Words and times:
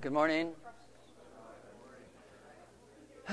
Good 0.00 0.12
morning. 0.12 0.52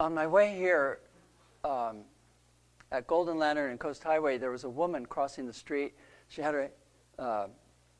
On 0.00 0.14
my 0.14 0.26
way 0.26 0.56
here 0.56 1.00
um, 1.62 1.98
at 2.90 3.06
Golden 3.06 3.36
Lantern 3.36 3.70
and 3.70 3.78
Coast 3.78 4.02
Highway, 4.02 4.38
there 4.38 4.50
was 4.50 4.64
a 4.64 4.70
woman 4.70 5.04
crossing 5.04 5.46
the 5.46 5.52
street. 5.52 5.92
She 6.28 6.40
had 6.40 6.54
her, 6.54 6.70
uh, 7.18 7.48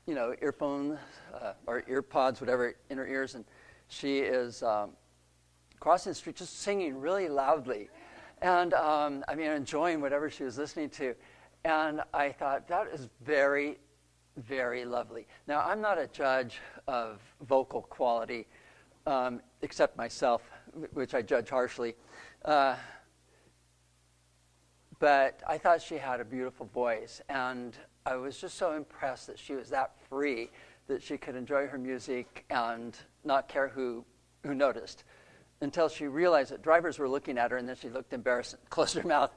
you 0.06 0.14
know, 0.14 0.34
earphones 0.40 0.99
uh, 1.35 1.53
or 1.67 1.83
earpods, 1.83 2.40
whatever, 2.40 2.74
in 2.88 2.97
her 2.97 3.06
ears, 3.06 3.35
and 3.35 3.45
she 3.88 4.21
is 4.21 4.63
um, 4.63 4.93
crossing 5.79 6.13
the 6.13 6.15
street 6.15 6.37
just 6.37 6.61
singing 6.61 6.99
really 7.03 7.29
loudly. 7.29 7.90
And 8.40 8.72
um, 8.72 9.27
I 9.29 9.35
mean, 9.35 9.51
enjoying 9.51 10.01
whatever 10.01 10.31
she 10.31 10.45
was 10.45 10.56
listening 10.56 10.88
to. 10.90 11.15
And 11.67 12.01
I 12.15 12.33
thought, 12.33 12.67
that 12.69 12.87
is 12.95 13.11
very, 13.22 13.77
very 14.37 14.85
lovely. 14.85 15.26
Now, 15.46 15.60
I'm 15.60 15.80
not 15.80 15.99
a 15.99 16.06
judge 16.06 16.60
of 16.86 17.20
vocal 17.46 17.82
quality, 17.82 18.46
um, 19.06 19.41
except 19.62 19.96
myself, 19.96 20.42
which 20.92 21.14
I 21.14 21.22
judge 21.22 21.50
harshly. 21.50 21.95
Uh, 22.45 22.77
but 24.98 25.41
I 25.48 25.58
thought 25.58 25.82
she 25.82 25.96
had 25.96 26.20
a 26.20 26.24
beautiful 26.24 26.66
voice, 26.66 27.20
and 27.28 27.77
I 28.06 28.16
was 28.16 28.38
just 28.38 28.56
so 28.56 28.72
impressed 28.74 29.27
that 29.27 29.38
she 29.38 29.55
was 29.55 29.68
that 29.70 29.92
free 30.08 30.50
that 30.86 31.02
she 31.02 31.16
could 31.16 31.36
enjoy 31.36 31.66
her 31.66 31.78
music 31.78 32.44
and 32.50 32.96
not 33.24 33.48
care 33.48 33.69
who, 33.69 34.05
who 34.44 34.55
noticed 34.55 35.05
until 35.60 35.88
she 35.88 36.06
realized 36.06 36.50
that 36.50 36.62
drivers 36.62 36.98
were 36.98 37.08
looking 37.08 37.38
at 37.38 37.50
her, 37.50 37.56
and 37.56 37.69
then 37.69 37.77
she 37.77 37.88
looked 37.88 38.12
embarrassed 38.12 38.55
and 38.55 38.62
closed 38.70 38.94
her 38.94 39.06
mouth. 39.06 39.30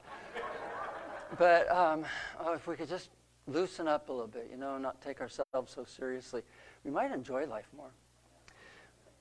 but 1.38 1.70
um, 1.70 2.04
oh, 2.40 2.54
if 2.54 2.66
we 2.66 2.76
could 2.76 2.88
just 2.88 3.10
loosen 3.46 3.88
up 3.88 4.08
a 4.08 4.12
little 4.12 4.26
bit, 4.26 4.48
you 4.50 4.56
know, 4.56 4.78
not 4.78 5.00
take 5.00 5.20
ourselves 5.20 5.72
so 5.72 5.84
seriously, 5.84 6.42
we 6.84 6.90
might 6.90 7.12
enjoy 7.12 7.46
life 7.46 7.68
more. 7.76 7.90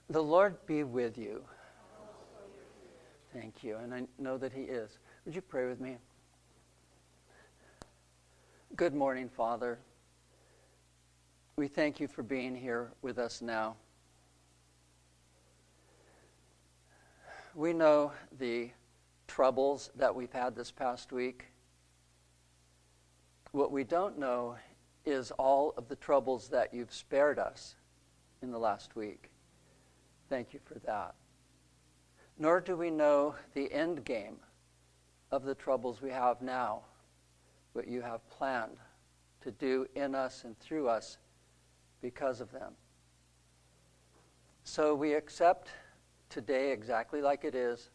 The 0.10 0.22
Lord 0.22 0.56
be 0.66 0.84
with 0.84 1.18
you. 1.18 1.44
Thank 3.34 3.64
you, 3.64 3.78
and 3.78 3.94
I 3.94 4.04
know 4.18 4.38
that 4.38 4.54
He 4.54 4.62
is. 4.62 4.98
Would 5.26 5.36
you 5.36 5.42
pray 5.42 5.68
with 5.68 5.80
me? 5.80 5.98
Good 8.76 8.94
morning, 8.94 9.30
Father. 9.30 9.80
We 11.58 11.68
thank 11.68 12.00
you 12.00 12.08
for 12.08 12.24
being 12.24 12.56
here 12.56 12.92
with 13.02 13.18
us 13.18 13.42
now. 13.42 13.76
we 17.56 17.72
know 17.72 18.12
the 18.38 18.70
troubles 19.28 19.90
that 19.96 20.14
we've 20.14 20.34
had 20.34 20.56
this 20.56 20.72
past 20.72 21.14
week. 21.14 21.46
What 23.56 23.72
we 23.72 23.86
don't 23.86 24.20
know 24.20 24.58
is 25.06 25.32
all 25.32 25.74
of 25.78 25.88
the 25.88 25.96
troubles 25.96 26.50
that 26.50 26.74
you've 26.74 26.94
spared 26.94 27.40
us 27.40 27.78
in 28.42 28.52
the 28.52 28.60
last 28.60 28.98
week. 28.98 29.32
Thank 30.28 30.54
you 30.54 30.60
for 30.66 30.78
that. 30.80 31.16
Nor 32.38 32.60
do 32.60 32.76
we 32.76 32.92
know 32.92 33.34
the 33.54 33.72
end 33.72 34.04
game 34.04 34.36
of 35.32 35.46
the 35.46 35.56
troubles 35.56 36.02
we 36.02 36.10
have 36.10 36.42
now, 36.42 36.82
what 37.72 37.88
you 37.88 38.02
have 38.02 38.30
planned 38.30 38.76
to 39.40 39.52
do 39.52 39.88
in 39.96 40.16
us 40.16 40.44
and 40.44 40.60
through 40.60 40.90
us 40.90 41.18
because 42.02 42.42
of 42.42 42.52
them. 42.52 42.74
So 44.66 44.94
we 44.94 45.14
accept 45.14 45.70
today 46.28 46.74
exactly 46.74 47.22
like 47.22 47.46
it 47.46 47.56
is, 47.56 47.90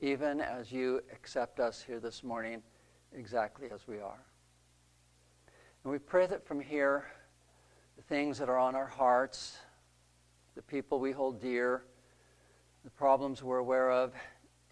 even 0.00 0.40
as 0.40 0.70
you 0.70 1.00
accept 1.12 1.58
us 1.58 1.82
here 1.82 1.98
this 1.98 2.22
morning 2.22 2.62
exactly 3.16 3.68
as 3.72 3.86
we 3.86 4.00
are. 4.00 4.24
And 5.82 5.92
we 5.92 5.98
pray 5.98 6.26
that 6.26 6.46
from 6.46 6.60
here, 6.60 7.04
the 7.96 8.02
things 8.02 8.38
that 8.38 8.48
are 8.48 8.58
on 8.58 8.74
our 8.74 8.86
hearts, 8.86 9.58
the 10.54 10.62
people 10.62 10.98
we 10.98 11.12
hold 11.12 11.40
dear, 11.40 11.84
the 12.84 12.90
problems 12.90 13.42
we're 13.42 13.58
aware 13.58 13.90
of 13.90 14.12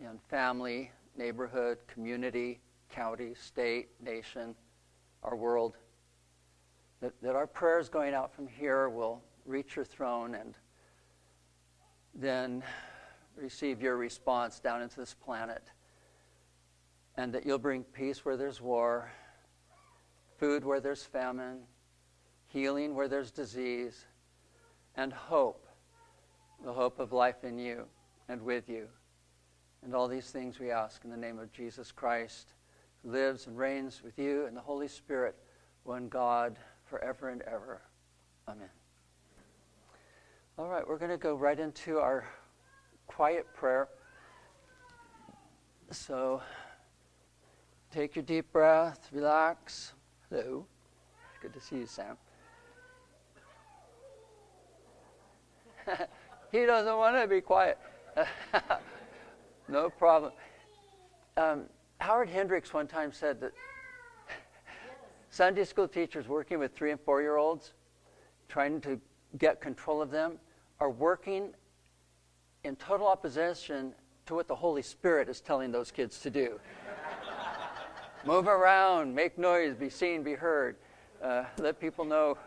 in 0.00 0.18
family, 0.28 0.90
neighborhood, 1.16 1.78
community, 1.86 2.60
county, 2.90 3.34
state, 3.34 3.88
nation, 4.02 4.54
our 5.22 5.36
world, 5.36 5.76
that, 7.00 7.12
that 7.22 7.34
our 7.34 7.46
prayers 7.46 7.88
going 7.88 8.14
out 8.14 8.34
from 8.34 8.46
here 8.46 8.88
will 8.88 9.22
reach 9.44 9.76
your 9.76 9.84
throne 9.84 10.34
and 10.34 10.54
then 12.14 12.62
receive 13.36 13.80
your 13.80 13.96
response 13.96 14.60
down 14.60 14.82
into 14.82 14.96
this 14.96 15.14
planet. 15.14 15.62
And 17.16 17.34
that 17.34 17.44
you'll 17.44 17.58
bring 17.58 17.84
peace 17.84 18.24
where 18.24 18.36
there's 18.36 18.60
war, 18.60 19.10
food 20.38 20.64
where 20.64 20.80
there's 20.80 21.02
famine, 21.02 21.58
healing 22.46 22.94
where 22.94 23.08
there's 23.08 23.30
disease, 23.30 24.06
and 24.96 25.12
hope 25.12 25.66
the 26.64 26.72
hope 26.72 27.00
of 27.00 27.12
life 27.12 27.44
in 27.44 27.58
you 27.58 27.84
and 28.28 28.40
with 28.40 28.68
you. 28.68 28.86
And 29.82 29.94
all 29.94 30.06
these 30.06 30.30
things 30.30 30.58
we 30.58 30.70
ask 30.70 31.04
in 31.04 31.10
the 31.10 31.16
name 31.16 31.38
of 31.38 31.52
Jesus 31.52 31.90
Christ, 31.90 32.54
who 33.02 33.10
lives 33.10 33.46
and 33.46 33.58
reigns 33.58 34.00
with 34.02 34.18
you 34.18 34.46
and 34.46 34.56
the 34.56 34.60
Holy 34.60 34.88
Spirit, 34.88 35.34
one 35.82 36.08
God, 36.08 36.56
forever 36.84 37.30
and 37.30 37.42
ever. 37.42 37.82
Amen. 38.48 38.68
All 40.58 40.68
right, 40.68 40.86
we're 40.86 40.98
going 40.98 41.10
to 41.10 41.16
go 41.16 41.34
right 41.34 41.58
into 41.58 41.98
our 41.98 42.28
quiet 43.06 43.46
prayer. 43.54 43.88
So 45.90 46.40
take 47.92 48.16
your 48.16 48.24
deep 48.24 48.50
breath, 48.52 49.08
relax. 49.12 49.92
Hello. 50.30 50.64
Good 51.42 51.52
to 51.52 51.60
see 51.60 51.76
you, 51.76 51.86
Sam. 51.86 52.16
he 56.52 56.64
doesn't 56.64 56.96
want 56.96 57.16
to 57.16 57.26
be 57.26 57.42
quiet. 57.42 57.78
no 59.68 59.90
problem. 59.90 60.32
Um, 61.36 61.64
Howard 61.98 62.30
Hendricks 62.30 62.72
one 62.72 62.86
time 62.86 63.12
said 63.12 63.40
that 63.40 63.52
Sunday 65.30 65.64
school 65.64 65.86
teachers 65.86 66.26
working 66.28 66.58
with 66.58 66.74
three 66.74 66.92
and 66.92 67.00
four 67.00 67.20
year 67.20 67.36
olds, 67.36 67.74
trying 68.48 68.80
to 68.80 68.98
get 69.36 69.60
control 69.60 70.00
of 70.00 70.10
them 70.10 70.38
are 70.80 70.90
working 70.90 71.50
in 72.64 72.74
total 72.76 73.06
opposition 73.06 73.92
to 74.24 74.34
what 74.34 74.48
the 74.48 74.54
Holy 74.54 74.82
Spirit 74.82 75.28
is 75.28 75.42
telling 75.42 75.70
those 75.70 75.90
kids 75.90 76.20
to 76.20 76.30
do. 76.30 76.58
Move 78.24 78.46
around, 78.46 79.12
make 79.12 79.36
noise, 79.36 79.74
be 79.74 79.90
seen, 79.90 80.22
be 80.22 80.34
heard. 80.34 80.76
Uh, 81.20 81.44
let 81.58 81.80
people 81.80 82.04
know 82.04 82.38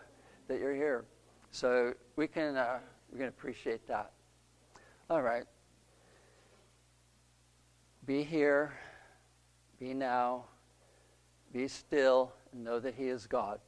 that 0.48 0.60
you're 0.60 0.74
here. 0.74 1.04
So 1.52 1.94
we 2.16 2.28
can 2.28 2.56
uh, 2.56 2.80
we 3.12 3.20
can 3.20 3.28
appreciate 3.28 3.86
that. 3.88 4.12
All 5.10 5.22
right. 5.22 5.44
Be 8.06 8.24
here, 8.24 8.74
be 9.78 9.94
now, 9.94 10.46
be 11.52 11.68
still, 11.68 12.32
and 12.54 12.64
know 12.64 12.80
that 12.80 12.94
He 12.96 13.10
is 13.10 13.28
God. 13.28 13.60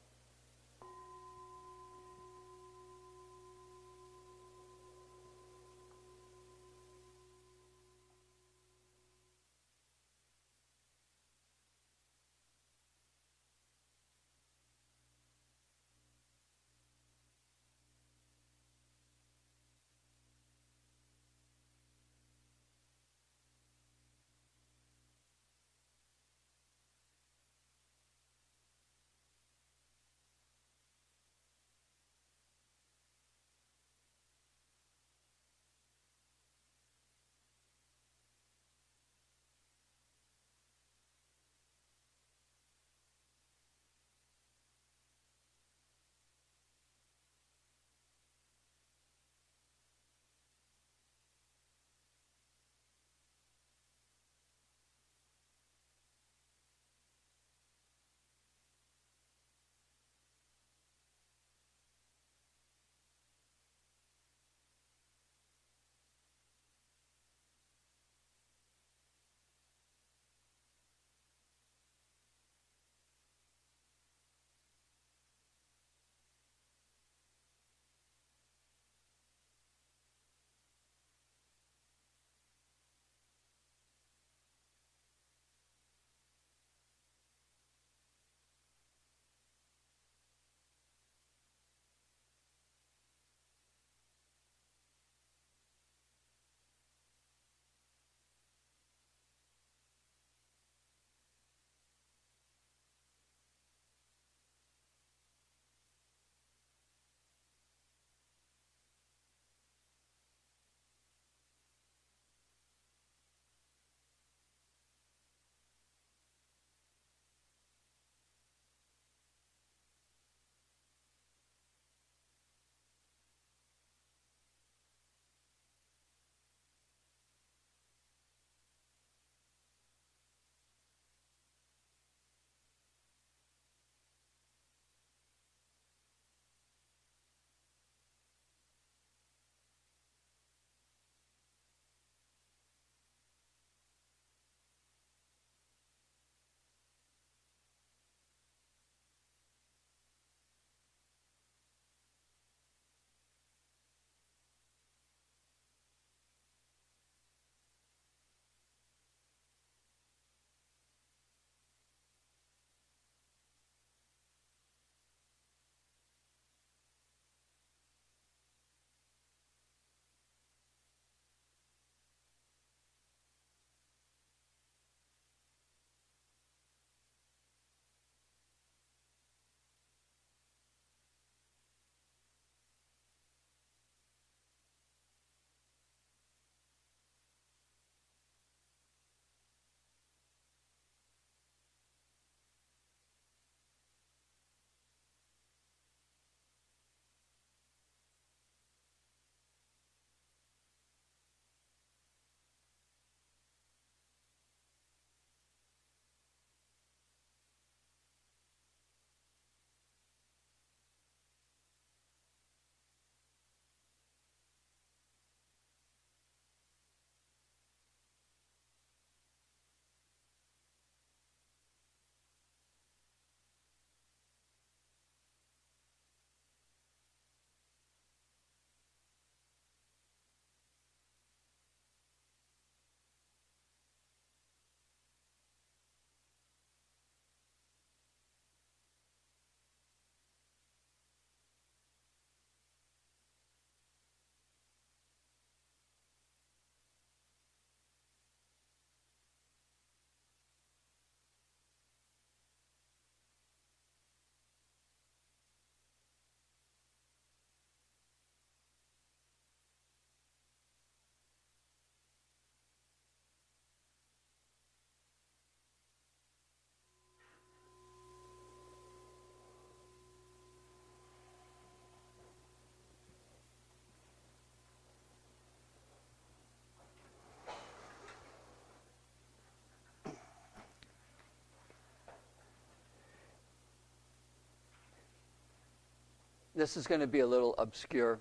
This 286.57 286.75
is 286.75 286.87
going 286.87 287.01
to 287.01 287.07
be 287.07 287.19
a 287.19 287.27
little 287.27 287.53
obscure. 287.59 288.19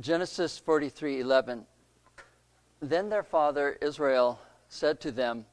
Genesis 0.00 0.60
43:11. 0.60 1.64
Then 2.80 3.08
their 3.08 3.22
father 3.22 3.78
Israel 3.80 4.40
said 4.68 5.00
to 5.02 5.12
them, 5.12 5.46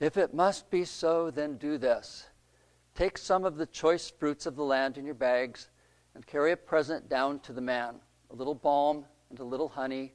If 0.00 0.18
it 0.18 0.34
must 0.34 0.70
be 0.70 0.84
so, 0.84 1.30
then 1.30 1.56
do 1.56 1.78
this. 1.78 2.28
Take 2.94 3.16
some 3.16 3.46
of 3.46 3.56
the 3.56 3.64
choice 3.64 4.10
fruits 4.10 4.44
of 4.44 4.54
the 4.54 4.64
land 4.64 4.98
in 4.98 5.06
your 5.06 5.14
bags 5.14 5.70
and 6.14 6.26
carry 6.26 6.52
a 6.52 6.56
present 6.56 7.08
down 7.08 7.40
to 7.40 7.54
the 7.54 7.60
man 7.62 7.96
a 8.30 8.34
little 8.34 8.54
balm 8.54 9.06
and 9.30 9.38
a 9.38 9.44
little 9.44 9.68
honey, 9.68 10.12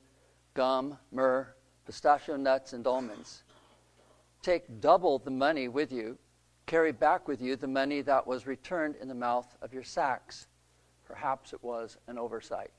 gum, 0.53 0.97
myrrh, 1.11 1.55
pistachio 1.85 2.35
nuts, 2.35 2.73
and 2.73 2.85
almonds. 2.85 3.43
Take 4.43 4.79
double 4.79 5.17
the 5.17 5.31
money 5.31 5.69
with 5.69 5.91
you. 5.91 6.19
Carry 6.67 6.91
back 6.91 7.27
with 7.27 7.41
you 7.41 7.55
the 7.55 7.67
money 7.67 8.01
that 8.01 8.27
was 8.27 8.45
returned 8.45 8.95
in 8.97 9.07
the 9.07 9.15
mouth 9.15 9.57
of 9.61 9.73
your 9.73 9.83
sacks. 9.83 10.47
Perhaps 11.11 11.51
it 11.51 11.61
was 11.61 11.97
an 12.07 12.17
oversight. 12.17 12.71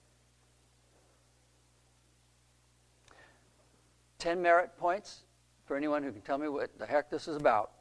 10 4.21 4.41
merit 4.41 4.71
points 4.79 5.25
for 5.67 5.77
anyone 5.77 6.03
who 6.03 6.11
can 6.11 6.23
tell 6.23 6.39
me 6.39 6.49
what 6.49 6.71
the 6.79 6.87
heck 6.87 7.11
this 7.11 7.29
is 7.29 7.37
about. 7.37 7.73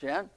Jan? 0.00 0.30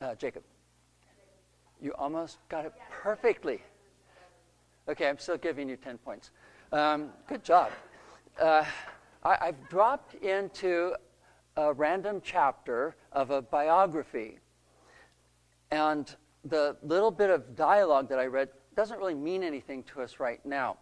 Uh, 0.00 0.14
Jacob. 0.14 0.44
You 1.80 1.94
almost 1.96 2.38
got 2.48 2.64
it 2.64 2.72
perfectly. 2.90 3.62
Okay, 4.88 5.08
I'm 5.08 5.18
still 5.18 5.36
giving 5.36 5.68
you 5.68 5.76
10 5.76 5.98
points. 5.98 6.30
Um, 6.72 7.10
good 7.28 7.44
job. 7.44 7.70
Uh, 8.40 8.64
I, 9.22 9.46
have 9.46 9.68
dropped 9.68 10.14
into 10.14 10.94
a 11.56 11.72
random 11.72 12.20
chapter 12.24 12.96
of 13.12 13.30
a 13.30 13.42
biography. 13.42 14.38
And 15.70 16.14
the 16.44 16.76
little 16.82 17.10
bit 17.10 17.30
of 17.30 17.54
dialogue 17.54 18.08
that 18.08 18.18
I 18.18 18.26
read 18.26 18.48
doesn't 18.74 18.98
really 18.98 19.14
mean 19.14 19.42
anything 19.42 19.82
to 19.84 20.00
us 20.00 20.20
right 20.20 20.44
now, 20.44 20.78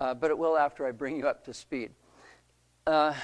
uh, 0.00 0.14
but 0.14 0.30
it 0.30 0.38
will 0.38 0.56
after 0.56 0.86
I 0.86 0.90
bring 0.92 1.16
you 1.16 1.26
up 1.26 1.44
to 1.46 1.54
speed. 1.54 1.92
Uh, 2.86 3.14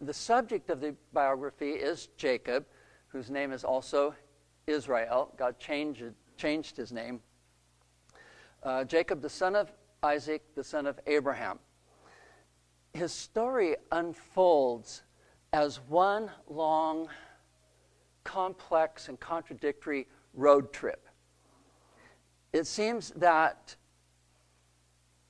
the 0.00 0.14
subject 0.14 0.68
of 0.68 0.80
the 0.80 0.94
biography 1.12 1.70
is 1.70 2.08
Jacob, 2.16 2.66
whose 3.08 3.30
name 3.30 3.52
is 3.52 3.62
also 3.62 4.14
Israel. 4.66 5.32
God 5.36 5.58
changed, 5.58 6.04
changed 6.36 6.76
his 6.76 6.92
name. 6.92 7.20
Uh, 8.62 8.84
Jacob, 8.84 9.20
the 9.20 9.28
son 9.28 9.56
of 9.56 9.72
Isaac, 10.02 10.42
the 10.54 10.64
son 10.64 10.86
of 10.86 10.98
Abraham. 11.06 11.58
His 12.92 13.12
story 13.12 13.76
unfolds 13.90 15.02
as 15.52 15.80
one 15.88 16.30
long, 16.48 17.08
complex, 18.24 19.08
and 19.08 19.18
contradictory 19.18 20.06
road 20.34 20.72
trip. 20.72 21.08
It 22.52 22.66
seems 22.66 23.10
that 23.16 23.76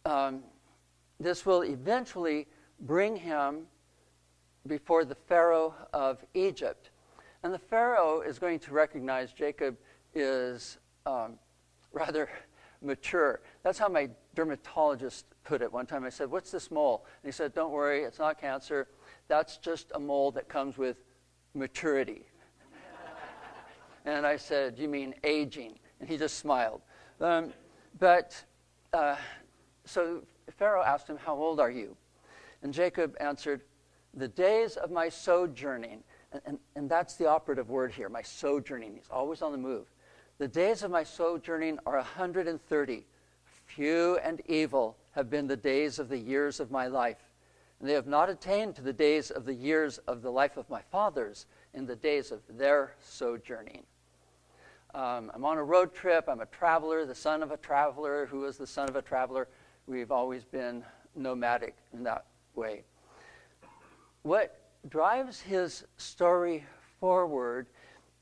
um, 0.05 0.43
this 1.21 1.47
will 1.47 1.63
eventually 1.63 2.49
bring 2.81 3.17
him 3.17 3.67
before 4.67 5.05
the 5.05 5.15
Pharaoh 5.15 5.75
of 5.93 6.25
Egypt. 6.35 6.91
And 7.43 7.53
the 7.53 7.59
Pharaoh 7.59 8.21
is 8.21 8.39
going 8.39 8.61
to 8.61 8.73
recognize 8.73 9.33
Jacob 9.33 9.77
is 10.15 10.79
um, 11.07 11.39
rather 11.93 12.29
mature. 12.83 13.41
That's 13.63 13.79
how 13.79 13.89
my 13.89 14.11
dermatologist 14.35 15.27
put 15.45 15.61
it 15.61 15.73
one 15.73 15.87
time. 15.87 16.05
I 16.05 16.09
said, 16.09 16.31
What's 16.31 16.51
this 16.51 16.71
mole? 16.71 17.05
And 17.23 17.29
he 17.29 17.33
said, 17.33 17.55
Don't 17.55 17.73
worry, 17.73 18.05
it's 18.05 18.19
not 18.19 18.41
cancer. 18.41 18.89
That's 19.29 19.57
just 19.59 19.91
a 19.95 19.99
mole 19.99 20.31
that 20.33 20.49
comes 20.49 20.79
with 20.79 20.99
maturity. 21.55 22.27
and 24.05 24.25
I 24.25 24.37
said, 24.37 24.79
You 24.79 24.89
mean 24.89 25.15
aging? 25.25 25.79
And 26.01 26.09
he 26.09 26.17
just 26.17 26.39
smiled. 26.39 26.83
Um, 27.21 27.53
but 27.99 28.45
uh, 28.93 29.17
so 29.85 30.23
Pharaoh 30.59 30.83
asked 30.83 31.09
him, 31.09 31.17
How 31.17 31.35
old 31.35 31.59
are 31.59 31.71
you? 31.71 31.97
And 32.63 32.73
Jacob 32.73 33.17
answered, 33.21 33.63
The 34.15 34.29
days 34.29 34.77
of 34.77 34.93
my 34.93 35.09
sojourning 35.09 36.05
and, 36.47 36.59
and, 36.75 36.89
that's 36.89 37.17
the 37.17 37.27
operative 37.27 37.69
word 37.69 37.93
here, 37.93 38.09
my 38.09 38.23
sojourning. 38.23 38.95
He's 38.95 39.11
always 39.11 39.43
on 39.43 39.53
the 39.53 39.59
move. 39.59 39.87
The 40.39 40.49
days 40.49 40.83
of 40.83 40.91
my 40.91 41.05
sojourning 41.05 41.79
are 41.87 41.97
130. 41.97 43.07
Few 43.67 44.19
and 44.23 44.41
evil 44.47 44.97
have 45.13 45.31
been 45.31 45.47
the 45.47 45.57
days 45.57 45.99
of 45.99 46.09
the 46.09 46.19
years 46.19 46.61
of 46.61 46.71
my 46.71 46.87
life. 46.87 47.19
And 47.81 47.89
they 47.89 47.95
have 47.95 48.07
not 48.07 48.31
attained 48.31 48.77
to 48.77 48.83
the 48.83 48.93
days 48.93 49.31
of 49.31 49.45
the 49.45 49.55
years 49.55 49.99
of 49.99 50.23
the 50.23 50.31
life 50.31 50.57
of 50.57 50.69
my 50.71 50.81
fathers 50.91 51.47
in 51.75 51.87
the 51.87 51.97
days 51.97 52.31
of 52.31 52.41
their 52.49 52.95
sojourning. 53.01 53.85
Um, 54.95 55.31
I'm 55.35 55.45
on 55.45 55.59
a 55.59 55.65
road 55.65 55.95
trip. 55.95 56.29
I'm 56.29 56.41
a 56.41 56.47
traveler, 56.47 57.07
the 57.07 57.15
son 57.15 57.43
of 57.43 57.51
a 57.51 57.57
traveler. 57.57 58.27
Who 58.27 58.45
is 58.45 58.57
the 58.57 58.67
son 58.67 58.89
of 58.89 58.97
a 58.97 59.03
traveler? 59.03 59.49
We've 59.87 60.13
always 60.13 60.45
been 60.45 60.85
nomadic 61.15 61.77
in 61.93 62.05
that 62.05 62.27
way. 62.55 62.85
What 64.23 64.62
drives 64.89 65.41
his 65.41 65.85
story 65.97 66.65
forward 66.99 67.67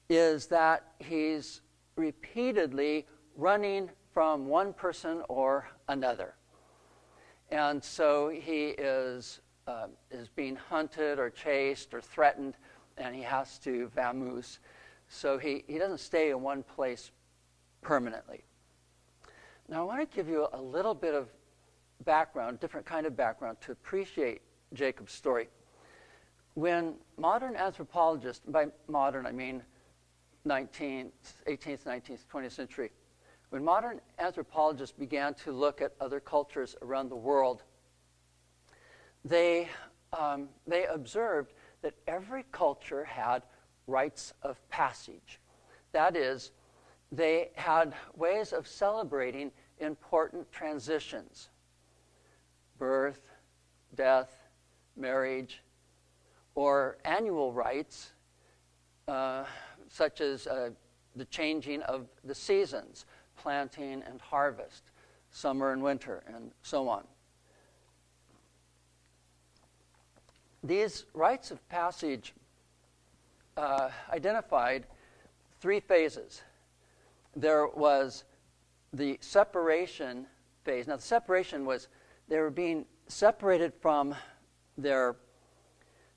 is 0.09 0.47
that 0.47 0.93
he's 0.99 1.63
repeatedly 1.97 3.07
running 3.37 3.89
from 4.13 4.47
one 4.47 4.73
person 4.73 5.23
or 5.29 5.69
another. 5.89 6.35
And 7.51 7.83
so 7.83 8.29
he 8.29 8.69
is, 8.69 9.41
uh, 9.67 9.87
is 10.11 10.29
being 10.29 10.57
hunted 10.57 11.19
or 11.19 11.31
chased 11.31 11.95
or 11.95 12.01
threatened, 12.01 12.55
and 12.97 13.15
he 13.15 13.23
has 13.23 13.59
to 13.61 13.91
vamoose. 13.97 14.59
So 15.09 15.39
he, 15.39 15.65
he 15.67 15.79
doesn't 15.79 16.01
stay 16.01 16.31
in 16.31 16.43
one 16.43 16.63
place 16.63 17.11
permanently. 17.81 18.43
Now, 19.69 19.83
I 19.83 19.85
want 19.85 20.11
to 20.11 20.17
give 20.17 20.29
you 20.29 20.49
a 20.53 20.61
little 20.61 20.95
bit 20.95 21.15
of 21.15 21.29
background, 22.05 22.61
different 22.61 22.87
kind 22.87 23.07
of 23.07 23.17
background, 23.17 23.59
to 23.63 23.73
appreciate 23.73 24.43
Jacob's 24.75 25.13
story 25.13 25.49
when 26.61 26.93
modern 27.17 27.57
anthropologists, 27.57 28.45
by 28.47 28.67
modern 28.87 29.25
I 29.25 29.33
mean 29.33 29.63
19th, 30.47 31.11
18th, 31.49 31.85
19th, 31.85 32.27
20th 32.31 32.53
century, 32.53 32.91
when 33.49 33.65
modern 33.65 33.99
anthropologists 34.19 34.95
began 34.97 35.33
to 35.35 35.53
look 35.53 35.81
at 35.81 35.95
other 36.03 36.21
cultures 36.21 36.77
around 36.83 37.09
the 37.09 37.17
world, 37.17 37.63
they, 39.25 39.71
um, 40.13 40.51
they 40.67 40.85
observed 40.85 41.55
that 41.81 41.95
every 42.07 42.45
culture 42.53 43.05
had 43.05 43.43
rites 43.87 44.35
of 44.43 44.57
passage. 44.69 45.41
That 45.93 46.15
is, 46.15 46.53
they 47.11 47.53
had 47.55 47.95
ways 48.15 48.53
of 48.53 48.69
celebrating 48.69 49.51
important 49.79 50.53
transitions 50.53 51.49
birth, 52.79 53.21
death, 53.95 54.31
marriage, 54.97 55.63
or 56.55 56.99
annual 57.05 57.53
rites, 57.53 58.11
uh, 59.09 59.45
such 59.89 60.21
as 60.21 60.47
uh, 60.47 60.71
the 61.17 61.25
changing 61.27 61.83
of 61.83 62.07
the 62.25 62.35
seasons, 62.35 63.07
planting 63.37 64.03
and 64.07 64.21
harvest, 64.21 64.91
summer 65.31 65.73
and 65.73 65.83
winter, 65.83 66.23
and 66.27 66.51
so 66.63 66.89
on. 66.89 67.05
These 70.63 71.07
rites 71.15 71.51
of 71.51 71.67
passage 71.69 72.35
uh, 73.57 73.91
identified 74.13 74.87
three 75.61 75.81
phases. 75.81 76.43
There 77.35 77.67
was 77.69 78.25
the 78.93 79.19
separation 79.21 80.27
phase. 80.65 80.87
Now, 80.87 80.97
the 80.97 81.03
separation 81.03 81.65
was 81.65 81.89
they 82.29 82.39
were 82.39 82.51
being 82.51 82.85
separated 83.09 83.73
from 83.81 84.15
their 84.77 85.17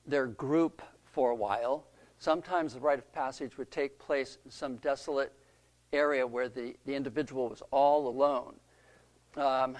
their 0.06 0.28
group 0.28 0.82
for 1.04 1.32
a 1.32 1.36
while. 1.36 1.86
Sometimes 2.20 2.74
the 2.74 2.80
rite 2.80 3.00
of 3.00 3.12
passage 3.14 3.58
would 3.58 3.72
take 3.72 4.00
place 4.00 4.38
in 4.46 4.52
some 4.52 4.78
desolate 4.78 5.34
area 5.92 6.26
where 6.26 6.50
the, 6.50 6.76
the 6.86 6.96
individual 6.96 7.50
was 7.50 7.62
all 7.72 8.08
alone. 8.08 8.56
Um, 9.36 9.78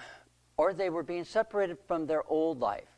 or 0.56 0.72
they 0.72 0.90
were 0.90 1.02
being 1.02 1.24
separated 1.24 1.78
from 1.86 2.06
their 2.06 2.22
old 2.28 2.60
life. 2.60 2.88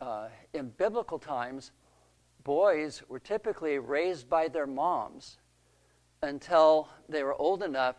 Uh, 0.00 0.28
in 0.54 0.68
biblical 0.70 1.18
times, 1.18 1.72
boys 2.44 3.02
were 3.08 3.18
typically 3.18 3.78
raised 3.78 4.28
by 4.28 4.48
their 4.48 4.66
moms 4.66 5.38
until 6.22 6.88
they 7.08 7.22
were 7.22 7.34
old 7.34 7.62
enough 7.62 7.96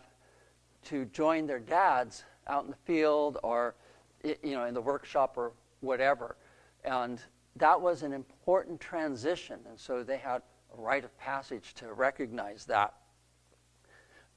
to 0.86 1.06
join 1.06 1.46
their 1.46 1.60
dads 1.60 2.24
out 2.48 2.64
in 2.64 2.70
the 2.70 2.78
field 2.86 3.38
or 3.44 3.76
you 4.24 4.54
know 4.54 4.66
in 4.66 4.74
the 4.74 4.82
workshop 4.82 5.34
or 5.38 5.52
whatever 5.82 6.38
and 6.84 7.22
that 7.60 7.80
was 7.80 8.04
an 8.04 8.14
important 8.14 8.80
transition. 8.80 9.60
And 9.68 9.80
so 9.80 10.04
they 10.04 10.18
had 10.18 10.42
a 10.78 10.82
rite 10.82 11.04
of 11.04 11.18
passage 11.18 11.74
to 11.76 11.94
recognize 11.94 12.66
that. 12.66 12.94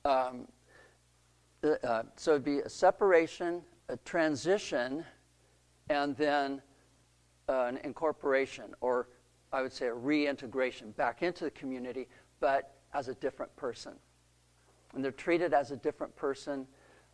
Um, 0.05 0.49
uh, 1.62 2.05
so 2.17 2.33
it'd 2.33 2.45
be 2.45 2.61
a 2.61 2.69
separation, 2.69 3.62
a 3.89 3.97
transition, 3.99 5.05
and 5.89 6.17
then 6.17 6.62
uh, 7.49 7.65
an 7.65 7.79
incorporation, 7.85 8.75
or 8.81 9.09
I 9.53 9.62
would 9.62 9.73
say 9.73 9.87
a 9.87 9.95
reintegration 9.95 10.93
back 10.93 11.23
into 11.23 11.45
the 11.45 11.50
community, 11.50 12.09
but 12.39 12.77
as 12.95 13.09
a 13.09 13.15
different 13.15 13.55
person. 13.57 13.93
And 14.95 15.05
they're 15.05 15.12
treated 15.12 15.53
as 15.53 15.71
a 15.71 15.77
different 15.77 16.15
person. 16.17 16.67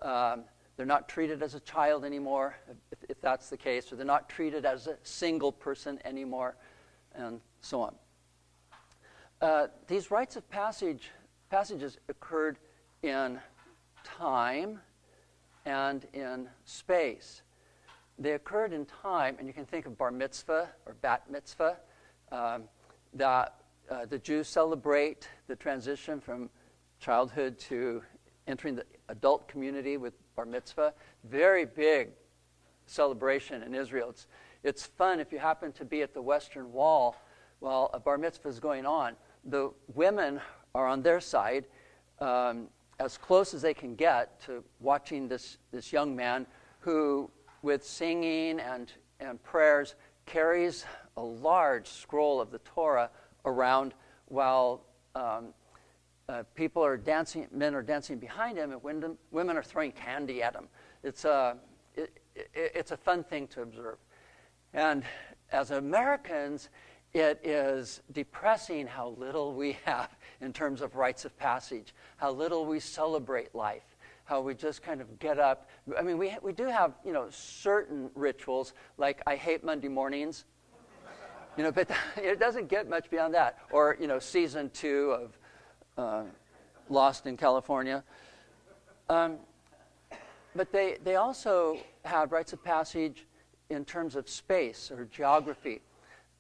Um, 0.03 0.45
they're 0.77 0.87
not 0.87 1.09
treated 1.09 1.43
as 1.43 1.55
a 1.55 1.61
child 1.61 2.05
anymore, 2.05 2.57
if, 2.93 2.99
if, 3.09 3.21
that's 3.21 3.49
the 3.49 3.57
case, 3.57 3.91
or 3.93 3.97
they're 3.97 4.05
not 4.05 4.29
treated 4.29 4.65
as 4.65 4.87
a 4.87 4.97
single 5.03 5.51
person 5.51 5.99
anymore, 6.05 6.57
and 7.15 7.41
so 7.61 7.81
on. 7.81 7.95
Uh, 9.41 9.67
these 9.87 10.11
rites 10.11 10.37
of 10.37 10.49
passage 10.51 11.11
passages 11.51 11.99
occurred 12.09 12.59
in 13.03 13.39
time 14.05 14.81
and 15.65 16.07
in 16.13 16.49
space. 16.65 17.43
They 18.19 18.33
occurred 18.33 18.73
in 18.73 18.87
time, 18.87 19.37
and 19.39 19.47
you 19.47 19.53
can 19.53 19.67
think 19.67 19.87
of 19.87 19.97
bar 19.99 20.11
mitzvah 20.11 20.69
or 20.87 20.95
bat 20.95 21.25
mitzvah, 21.31 21.77
um, 22.33 22.65
that 23.15 23.55
uh, 23.91 24.07
the 24.07 24.19
Jews 24.19 24.49
celebrate 24.49 25.29
the 25.49 25.57
transition 25.57 26.21
from 26.21 26.51
childhood 26.99 27.59
to 27.59 28.03
entering 28.47 28.75
the 28.75 28.85
adult 29.09 29.49
community 29.49 29.97
with 29.97 30.15
bar 30.37 30.45
mitzvah. 30.45 30.93
Very 31.25 31.65
big 31.65 32.11
celebration 32.85 33.63
in 33.63 33.75
Israel. 33.75 34.11
It's, 34.11 34.27
it's 34.63 34.85
fun 34.85 35.19
if 35.19 35.33
you 35.33 35.39
happen 35.39 35.73
to 35.73 35.85
be 35.85 36.03
at 36.03 36.13
the 36.13 36.21
Western 36.21 36.73
Wall 36.73 37.17
while 37.61 37.91
a 37.95 37.99
bar 37.99 38.19
mitzvah 38.19 38.49
is 38.49 38.61
going 38.61 38.85
on. 38.85 39.17
The 39.47 39.73
women 39.95 40.41
are 40.75 40.87
on 40.87 41.03
their 41.03 41.21
side, 41.21 41.65
um, 42.21 42.69
as 43.01 43.17
close 43.17 43.55
as 43.55 43.63
they 43.63 43.73
can 43.73 43.95
get 43.95 44.39
to 44.43 44.63
watching 44.79 45.27
this, 45.27 45.57
this 45.73 45.91
young 45.91 46.15
man 46.15 46.47
who, 46.81 47.31
with 47.63 47.83
singing 47.83 48.61
and, 48.61 48.93
and 49.21 49.43
prayers, 49.43 49.95
carries 50.27 50.85
a 51.17 51.23
large 51.23 51.89
scroll 51.89 52.43
of 52.43 52.51
the 52.51 52.59
Torah 52.59 53.09
around 53.47 53.95
while 54.27 54.83
um, 55.15 55.55
uh, 56.29 56.43
people 56.55 56.85
are 56.85 56.97
dancing, 56.97 57.47
men 57.53 57.75
are 57.75 57.83
dancing 57.83 58.19
behind 58.19 58.59
him, 58.59 58.73
and 58.73 58.83
women, 58.83 59.17
women 59.31 59.57
are 59.57 59.63
throwing 59.63 59.93
candy 59.93 60.43
at 60.43 60.55
him. 60.55 60.67
It's 61.03 61.25
a, 61.25 61.57
it, 61.95 62.11
it, 62.35 62.49
it's 62.55 62.91
a 62.91 62.97
fun 62.97 63.23
thing 63.23 63.47
to 63.49 63.63
observe. 63.63 63.99
And 64.75 65.05
as 65.53 65.71
Americans, 65.71 66.69
it 67.15 67.41
is 67.45 68.03
depressing 68.13 68.87
how 68.87 69.11
little 69.19 69.55
we 69.55 69.79
have 69.85 70.11
in 70.41 70.53
terms 70.53 70.81
of 70.81 70.97
rites 70.97 71.25
of 71.25 71.37
passage, 71.39 71.95
how 72.17 72.33
little 72.33 72.67
we 72.67 72.81
celebrate 72.81 73.55
life, 73.55 73.97
how 74.25 74.41
we 74.41 74.55
just 74.55 74.83
kind 74.83 75.01
of 75.01 75.19
get 75.21 75.39
up. 75.39 75.71
I 75.97 76.03
mean, 76.03 76.19
we, 76.19 76.37
we 76.43 76.53
do 76.53 76.65
have, 76.65 76.95
you 77.05 77.13
know, 77.13 77.29
certain 77.31 78.11
rituals, 78.17 78.75
like 78.99 79.23
I 79.29 79.37
hate 79.37 79.63
Monday 79.63 79.89
mornings, 79.89 80.45
you 81.57 81.63
know, 81.63 81.71
but 81.71 81.89
it 82.17 82.41
doesn't 82.41 82.69
get 82.69 82.89
much 82.89 83.09
beyond 83.11 83.33
that. 83.35 83.59
Or, 83.71 83.97
you 84.01 84.09
know, 84.09 84.19
season 84.19 84.71
two 84.71 85.13
of 85.13 85.39
uh, 85.97 86.23
Lost 86.89 87.27
in 87.27 87.37
California. 87.37 88.05
Um, 89.09 89.39
but 90.55 90.73
they, 90.73 90.97
they 91.03 91.17
also 91.17 91.79
have 92.05 92.33
rites 92.33 92.53
of 92.53 92.63
passage 92.63 93.27
in 93.71 93.85
terms 93.85 94.17
of 94.17 94.29
space 94.29 94.91
or 94.91 95.05
geography 95.07 95.81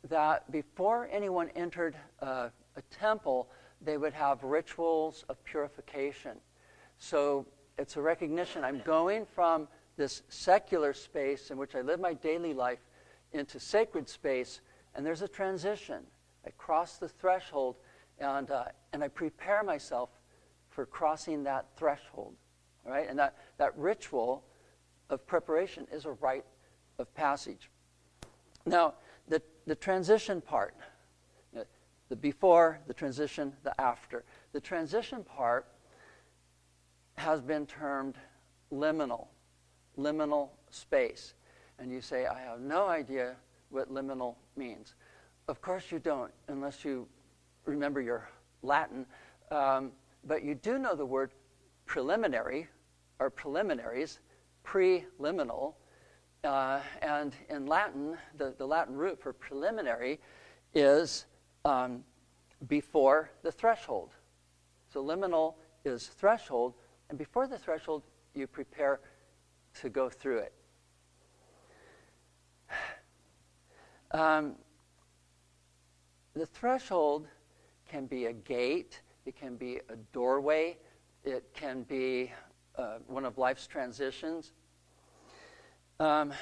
that 0.08 0.50
before 0.52 1.08
anyone 1.10 1.50
entered 1.56 1.96
uh, 2.22 2.48
a 2.76 2.82
temple, 2.90 3.48
they 3.82 3.96
would 3.96 4.12
have 4.12 4.42
rituals 4.42 5.25
of 5.28 5.42
purification. 5.44 6.38
So 6.98 7.46
it's 7.78 7.96
a 7.96 8.00
recognition 8.00 8.64
I'm 8.64 8.80
going 8.84 9.26
from 9.26 9.68
this 9.96 10.22
secular 10.28 10.92
space 10.92 11.50
in 11.50 11.56
which 11.56 11.75
I 11.75 11.80
live 11.80 12.00
my 12.00 12.14
daily 12.14 12.54
life 12.54 12.78
into 13.32 13.58
sacred 13.58 14.08
space, 14.08 14.60
and 14.94 15.04
there's 15.04 15.22
a 15.22 15.28
transition. 15.28 16.02
I 16.46 16.50
cross 16.50 16.96
the 16.96 17.08
threshold, 17.08 17.76
and, 18.18 18.50
uh, 18.50 18.64
and 18.92 19.02
I 19.04 19.08
prepare 19.08 19.62
myself 19.62 20.11
for 20.70 20.87
crossing 20.87 21.44
that 21.44 21.66
threshold. 21.76 22.35
Right? 22.85 23.08
And 23.08 23.18
that, 23.18 23.37
that 23.58 23.76
ritual 23.76 24.44
of 25.11 25.26
preparation 25.26 25.87
is 25.92 26.04
a 26.04 26.12
rite 26.12 26.44
of 26.99 27.12
passage. 27.14 27.70
Now, 28.64 28.94
the, 29.28 29.42
the 29.66 29.75
transition 29.75 30.40
part, 30.40 30.75
the 32.08 32.16
before, 32.16 32.78
the 32.87 32.94
transition, 32.94 33.52
the 33.64 33.78
after. 33.80 34.25
The 34.52 34.61
transition 34.61 35.25
part 35.25 35.66
has 37.16 37.40
been 37.40 37.66
termed 37.66 38.16
liminal, 38.73 39.26
liminal 39.99 40.50
space. 40.70 41.35
And 41.78 41.90
you 41.90 42.00
say, 42.00 42.26
I 42.26 42.40
have 42.40 42.61
no 42.61 42.87
idea 42.87 43.35
what 43.70 43.92
liminal 43.92 44.37
means. 44.56 44.94
Of 45.49 45.61
course 45.61 45.90
you 45.90 45.99
don't, 45.99 46.32
unless 46.49 46.85
you 46.85 47.08
remember 47.66 48.00
your 48.00 48.28
Latin. 48.62 49.06
Um, 49.50 49.92
but 50.25 50.42
you 50.42 50.54
do 50.54 50.78
know 50.78 50.94
the 50.94 51.06
word 51.06 51.32
preliminary, 51.85 52.68
or 53.18 53.30
preliminaries, 53.30 54.20
preliminal, 54.64 55.76
uh, 56.44 56.80
and 57.02 57.35
in 57.49 57.66
Latin, 57.66 58.16
the, 58.37 58.54
the 58.56 58.66
Latin 58.66 58.94
root 58.94 59.20
for 59.20 59.32
preliminary 59.32 60.20
is 60.75 61.26
um, 61.64 62.04
before 62.68 63.30
the 63.42 63.50
threshold. 63.50 64.11
So 64.92 65.02
liminal 65.02 65.54
is 65.85 66.06
threshold, 66.06 66.75
and 67.08 67.18
before 67.18 67.46
the 67.46 67.58
threshold, 67.58 68.02
you 68.35 68.46
prepare 68.46 69.00
to 69.80 69.88
go 69.90 70.08
through 70.08 70.38
it. 70.38 70.52
Um, 74.12 74.54
the 76.35 76.46
threshold 76.46 77.26
can 77.88 78.07
be 78.07 78.26
a 78.26 78.33
gate, 78.33 79.00
it 79.25 79.37
can 79.37 79.57
be 79.57 79.81
a 79.88 79.97
doorway, 80.12 80.76
it 81.25 81.45
can 81.55 81.83
be 81.83 82.33
uh, 82.76 82.99
one 83.07 83.25
of 83.25 83.38
life's 83.38 83.66
transitions. 83.66 84.52
Um, 85.99 86.33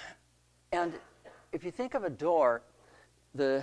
and 0.73 0.93
if 1.53 1.65
you 1.65 1.71
think 1.71 1.95
of 1.95 2.05
a 2.05 2.11
door, 2.11 2.63
the, 3.35 3.63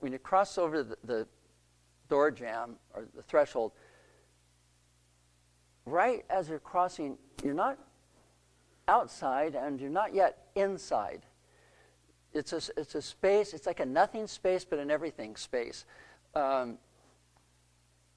when 0.00 0.12
you 0.12 0.18
cross 0.18 0.56
over 0.58 0.82
the, 0.82 0.96
the 1.04 1.26
door 2.08 2.30
jamb 2.30 2.76
or 2.94 3.06
the 3.14 3.22
threshold, 3.22 3.72
right 5.86 6.24
as 6.30 6.48
you're 6.48 6.58
crossing, 6.58 7.18
you're 7.42 7.54
not 7.54 7.78
outside 8.88 9.54
and 9.54 9.80
you're 9.80 9.90
not 9.90 10.14
yet 10.14 10.46
inside. 10.54 11.22
It's 12.32 12.52
a, 12.52 12.60
it's 12.76 12.94
a 12.94 13.02
space, 13.02 13.54
it's 13.54 13.66
like 13.66 13.80
a 13.80 13.86
nothing 13.86 14.26
space, 14.26 14.64
but 14.64 14.78
an 14.78 14.90
everything 14.90 15.36
space. 15.36 15.84
Um, 16.34 16.78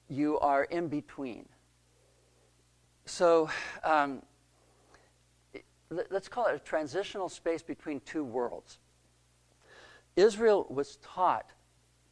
you 0.08 0.38
are 0.40 0.64
in 0.64 0.88
between. 0.88 1.46
So, 3.04 3.48
um, 3.84 4.22
let's 5.90 6.28
call 6.28 6.46
it 6.46 6.54
a 6.54 6.58
transitional 6.58 7.28
space 7.28 7.62
between 7.62 8.00
two 8.00 8.24
worlds. 8.24 8.78
Israel 10.16 10.66
was 10.68 10.96
taught 10.96 11.50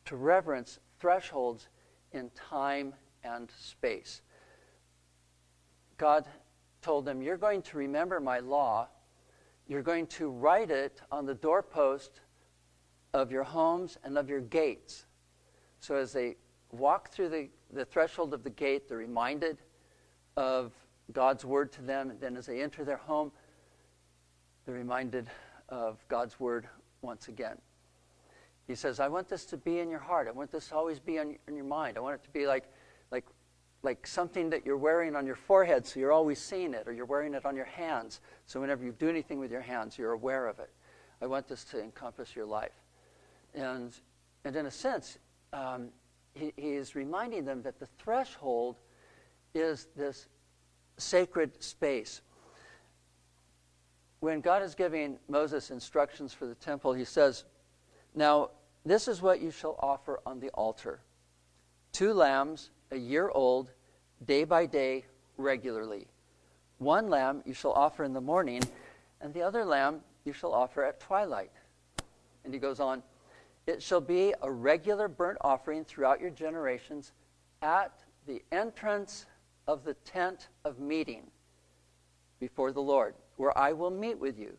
to 0.04 0.16
reverence 0.16 0.78
thresholds 1.00 1.68
in 2.12 2.30
time 2.30 2.94
and 3.24 3.50
space. 3.58 4.22
God 5.96 6.26
told 6.82 7.04
them, 7.04 7.20
You're 7.20 7.36
going 7.36 7.62
to 7.62 7.78
remember 7.78 8.20
my 8.20 8.38
law. 8.38 8.88
You're 9.66 9.82
going 9.82 10.06
to 10.08 10.30
write 10.30 10.70
it 10.70 11.00
on 11.10 11.26
the 11.26 11.34
doorpost 11.34 12.20
of 13.12 13.32
your 13.32 13.42
homes 13.42 13.98
and 14.04 14.16
of 14.16 14.28
your 14.28 14.40
gates. 14.40 15.05
So 15.80 15.96
as 15.96 16.12
they 16.12 16.36
walk 16.72 17.10
through 17.10 17.28
the, 17.28 17.48
the 17.72 17.84
threshold 17.84 18.34
of 18.34 18.42
the 18.42 18.50
gate, 18.50 18.88
they're 18.88 18.98
reminded 18.98 19.58
of 20.36 20.72
God's 21.12 21.44
word 21.44 21.72
to 21.72 21.82
them. 21.82 22.10
And 22.10 22.20
then 22.20 22.36
as 22.36 22.46
they 22.46 22.62
enter 22.62 22.84
their 22.84 22.96
home, 22.96 23.32
they're 24.64 24.74
reminded 24.74 25.28
of 25.68 26.04
God's 26.08 26.38
word 26.40 26.68
once 27.02 27.28
again. 27.28 27.58
He 28.66 28.74
says, 28.74 28.98
I 28.98 29.08
want 29.08 29.28
this 29.28 29.44
to 29.46 29.56
be 29.56 29.78
in 29.78 29.88
your 29.88 30.00
heart. 30.00 30.26
I 30.26 30.32
want 30.32 30.50
this 30.50 30.68
to 30.68 30.74
always 30.74 30.98
be 30.98 31.18
on, 31.18 31.36
in 31.46 31.54
your 31.54 31.64
mind. 31.64 31.96
I 31.96 32.00
want 32.00 32.16
it 32.16 32.24
to 32.24 32.30
be 32.30 32.46
like, 32.46 32.64
like, 33.12 33.24
like 33.82 34.06
something 34.06 34.50
that 34.50 34.66
you're 34.66 34.76
wearing 34.76 35.14
on 35.14 35.24
your 35.24 35.36
forehead 35.36 35.86
so 35.86 36.00
you're 36.00 36.12
always 36.12 36.40
seeing 36.40 36.74
it, 36.74 36.88
or 36.88 36.92
you're 36.92 37.06
wearing 37.06 37.34
it 37.34 37.46
on 37.46 37.54
your 37.54 37.66
hands 37.66 38.20
so 38.46 38.60
whenever 38.60 38.84
you 38.84 38.90
do 38.90 39.08
anything 39.08 39.38
with 39.38 39.52
your 39.52 39.60
hands, 39.60 39.96
you're 39.96 40.12
aware 40.12 40.48
of 40.48 40.58
it. 40.58 40.70
I 41.22 41.26
want 41.26 41.46
this 41.46 41.62
to 41.64 41.80
encompass 41.80 42.34
your 42.34 42.44
life. 42.44 42.74
And, 43.54 43.96
and 44.44 44.56
in 44.56 44.66
a 44.66 44.70
sense, 44.70 45.18
um, 45.52 45.88
he, 46.35 46.52
he 46.56 46.72
is 46.72 46.94
reminding 46.94 47.44
them 47.44 47.62
that 47.62 47.78
the 47.78 47.87
threshold 47.98 48.76
is 49.54 49.88
this 49.96 50.28
sacred 50.98 51.62
space 51.62 52.20
when 54.20 54.40
God 54.40 54.62
is 54.62 54.74
giving 54.74 55.18
Moses 55.28 55.70
instructions 55.70 56.32
for 56.32 56.46
the 56.46 56.54
temple, 56.54 56.92
he 56.92 57.04
says, 57.04 57.44
Now, 58.14 58.50
this 58.85 59.09
is 59.09 59.20
what 59.20 59.40
you 59.40 59.50
shall 59.50 59.76
offer 59.80 60.20
on 60.26 60.40
the 60.40 60.48
altar. 60.50 61.00
two 61.92 62.12
lambs 62.12 62.70
a 62.90 62.96
year 62.96 63.30
old, 63.30 63.70
day 64.24 64.44
by 64.44 64.66
day, 64.66 65.04
regularly. 65.37 66.09
One 66.78 67.09
lamb 67.09 67.42
you 67.44 67.52
shall 67.52 67.72
offer 67.72 68.04
in 68.04 68.12
the 68.12 68.20
morning, 68.20 68.62
and 69.20 69.32
the 69.32 69.42
other 69.42 69.64
lamb 69.64 70.00
you 70.24 70.32
shall 70.32 70.52
offer 70.52 70.85
at 70.85 71.00
twilight. 71.00 71.52
And 72.44 72.52
he 72.52 72.61
goes 72.61 72.80
on, 72.80 73.02
It 73.66 73.83
shall 73.83 74.00
be 74.00 74.33
a 74.42 74.50
regular 74.50 75.09
burnt 75.09 75.38
offering 75.40 75.85
throughout 75.85 76.20
your 76.20 76.31
generations 76.31 77.12
at 77.62 77.92
the 78.26 78.42
entrance 78.52 79.26
of 79.66 79.85
the 79.85 79.94
tent 79.94 80.48
of 80.64 80.79
meeting 80.79 81.26
before 82.38 82.70
the 82.70 82.81
Lord, 82.81 83.14
where 83.37 83.57
I 83.59 83.72
will 83.72 83.90
meet 83.90 84.18
with 84.18 84.38
you 84.38 84.57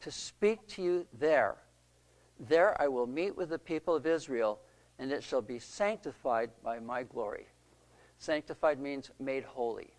to 0.00 0.10
speak 0.10 0.66
to 0.68 0.82
you 0.82 1.06
there. 1.18 1.56
There 2.38 2.80
I 2.80 2.88
will 2.88 3.06
meet 3.06 3.36
with 3.36 3.50
the 3.50 3.58
people 3.58 3.94
of 3.94 4.06
Israel, 4.06 4.60
and 4.98 5.10
it 5.10 5.22
shall 5.22 5.42
be 5.42 5.58
sanctified 5.58 6.50
by 6.62 6.78
my 6.78 7.02
glory. 7.02 7.46
Sanctified 8.18 8.78
means 8.78 9.10
made 9.18 9.44
holy. 9.44 9.94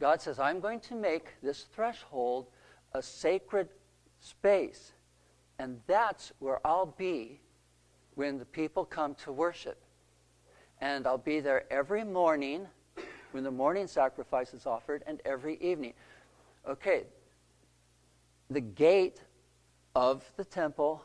God 0.00 0.20
says, 0.20 0.40
I'm 0.40 0.58
going 0.58 0.80
to 0.80 0.96
make 0.96 1.40
this 1.42 1.66
threshold 1.72 2.48
a 2.92 3.02
sacred 3.02 3.68
space, 4.18 4.92
and 5.60 5.80
that's 5.86 6.32
where 6.40 6.64
I'll 6.66 6.86
be 6.98 7.40
when 8.14 8.38
the 8.38 8.44
people 8.44 8.84
come 8.84 9.14
to 9.16 9.32
worship. 9.32 9.80
And 10.80 11.06
I'll 11.06 11.18
be 11.18 11.40
there 11.40 11.64
every 11.72 12.04
morning 12.04 12.66
when 13.30 13.44
the 13.44 13.50
morning 13.50 13.86
sacrifice 13.86 14.52
is 14.52 14.66
offered 14.66 15.02
and 15.06 15.20
every 15.24 15.56
evening. 15.60 15.94
Okay, 16.68 17.04
the 18.50 18.60
gate 18.60 19.22
of 19.94 20.24
the 20.36 20.44
temple 20.44 21.04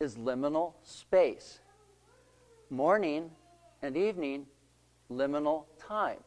is 0.00 0.16
liminal 0.16 0.74
space. 0.82 1.60
Morning 2.70 3.30
and 3.82 3.96
evening, 3.96 4.46
liminal 5.10 5.64
time. 5.78 6.18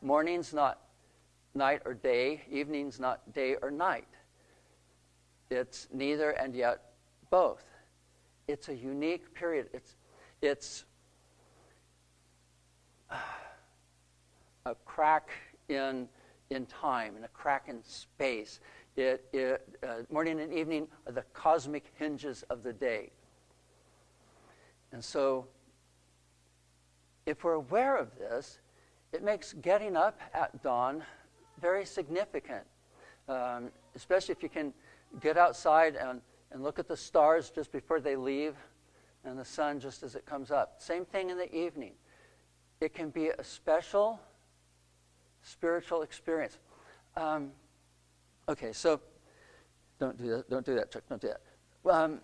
Morning's 0.00 0.52
not 0.52 0.80
night 1.54 1.82
or 1.84 1.94
day, 1.94 2.42
evening's 2.50 2.98
not 2.98 3.32
day 3.32 3.56
or 3.62 3.70
night. 3.70 4.08
It's 5.50 5.88
neither 5.92 6.30
and 6.30 6.54
yet 6.54 6.80
both. 7.30 7.64
It's 8.52 8.68
a 8.68 8.76
unique 8.76 9.32
period. 9.32 9.68
It's, 9.72 9.96
it's 10.42 10.84
a 14.66 14.74
crack 14.84 15.30
in, 15.70 16.06
in 16.50 16.66
time 16.66 17.16
and 17.16 17.24
a 17.24 17.28
crack 17.28 17.68
in 17.68 17.82
space. 17.82 18.60
It, 18.94 19.24
it, 19.32 19.66
uh, 19.82 20.02
morning 20.10 20.38
and 20.38 20.52
evening 20.52 20.86
are 21.06 21.12
the 21.12 21.24
cosmic 21.32 21.84
hinges 21.96 22.44
of 22.50 22.62
the 22.62 22.74
day. 22.74 23.10
And 24.92 25.02
so, 25.02 25.46
if 27.24 27.44
we're 27.44 27.54
aware 27.54 27.96
of 27.96 28.18
this, 28.18 28.58
it 29.14 29.22
makes 29.22 29.54
getting 29.54 29.96
up 29.96 30.20
at 30.34 30.62
dawn 30.62 31.02
very 31.58 31.86
significant, 31.86 32.66
um, 33.30 33.70
especially 33.96 34.32
if 34.32 34.42
you 34.42 34.50
can 34.50 34.74
get 35.22 35.38
outside 35.38 35.96
and, 35.96 36.20
and 36.52 36.62
look 36.62 36.78
at 36.78 36.86
the 36.86 36.96
stars 36.96 37.50
just 37.50 37.72
before 37.72 38.00
they 38.00 38.16
leave 38.16 38.54
and 39.24 39.38
the 39.38 39.44
sun 39.44 39.80
just 39.80 40.02
as 40.02 40.14
it 40.14 40.26
comes 40.26 40.50
up. 40.50 40.76
Same 40.78 41.04
thing 41.04 41.30
in 41.30 41.38
the 41.38 41.52
evening. 41.54 41.92
It 42.80 42.94
can 42.94 43.10
be 43.10 43.28
a 43.28 43.44
special 43.44 44.20
spiritual 45.42 46.02
experience. 46.02 46.58
Um, 47.16 47.50
okay, 48.48 48.72
so 48.72 49.00
don't 49.98 50.16
do 50.16 50.28
that. 50.28 50.50
Don't 50.50 50.64
do 50.64 50.74
that, 50.74 50.90
Chuck. 50.90 51.02
Don't 51.08 51.20
do 51.20 51.28
that. 51.28 51.40
Um, 51.90 52.20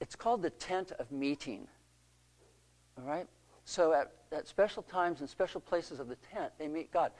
it's 0.00 0.16
called 0.16 0.42
the 0.42 0.50
tent 0.50 0.92
of 0.98 1.10
meeting. 1.12 1.66
All 2.98 3.04
right? 3.04 3.26
So 3.64 3.92
at, 3.92 4.12
at 4.32 4.48
special 4.48 4.82
times 4.82 5.20
and 5.20 5.28
special 5.28 5.60
places 5.60 6.00
of 6.00 6.08
the 6.08 6.16
tent, 6.16 6.52
they 6.58 6.68
meet 6.68 6.92
God. 6.92 7.12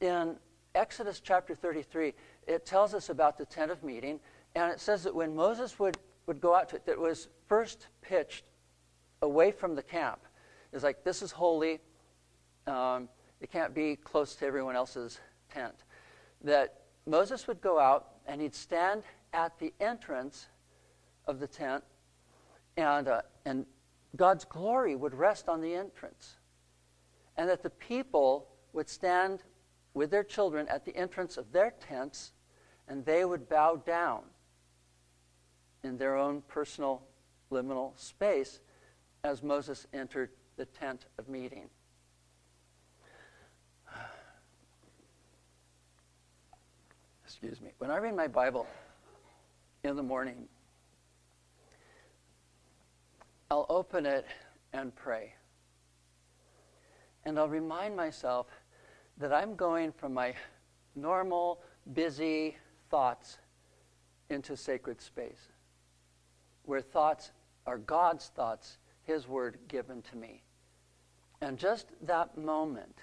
In 0.00 0.36
Exodus 0.76 1.20
chapter 1.20 1.54
33, 1.54 2.12
it 2.46 2.66
tells 2.66 2.92
us 2.92 3.08
about 3.08 3.38
the 3.38 3.46
tent 3.46 3.70
of 3.70 3.82
meeting, 3.82 4.20
and 4.54 4.70
it 4.70 4.78
says 4.78 5.02
that 5.04 5.14
when 5.14 5.34
Moses 5.34 5.78
would, 5.78 5.96
would 6.26 6.40
go 6.40 6.54
out 6.54 6.68
to 6.68 6.76
it, 6.76 6.84
that 6.86 6.98
was 6.98 7.28
first 7.46 7.86
pitched 8.02 8.44
away 9.22 9.50
from 9.50 9.74
the 9.74 9.82
camp. 9.82 10.20
It's 10.72 10.84
like, 10.84 11.02
this 11.02 11.22
is 11.22 11.32
holy, 11.32 11.80
um, 12.66 13.08
it 13.40 13.50
can't 13.50 13.74
be 13.74 13.96
close 13.96 14.34
to 14.36 14.46
everyone 14.46 14.76
else's 14.76 15.18
tent. 15.50 15.74
That 16.42 16.82
Moses 17.06 17.46
would 17.46 17.60
go 17.60 17.80
out 17.80 18.08
and 18.26 18.40
he'd 18.40 18.54
stand 18.54 19.02
at 19.32 19.58
the 19.58 19.72
entrance 19.80 20.46
of 21.26 21.40
the 21.40 21.46
tent, 21.46 21.84
and, 22.76 23.08
uh, 23.08 23.22
and 23.46 23.64
God's 24.14 24.44
glory 24.44 24.94
would 24.94 25.14
rest 25.14 25.48
on 25.48 25.60
the 25.60 25.74
entrance. 25.74 26.36
And 27.36 27.48
that 27.48 27.62
the 27.62 27.70
people 27.70 28.48
would 28.72 28.88
stand 28.88 29.42
with 29.96 30.10
their 30.10 30.22
children 30.22 30.68
at 30.68 30.84
the 30.84 30.94
entrance 30.94 31.38
of 31.38 31.50
their 31.52 31.72
tents, 31.80 32.32
and 32.86 33.02
they 33.06 33.24
would 33.24 33.48
bow 33.48 33.76
down 33.76 34.20
in 35.82 35.96
their 35.96 36.14
own 36.16 36.42
personal 36.48 37.02
liminal 37.50 37.98
space 37.98 38.60
as 39.24 39.42
Moses 39.42 39.86
entered 39.94 40.28
the 40.58 40.66
tent 40.66 41.06
of 41.18 41.30
meeting. 41.30 41.70
excuse 47.24 47.62
me, 47.62 47.70
when 47.78 47.90
I 47.90 47.96
read 47.96 48.14
my 48.14 48.26
Bible 48.26 48.66
in 49.82 49.96
the 49.96 50.02
morning, 50.02 50.46
I'll 53.50 53.64
open 53.70 54.04
it 54.04 54.26
and 54.74 54.94
pray. 54.94 55.32
And 57.24 57.38
I'll 57.38 57.48
remind 57.48 57.96
myself 57.96 58.48
that 59.18 59.32
I'm 59.32 59.54
going 59.54 59.92
from 59.92 60.14
my 60.14 60.34
normal, 60.94 61.60
busy 61.92 62.56
thoughts 62.90 63.38
into 64.30 64.56
sacred 64.56 65.00
space, 65.00 65.52
where 66.64 66.80
thoughts 66.80 67.32
are 67.66 67.78
God's 67.78 68.30
thoughts, 68.34 68.78
His 69.02 69.28
word 69.28 69.58
given 69.68 70.02
to 70.02 70.16
me. 70.16 70.42
And 71.40 71.58
just 71.58 71.92
that 72.02 72.36
moment 72.36 72.98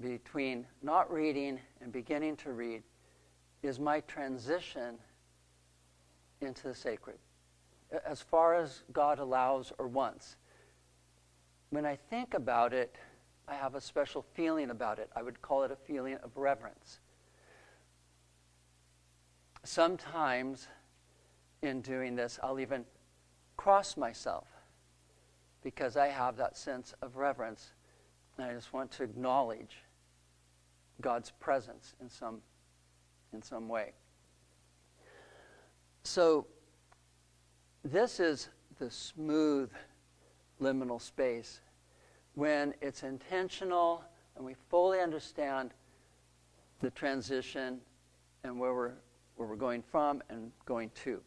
between 0.00 0.66
not 0.82 1.12
reading 1.12 1.58
and 1.80 1.92
beginning 1.92 2.36
to 2.36 2.52
read 2.52 2.82
is 3.62 3.80
my 3.80 4.00
transition 4.00 4.96
into 6.40 6.68
the 6.68 6.74
sacred, 6.74 7.18
as 8.06 8.20
far 8.20 8.54
as 8.54 8.82
God 8.92 9.18
allows 9.18 9.72
or 9.78 9.88
wants. 9.88 10.36
When 11.70 11.84
I 11.84 11.96
think 11.96 12.34
about 12.34 12.72
it, 12.72 12.96
I 13.48 13.54
have 13.54 13.74
a 13.74 13.80
special 13.80 14.24
feeling 14.34 14.70
about 14.70 14.98
it. 14.98 15.10
I 15.16 15.22
would 15.22 15.40
call 15.40 15.62
it 15.62 15.70
a 15.70 15.76
feeling 15.76 16.16
of 16.22 16.36
reverence. 16.36 17.00
Sometimes 19.64 20.68
in 21.62 21.80
doing 21.80 22.14
this, 22.14 22.38
I'll 22.42 22.60
even 22.60 22.84
cross 23.56 23.96
myself 23.96 24.46
because 25.62 25.96
I 25.96 26.08
have 26.08 26.36
that 26.36 26.56
sense 26.56 26.94
of 27.02 27.16
reverence. 27.16 27.72
And 28.36 28.46
I 28.46 28.54
just 28.54 28.72
want 28.72 28.90
to 28.92 29.02
acknowledge 29.02 29.82
God's 31.00 31.30
presence 31.40 31.94
in 32.00 32.08
some, 32.08 32.40
in 33.32 33.42
some 33.42 33.68
way. 33.68 33.92
So, 36.04 36.46
this 37.84 38.20
is 38.20 38.48
the 38.78 38.90
smooth 38.90 39.70
liminal 40.60 41.00
space 41.00 41.60
when 42.38 42.72
it's 42.80 43.02
intentional 43.02 44.04
and 44.36 44.46
we 44.46 44.54
fully 44.70 45.00
understand 45.00 45.72
the 46.80 46.90
transition 46.90 47.80
and 48.44 48.60
where 48.60 48.72
we're, 48.72 48.92
where 49.34 49.48
we're 49.48 49.56
going 49.56 49.82
from 49.82 50.22
and 50.30 50.52
going 50.64 50.88
to. 50.94 51.20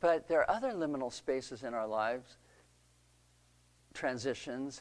But 0.00 0.26
there 0.26 0.40
are 0.40 0.50
other 0.50 0.72
liminal 0.72 1.12
spaces 1.12 1.64
in 1.64 1.74
our 1.74 1.86
lives, 1.86 2.38
transitions, 3.92 4.80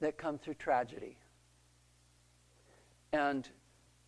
that 0.00 0.16
come 0.16 0.38
through 0.38 0.54
tragedy. 0.54 1.18
And 3.12 3.46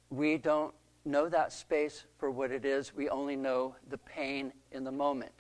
we 0.09 0.38
don't 0.38 0.73
know 1.05 1.29
that 1.29 1.53
space 1.53 2.07
for 2.17 2.31
what 2.31 2.51
it 2.51 2.64
is. 2.64 2.95
We 2.95 3.11
only 3.11 3.37
know 3.37 3.77
the 3.90 3.99
pain 3.99 4.55
in 4.73 4.83
the 4.83 4.93
moment. 4.93 5.35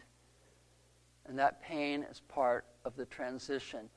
And 1.24 1.38
that 1.38 1.62
pain 1.62 2.04
is 2.10 2.20
part 2.28 2.66
of 2.84 2.96
the 2.96 3.06
transition. 3.06 3.88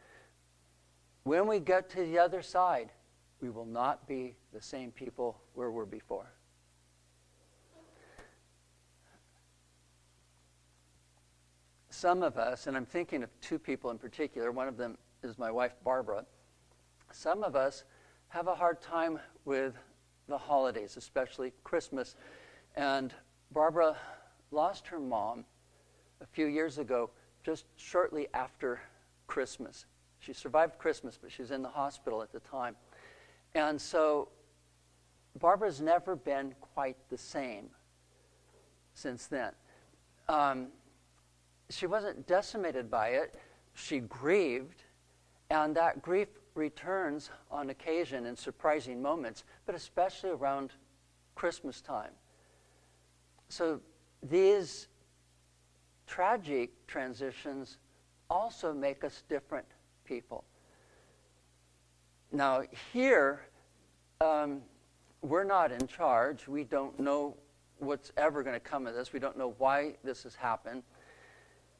When 1.23 1.47
we 1.47 1.59
get 1.59 1.89
to 1.91 2.05
the 2.05 2.19
other 2.19 2.41
side, 2.41 2.91
we 3.41 3.49
will 3.49 3.65
not 3.65 4.07
be 4.07 4.35
the 4.53 4.61
same 4.61 4.91
people 4.91 5.41
where 5.53 5.69
we 5.69 5.77
were 5.77 5.85
before. 5.85 6.31
Some 11.89 12.21
of 12.21 12.37
us, 12.37 12.67
and 12.67 12.77
I'm 12.77 12.85
thinking 12.85 13.23
of 13.23 13.29
two 13.41 13.57
people 13.57 13.89
in 13.89 13.97
particular, 13.97 14.51
one 14.51 14.67
of 14.67 14.77
them 14.77 14.97
is 15.23 15.37
my 15.37 15.49
wife, 15.49 15.73
Barbara. 15.83 16.25
Some 17.11 17.43
of 17.43 17.55
us 17.55 17.83
have 18.29 18.47
a 18.47 18.55
hard 18.55 18.81
time 18.81 19.19
with 19.45 19.73
the 20.27 20.37
holidays, 20.37 20.95
especially 20.95 21.53
Christmas. 21.63 22.15
And 22.75 23.13
Barbara 23.51 23.97
lost 24.51 24.87
her 24.87 24.99
mom 24.99 25.45
a 26.21 26.25
few 26.25 26.45
years 26.45 26.77
ago, 26.77 27.09
just 27.47 27.63
shortly 27.77 28.27
after 28.33 28.77
Christmas. 29.25 29.85
She 30.19 30.33
survived 30.33 30.77
Christmas, 30.77 31.17
but 31.21 31.31
she 31.31 31.41
was 31.41 31.51
in 31.51 31.61
the 31.61 31.69
hospital 31.69 32.21
at 32.21 32.33
the 32.33 32.41
time. 32.41 32.75
And 33.55 33.79
so 33.79 34.27
Barbara's 35.39 35.79
never 35.79 36.17
been 36.17 36.53
quite 36.59 36.97
the 37.09 37.17
same 37.17 37.69
since 38.95 39.27
then. 39.27 39.53
Um, 40.27 40.67
she 41.69 41.87
wasn't 41.87 42.27
decimated 42.27 42.91
by 42.91 43.11
it, 43.11 43.35
she 43.73 43.99
grieved, 43.99 44.83
and 45.49 45.73
that 45.77 46.01
grief 46.01 46.27
returns 46.53 47.29
on 47.49 47.69
occasion 47.69 48.25
in 48.25 48.35
surprising 48.35 49.01
moments, 49.01 49.45
but 49.65 49.73
especially 49.73 50.31
around 50.31 50.73
Christmas 51.35 51.79
time. 51.79 52.11
So 53.47 53.79
these 54.21 54.89
tragic 56.07 56.71
transitions 56.87 57.77
also 58.29 58.73
make 58.73 59.03
us 59.03 59.23
different 59.29 59.67
people. 60.05 60.43
Now, 62.31 62.63
here, 62.91 63.41
um, 64.19 64.61
we're 65.21 65.43
not 65.43 65.71
in 65.71 65.85
charge. 65.87 66.47
We 66.47 66.63
don't 66.63 66.99
know 66.99 67.37
what's 67.79 68.11
ever 68.17 68.43
going 68.43 68.55
to 68.55 68.59
come 68.59 68.87
of 68.87 68.95
this. 68.95 69.13
We 69.13 69.19
don't 69.19 69.37
know 69.37 69.53
why 69.57 69.95
this 70.03 70.23
has 70.23 70.35
happened. 70.35 70.83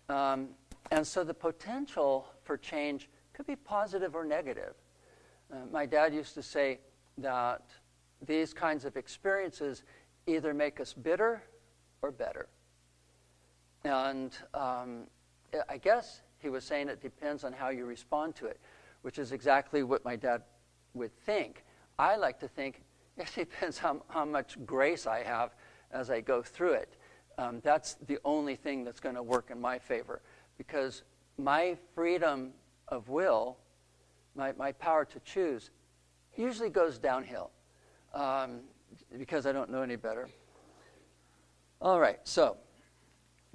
Um, 0.09 0.49
and 0.91 1.05
so 1.05 1.23
the 1.23 1.33
potential 1.33 2.27
for 2.43 2.57
change 2.57 3.09
could 3.33 3.45
be 3.45 3.55
positive 3.55 4.15
or 4.15 4.23
negative. 4.23 4.73
Uh, 5.51 5.57
my 5.71 5.85
dad 5.85 6.13
used 6.13 6.33
to 6.35 6.43
say 6.43 6.79
that 7.17 7.63
these 8.25 8.53
kinds 8.53 8.85
of 8.85 8.95
experiences 8.95 9.83
either 10.27 10.53
make 10.53 10.79
us 10.79 10.93
bitter 10.93 11.43
or 12.01 12.11
better. 12.11 12.47
And 13.87 14.33
um, 14.53 15.07
I 15.69 15.77
guess 15.77 16.21
he 16.39 16.49
was 16.49 16.65
saying 16.65 16.89
it 16.89 17.01
depends 17.01 17.45
on 17.45 17.53
how 17.53 17.69
you 17.69 17.85
respond 17.85 18.35
to 18.35 18.45
it, 18.45 18.59
which 19.01 19.17
is 19.17 19.31
exactly 19.31 19.81
what 19.81 20.03
my 20.03 20.17
dad 20.17 20.41
would 20.93 21.15
think. 21.21 21.63
I 21.97 22.17
like 22.17 22.37
to 22.41 22.49
think 22.49 22.83
it 23.17 23.31
depends 23.33 23.77
how, 23.77 24.03
how 24.09 24.25
much 24.25 24.57
grace 24.65 25.07
I 25.07 25.23
have 25.23 25.55
as 25.91 26.11
I 26.11 26.19
go 26.19 26.43
through 26.43 26.73
it. 26.73 26.97
Um, 27.37 27.61
that's 27.63 27.93
the 28.07 28.19
only 28.25 28.57
thing 28.57 28.83
that's 28.83 28.99
going 28.99 29.15
to 29.15 29.23
work 29.23 29.51
in 29.51 29.61
my 29.61 29.79
favor 29.79 30.21
because 30.57 31.03
my 31.37 31.77
freedom 31.95 32.51
of 32.89 33.07
will, 33.07 33.57
my, 34.35 34.51
my 34.57 34.73
power 34.73 35.05
to 35.05 35.19
choose, 35.21 35.69
usually 36.35 36.69
goes 36.69 36.97
downhill 36.97 37.51
um, 38.13 38.59
because 39.17 39.45
I 39.45 39.53
don't 39.53 39.71
know 39.71 39.81
any 39.81 39.95
better. 39.95 40.27
All 41.79 42.01
right, 42.01 42.19
so 42.25 42.57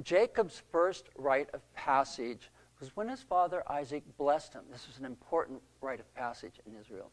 Jacob's 0.03 0.63
first 0.71 1.09
rite 1.17 1.51
of 1.53 1.61
passage 1.75 2.51
was 2.81 2.97
when 2.97 3.09
his 3.09 3.23
father 3.23 3.63
Isaac 3.71 4.03
blessed 4.17 4.55
him. 4.55 4.63
This 4.71 4.87
was 4.87 4.99
an 4.99 5.05
important 5.05 5.61
rite 5.81 6.01
of 6.01 6.15
passage 6.15 6.55
in 6.67 6.75
Israel. 6.75 7.11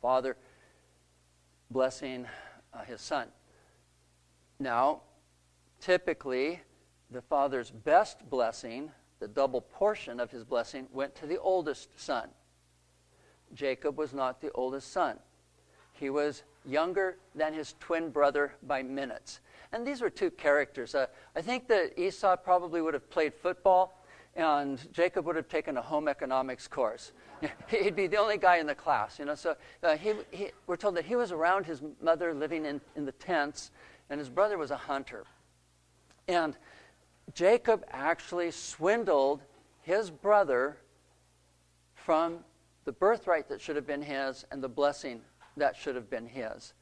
Father 0.00 0.36
blessing 1.70 2.26
uh, 2.74 2.82
his 2.84 3.00
son. 3.00 3.28
Now, 4.58 5.02
typically, 5.80 6.60
the 7.10 7.22
father's 7.22 7.70
best 7.70 8.28
blessing, 8.28 8.90
the 9.20 9.28
double 9.28 9.60
portion 9.60 10.20
of 10.20 10.30
his 10.30 10.44
blessing, 10.44 10.86
went 10.92 11.14
to 11.16 11.26
the 11.26 11.38
oldest 11.38 11.88
son. 11.98 12.28
Jacob 13.54 13.98
was 13.98 14.12
not 14.12 14.40
the 14.40 14.50
oldest 14.52 14.92
son. 14.92 15.18
He 15.92 16.10
was 16.10 16.42
younger 16.64 17.18
than 17.34 17.52
his 17.52 17.74
twin 17.80 18.10
brother 18.10 18.54
by 18.62 18.82
minutes. 18.82 19.40
And 19.72 19.86
these 19.86 20.00
were 20.00 20.10
two 20.10 20.30
characters. 20.30 20.94
Uh, 20.94 21.06
I 21.34 21.40
think 21.40 21.68
that 21.68 21.98
Esau 21.98 22.36
probably 22.36 22.82
would 22.82 22.94
have 22.94 23.08
played 23.08 23.32
football, 23.32 24.04
and 24.36 24.78
Jacob 24.92 25.24
would 25.26 25.36
have 25.36 25.48
taken 25.48 25.76
a 25.76 25.82
home 25.82 26.08
economics 26.08 26.68
course. 26.68 27.12
He'd 27.68 27.96
be 27.96 28.06
the 28.06 28.18
only 28.18 28.38
guy 28.38 28.58
in 28.58 28.66
the 28.66 28.74
class, 28.74 29.18
you 29.18 29.24
know. 29.24 29.34
So 29.34 29.56
uh, 29.82 29.96
he, 29.96 30.14
he, 30.30 30.50
we're 30.66 30.76
told 30.76 30.96
that 30.96 31.04
he 31.04 31.16
was 31.16 31.32
around 31.32 31.66
his 31.66 31.82
mother 32.00 32.34
living 32.34 32.66
in, 32.66 32.80
in 32.96 33.04
the 33.04 33.12
tents, 33.12 33.70
and 34.10 34.18
his 34.18 34.28
brother 34.28 34.58
was 34.58 34.70
a 34.70 34.76
hunter. 34.76 35.24
And 36.28 36.56
Jacob 37.34 37.84
actually 37.90 38.50
swindled 38.50 39.42
his 39.82 40.10
brother 40.10 40.76
from 41.94 42.38
the 42.84 42.92
birthright 42.92 43.48
that 43.48 43.60
should 43.60 43.76
have 43.76 43.86
been 43.86 44.02
his 44.02 44.44
and 44.50 44.62
the 44.62 44.68
blessing 44.68 45.20
that 45.56 45.76
should 45.76 45.94
have 45.94 46.10
been 46.10 46.26
his. 46.26 46.74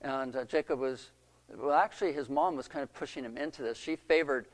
And 0.00 0.34
uh, 0.36 0.44
Jacob 0.44 0.78
was, 0.78 1.10
well, 1.56 1.74
actually, 1.74 2.12
his 2.12 2.28
mom 2.28 2.56
was 2.56 2.68
kind 2.68 2.82
of 2.82 2.92
pushing 2.92 3.24
him 3.24 3.36
into 3.36 3.62
this. 3.62 3.78
She 3.78 3.96
favored 3.96 4.48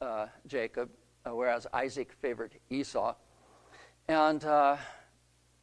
uh, 0.00 0.26
Jacob, 0.46 0.90
uh, 1.24 1.34
whereas 1.34 1.66
Isaac 1.72 2.12
favored 2.20 2.54
Esau. 2.70 3.14
And 4.08 4.44
uh, 4.44 4.76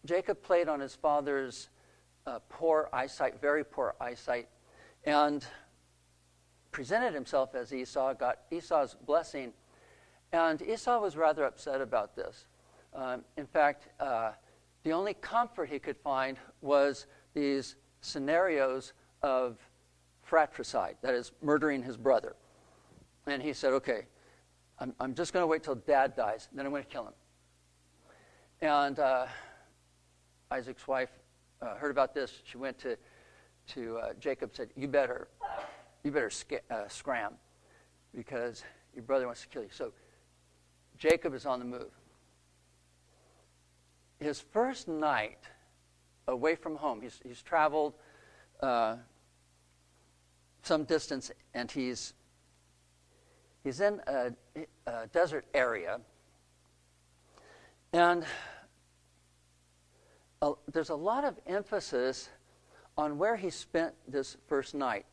Jacob 0.05 0.41
played 0.41 0.67
on 0.67 0.79
his 0.79 0.95
father's 0.95 1.69
uh, 2.25 2.39
poor 2.49 2.89
eyesight, 2.91 3.39
very 3.39 3.63
poor 3.63 3.95
eyesight, 4.01 4.47
and 5.05 5.45
presented 6.71 7.13
himself 7.13 7.55
as 7.55 7.73
Esau, 7.73 8.13
got 8.13 8.39
Esau's 8.51 8.95
blessing. 9.05 9.53
And 10.31 10.61
Esau 10.61 10.99
was 10.99 11.15
rather 11.15 11.43
upset 11.43 11.79
about 11.79 12.15
this. 12.15 12.47
Um, 12.93 13.23
in 13.37 13.45
fact, 13.45 13.87
uh, 13.99 14.31
the 14.83 14.91
only 14.91 15.13
comfort 15.13 15.69
he 15.69 15.79
could 15.79 15.97
find 15.97 16.37
was 16.61 17.05
these 17.33 17.75
scenarios 18.01 18.93
of 19.21 19.57
fratricide, 20.33 20.95
that 21.03 21.13
is, 21.13 21.31
murdering 21.43 21.83
his 21.83 21.95
brother. 21.95 22.35
And 23.27 23.39
he 23.39 23.53
said, 23.53 23.71
okay, 23.73 24.07
I'm, 24.79 24.95
I'm 24.99 25.13
just 25.13 25.31
going 25.31 25.43
to 25.43 25.47
wait 25.47 25.61
till 25.61 25.75
dad 25.75 26.15
dies, 26.15 26.49
then 26.51 26.65
I'm 26.65 26.71
going 26.71 26.81
to 26.81 26.89
kill 26.89 27.05
him. 27.05 27.13
And 28.59 28.97
uh, 28.97 29.27
Isaac's 30.49 30.87
wife 30.87 31.11
uh, 31.61 31.75
heard 31.75 31.91
about 31.91 32.15
this. 32.15 32.41
She 32.45 32.57
went 32.57 32.79
to, 32.79 32.97
to 33.75 33.97
uh, 33.99 34.13
Jacob 34.19 34.55
said, 34.55 34.69
you 34.75 34.87
better, 34.87 35.27
you 36.03 36.09
better 36.09 36.31
uh, 36.71 36.87
scram 36.87 37.33
because 38.15 38.63
your 38.95 39.03
brother 39.03 39.27
wants 39.27 39.43
to 39.43 39.47
kill 39.49 39.61
you. 39.61 39.69
So 39.71 39.93
Jacob 40.97 41.35
is 41.35 41.45
on 41.45 41.59
the 41.59 41.65
move. 41.65 41.91
His 44.19 44.41
first 44.41 44.87
night 44.87 45.37
away 46.27 46.55
from 46.55 46.75
home. 46.75 47.01
He's, 47.01 47.19
he's 47.23 47.43
traveled 47.43 47.93
uh, 48.61 48.95
some 50.63 50.85
distance 50.85 51.29
and 51.53 51.69
he's, 51.69 52.13
he's 53.63 53.81
in 53.81 54.01
a, 54.07 54.31
a 54.87 55.07
desert 55.07 55.45
area. 55.53 55.99
And 57.91 58.25
a, 60.41 60.53
there's 60.71 60.89
a 60.89 60.95
lot 60.95 61.25
of 61.25 61.37
emphasis 61.45 62.29
on 62.97 63.17
where 63.17 63.35
he 63.35 63.49
spent 63.49 63.93
this 64.07 64.37
first 64.47 64.73
night. 64.73 65.05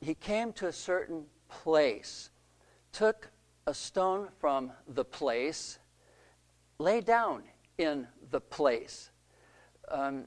He 0.00 0.14
came 0.14 0.52
to 0.54 0.68
a 0.68 0.72
certain 0.72 1.24
place, 1.48 2.30
took 2.92 3.30
a 3.66 3.74
stone 3.74 4.28
from 4.38 4.70
the 4.86 5.04
place, 5.04 5.78
lay 6.78 7.00
down 7.00 7.42
in 7.78 8.06
the 8.30 8.40
place. 8.40 9.10
Um, 9.90 10.24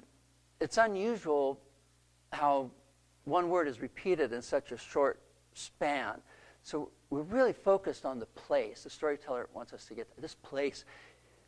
it's 0.59 0.77
unusual 0.77 1.59
how 2.31 2.71
one 3.27 3.49
word 3.49 3.67
is 3.67 3.81
repeated 3.81 4.31
in 4.31 4.41
such 4.41 4.71
a 4.71 4.77
short 4.77 5.21
span. 5.53 6.21
So 6.63 6.91
we're 7.09 7.23
really 7.23 7.51
focused 7.51 8.05
on 8.05 8.19
the 8.19 8.25
place. 8.25 8.83
The 8.83 8.89
storyteller 8.89 9.49
wants 9.53 9.73
us 9.73 9.85
to 9.85 9.93
get 9.93 10.07
this 10.21 10.33
place. 10.35 10.85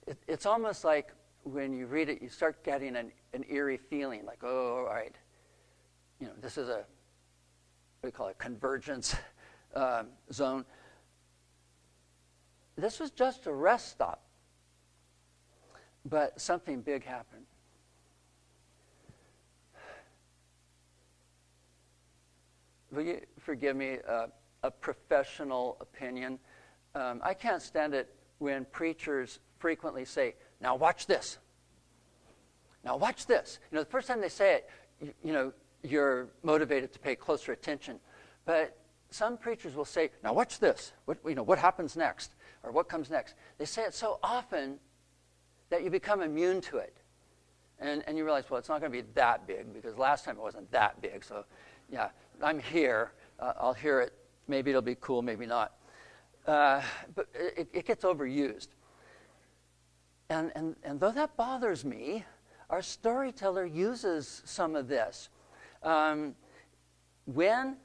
It, 0.06 0.18
it's 0.28 0.46
almost 0.46 0.84
like 0.84 1.14
when 1.44 1.72
you 1.72 1.86
read 1.86 2.10
it, 2.10 2.22
you 2.22 2.28
start 2.28 2.66
getting 2.66 2.98
an, 2.98 3.14
an 3.34 3.46
eerie 3.50 3.78
feeling 3.78 4.26
like, 4.26 4.40
oh, 4.44 4.80
all 4.80 4.94
right, 4.94 5.16
you 6.20 6.28
know, 6.28 6.34
this 6.42 6.58
is 6.58 6.68
a, 6.68 6.80
what 6.80 6.86
do 8.04 8.08
you 8.08 8.12
call 8.12 8.28
it, 8.28 8.38
convergence 8.38 9.16
um, 9.74 10.08
zone. 10.34 10.66
This 12.76 13.00
was 13.00 13.10
just 13.12 13.48
a 13.48 13.54
rest 13.54 13.90
stop. 13.90 14.24
But 16.04 16.42
something 16.42 16.82
big 16.82 17.06
happened. 17.06 17.46
Will 22.92 23.04
you 23.04 23.22
forgive 23.40 23.76
me 23.76 23.98
uh, 24.08 24.28
a 24.64 24.72
professional 24.72 25.78
opinion? 25.82 26.40
Um, 26.96 27.22
I 27.24 27.34
can't 27.34 27.62
stand 27.62 27.94
it 27.94 28.14
when 28.40 28.66
preachers 28.66 29.40
frequently 29.60 30.06
say, 30.06 30.36
now 30.62 30.76
watch 30.76 31.08
this. 31.08 31.38
Now 32.84 32.98
watch 32.98 33.26
this. 33.26 33.60
You 33.72 33.78
know, 33.78 33.84
the 33.84 33.90
first 33.90 34.08
time 34.08 34.22
they 34.22 34.30
say 34.30 34.56
it, 34.56 34.70
you, 35.02 35.14
you 35.24 35.34
know, 35.34 35.54
you're 35.84 36.28
motivated 36.44 36.92
to 36.94 37.00
pay 37.00 37.16
closer 37.16 37.52
attention. 37.52 38.00
But 38.46 38.78
some 39.12 39.38
preachers 39.38 39.76
will 39.76 39.86
say, 39.86 40.12
now 40.24 40.34
watch 40.34 40.60
this. 40.60 40.94
What, 41.06 41.18
you 41.26 41.36
know, 41.36 41.44
what 41.44 41.60
happens 41.60 41.96
next? 41.96 42.32
Or 42.64 42.72
what 42.72 42.90
comes 42.90 43.10
next? 43.10 43.36
They 43.58 43.66
say 43.66 43.84
it 43.84 43.94
so 43.94 44.20
often 44.22 44.80
that 45.70 45.84
you 45.84 45.90
become 45.90 46.22
immune 46.22 46.62
to 46.62 46.78
it. 46.78 46.98
And, 47.80 48.04
and 48.08 48.18
you 48.18 48.26
realize, 48.26 48.50
well, 48.50 48.60
it's 48.60 48.68
not 48.68 48.82
going 48.82 48.92
to 48.92 48.98
be 48.98 49.08
that 49.14 49.48
big 49.48 49.74
because 49.74 49.98
last 49.98 50.26
time 50.26 50.36
it 50.36 50.42
wasn't 50.42 50.70
that 50.72 51.02
big. 51.02 51.24
So, 51.24 51.46
yeah, 51.90 52.10
I'm 52.42 52.60
here. 52.60 53.12
Uh, 53.40 53.54
I'll 53.60 53.74
hear 53.74 54.02
it. 54.02 54.14
Maybe 54.48 54.72
it'll 54.72 54.82
be 54.82 54.96
cool, 55.00 55.22
maybe 55.22 55.46
not. 55.46 55.74
Uh, 56.48 56.82
but 57.16 57.28
it, 57.34 57.70
it, 57.74 57.86
gets 57.86 58.04
overused. 58.04 58.70
And, 60.30 60.52
and, 60.56 60.76
and 60.84 61.00
though 61.00 61.12
that 61.12 61.36
bothers 61.38 61.86
me, 61.86 62.26
our 62.70 62.82
storyteller 62.82 63.66
uses 63.66 64.42
some 64.46 64.76
of 64.76 64.88
this. 64.88 65.30
Um, 65.84 66.36
when 67.26 67.78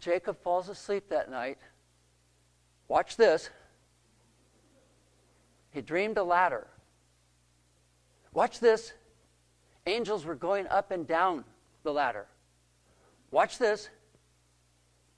Jacob 0.00 0.40
falls 0.42 0.68
asleep 0.68 1.08
that 1.10 1.30
night, 1.30 1.58
watch 2.88 3.16
this. 3.16 3.50
He 5.70 5.80
dreamed 5.80 6.18
a 6.18 6.24
ladder. 6.24 6.66
Watch 8.32 8.60
this. 8.60 8.92
Angels 9.86 10.24
were 10.24 10.34
going 10.34 10.66
up 10.68 10.90
and 10.90 11.06
down 11.06 11.44
the 11.82 11.92
ladder. 11.92 12.26
Watch 13.32 13.58
this. 13.58 13.88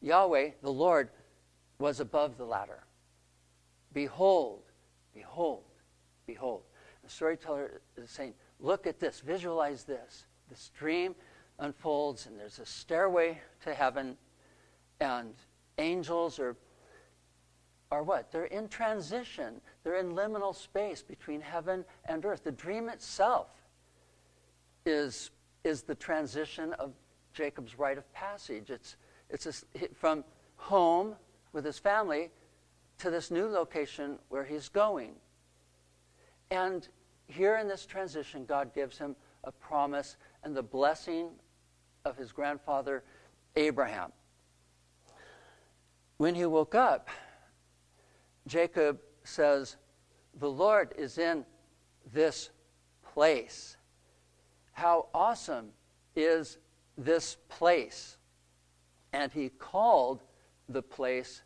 Yahweh, 0.00 0.52
the 0.62 0.72
Lord, 0.72 1.10
was 1.78 2.00
above 2.00 2.38
the 2.38 2.44
ladder. 2.44 2.84
Behold, 3.92 4.62
behold, 5.12 5.64
behold. 6.26 6.62
The 7.02 7.10
storyteller 7.10 7.82
is 7.96 8.10
saying, 8.10 8.34
Look 8.60 8.86
at 8.86 9.00
this, 9.00 9.20
visualize 9.20 9.84
this. 9.84 10.24
The 10.48 10.56
stream 10.56 11.14
unfolds, 11.58 12.26
and 12.26 12.38
there's 12.38 12.60
a 12.60 12.66
stairway 12.66 13.40
to 13.64 13.74
heaven, 13.74 14.16
and 15.00 15.34
angels 15.78 16.38
are, 16.38 16.56
are 17.90 18.02
what? 18.02 18.30
They're 18.30 18.44
in 18.44 18.68
transition, 18.68 19.60
they're 19.82 19.98
in 19.98 20.12
liminal 20.12 20.54
space 20.54 21.02
between 21.02 21.40
heaven 21.40 21.84
and 22.04 22.24
earth. 22.24 22.44
The 22.44 22.52
dream 22.52 22.88
itself 22.88 23.48
is, 24.86 25.30
is 25.64 25.82
the 25.82 25.94
transition 25.94 26.72
of 26.74 26.92
Jacob's 27.34 27.78
rite 27.78 27.98
of 27.98 28.10
passage. 28.14 28.70
It's, 28.70 28.96
it's 29.28 29.46
a, 29.46 29.52
from 29.94 30.24
home 30.56 31.16
with 31.52 31.64
his 31.64 31.78
family 31.78 32.30
to 32.98 33.10
this 33.10 33.30
new 33.30 33.46
location 33.46 34.18
where 34.28 34.44
he's 34.44 34.68
going. 34.68 35.14
And 36.50 36.88
here 37.26 37.56
in 37.56 37.68
this 37.68 37.84
transition, 37.84 38.44
God 38.44 38.74
gives 38.74 38.96
him 38.96 39.16
a 39.42 39.52
promise 39.52 40.16
and 40.42 40.56
the 40.56 40.62
blessing 40.62 41.30
of 42.04 42.16
his 42.16 42.32
grandfather 42.32 43.02
Abraham. 43.56 44.12
When 46.16 46.34
he 46.34 46.46
woke 46.46 46.74
up, 46.74 47.08
Jacob 48.46 49.00
says, 49.24 49.76
The 50.38 50.50
Lord 50.50 50.94
is 50.96 51.18
in 51.18 51.44
this 52.12 52.50
place. 53.12 53.76
How 54.72 55.06
awesome 55.14 55.70
is 56.14 56.58
this 56.96 57.36
place? 57.48 58.16
And 59.12 59.32
he 59.32 59.48
called 59.48 60.22
the 60.68 60.82
place 60.82 61.42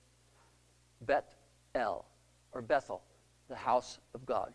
Bet 1.03 1.35
El, 1.75 2.05
or 2.53 2.63
Bethel, 2.63 3.03
the 3.49 3.57
house 3.57 3.99
of 4.15 4.25
God. 4.27 4.53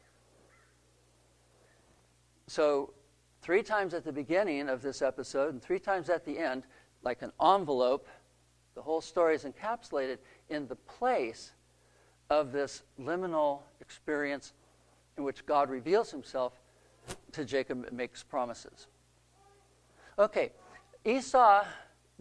So, 2.47 2.93
three 3.41 3.63
times 3.63 3.93
at 3.93 4.03
the 4.03 4.11
beginning 4.11 4.69
of 4.69 4.81
this 4.81 5.01
episode 5.01 5.53
and 5.53 5.61
three 5.61 5.79
times 5.79 6.09
at 6.09 6.25
the 6.25 6.37
end, 6.37 6.63
like 7.03 7.21
an 7.21 7.31
envelope, 7.41 8.07
the 8.75 8.81
whole 8.81 9.01
story 9.01 9.35
is 9.35 9.43
encapsulated 9.43 10.17
in 10.49 10.67
the 10.67 10.75
place 10.75 11.51
of 12.29 12.51
this 12.51 12.83
liminal 12.99 13.59
experience 13.81 14.53
in 15.17 15.23
which 15.23 15.45
God 15.45 15.69
reveals 15.69 16.09
himself 16.09 16.53
to 17.31 17.45
Jacob 17.45 17.85
and 17.85 17.97
makes 17.97 18.23
promises. 18.23 18.87
Okay, 20.17 20.51
Esau 21.05 21.65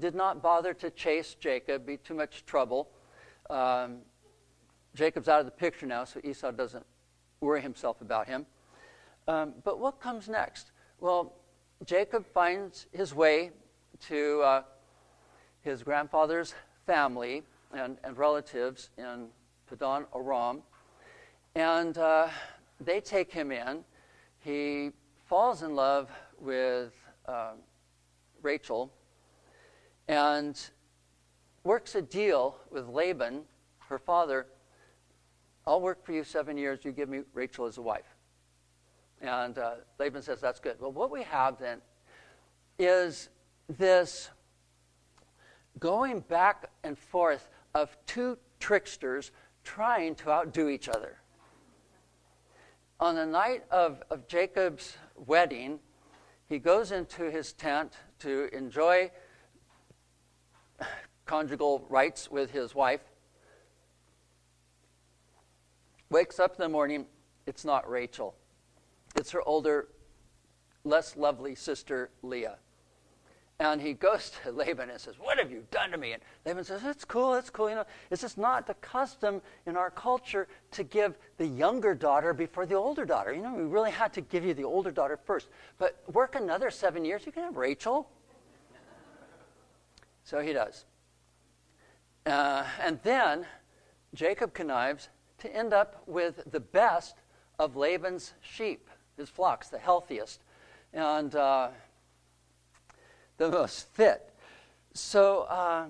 did 0.01 0.15
not 0.15 0.43
bother 0.43 0.75
to 0.75 0.91
chase 0.91 1.37
Jacob, 1.39 1.87
be 1.87 1.97
too 1.97 2.15
much 2.15 2.45
trouble. 2.45 2.89
Um, 3.49 3.99
Jacob's 4.95 5.29
out 5.29 5.41
of 5.41 5.47
the 5.47 5.53
picture 5.53 5.87
now, 5.87 6.05
so 6.05 6.21
Esau 6.25 6.51
doesn't 6.51 6.85
worry 7.41 7.61
himself 7.61 8.01
about 8.01 8.27
him. 8.27 8.47
Um, 9.29 9.55
but 9.63 9.79
what 9.79 10.01
comes 10.01 10.29
next? 10.29 10.73
Well, 11.01 11.35
Jacob 11.85 12.27
finds 12.33 12.87
his 12.93 13.15
way 13.15 13.51
to 14.09 14.41
uh, 14.43 14.63
his 15.63 15.83
grandfather's 15.83 16.55
family 16.87 17.43
and, 17.73 17.99
and 18.03 18.19
relatives 18.19 18.91
in 18.99 19.29
Padan 19.69 20.07
Aram, 20.15 20.63
and 21.55 21.97
uh, 21.99 22.29
they 22.81 23.01
take 23.01 23.33
him 23.33 23.53
in. 23.53 23.85
He 24.41 24.91
falls 25.27 25.63
in 25.63 25.75
love 25.75 26.11
with 26.41 26.93
uh, 27.27 27.53
Rachel 28.43 28.93
and 30.09 30.61
works 31.65 31.95
a 31.95 32.03
deal 32.03 32.57
with 32.71 32.89
Laban, 32.89 33.43
her 33.89 33.99
father. 33.99 34.47
I'll 35.67 35.81
work 35.81 36.05
for 36.05 36.13
you 36.13 36.25
seven 36.25 36.57
years, 36.57 36.81
you 36.85 36.93
give 36.93 37.09
me 37.09 37.21
Rachel 37.35 37.67
as 37.67 37.79
a 37.79 37.83
wife. 37.83 38.17
And 39.21 39.57
uh, 39.59 39.75
Laban 39.99 40.23
says, 40.23 40.41
That's 40.41 40.59
good. 40.59 40.77
Well, 40.81 40.93
what 40.93 41.11
we 41.11 41.23
have 41.23 41.59
then 41.59 41.81
is 42.79 43.29
this 43.69 44.31
going 45.79 46.21
back 46.21 46.71
and 46.83 46.99
forth 46.99 47.49
of 47.75 47.97
two 48.07 48.37
tricksters 48.59 49.31
trying 49.65 50.15
to 50.17 50.31
outdo 50.31 50.69
each 50.69 50.89
other. 50.89 51.19
On 52.99 53.15
the 53.15 53.27
night 53.27 53.65
of, 53.71 54.03
of 54.11 54.29
Jacob's 54.29 54.97
wedding, 55.17 55.79
he 56.49 56.59
goes 56.59 56.93
into 56.93 57.31
his 57.31 57.53
tent 57.53 57.95
to 58.23 58.49
enjoy 58.53 59.11
conjugal 61.27 61.85
rights 61.89 62.31
with 62.31 62.51
his 62.51 62.75
wife. 62.75 63.01
Wakes 66.09 66.39
up 66.39 66.53
in 66.53 66.63
the 66.63 66.69
morning, 66.69 67.07
it's 67.47 67.65
not 67.65 67.89
Rachel. 67.91 68.35
It's 69.17 69.33
her 69.33 69.43
older, 69.43 69.89
less 70.85 71.17
lovely 71.17 71.55
sister, 71.55 72.11
Leah. 72.23 72.59
And 73.63 73.81
he 73.81 73.93
goes 73.93 74.33
to 74.43 74.51
Laban 74.51 74.91
and 74.91 75.01
says, 75.01 75.15
What 75.21 75.39
have 75.39 75.53
you 75.53 75.63
done 75.71 75.93
to 75.93 75.97
me? 75.97 76.15
And 76.15 76.23
Laban 76.45 76.65
says, 76.65 76.83
It's 76.85 77.05
cool, 77.05 77.35
it's 77.35 77.49
cool. 77.49 77.69
You 77.69 77.77
know, 77.77 77.85
it's 78.11 78.21
just 78.21 78.37
not 78.37 78.67
the 78.67 78.75
custom 78.75 79.41
in 79.67 79.77
our 79.77 79.89
culture 79.89 80.49
to 80.73 80.83
give 80.83 81.17
the 81.37 81.47
younger 81.47 81.95
daughter 81.95 82.35
before 82.35 82.67
the 82.67 82.75
older 82.75 83.05
daughter. 83.05 83.33
You 83.33 83.41
know, 83.41 83.55
we 83.55 83.63
really 83.63 83.93
had 83.93 84.13
to 84.15 84.21
give 84.21 84.45
you 84.45 84.53
the 84.53 84.65
older 84.65 84.91
daughter 84.91 85.17
first. 85.17 85.47
But 85.79 86.03
work 86.13 86.35
another 86.35 86.73
seven 86.73 87.05
years, 87.05 87.25
you 87.25 87.31
can 87.31 87.45
have 87.45 87.57
Rachel. 87.57 88.11
so 90.25 90.41
he 90.41 90.53
does. 90.53 90.85
Uh, 92.27 92.65
and 92.81 92.99
then 93.05 93.47
Jacob 94.13 94.55
connives 94.55 95.09
to 95.39 95.57
end 95.57 95.73
up 95.73 96.03
with 96.09 96.41
the 96.51 96.59
best 96.59 97.15
of 97.61 97.77
Laban's 97.77 98.35
sheep 98.41 98.91
his 99.17 99.29
flocks, 99.29 99.69
the 99.69 99.79
healthiest 99.79 100.41
and 100.93 101.35
uh, 101.35 101.69
the 103.51 103.51
most 103.51 103.89
fit. 103.89 104.33
So 104.95 105.43
uh, 105.43 105.87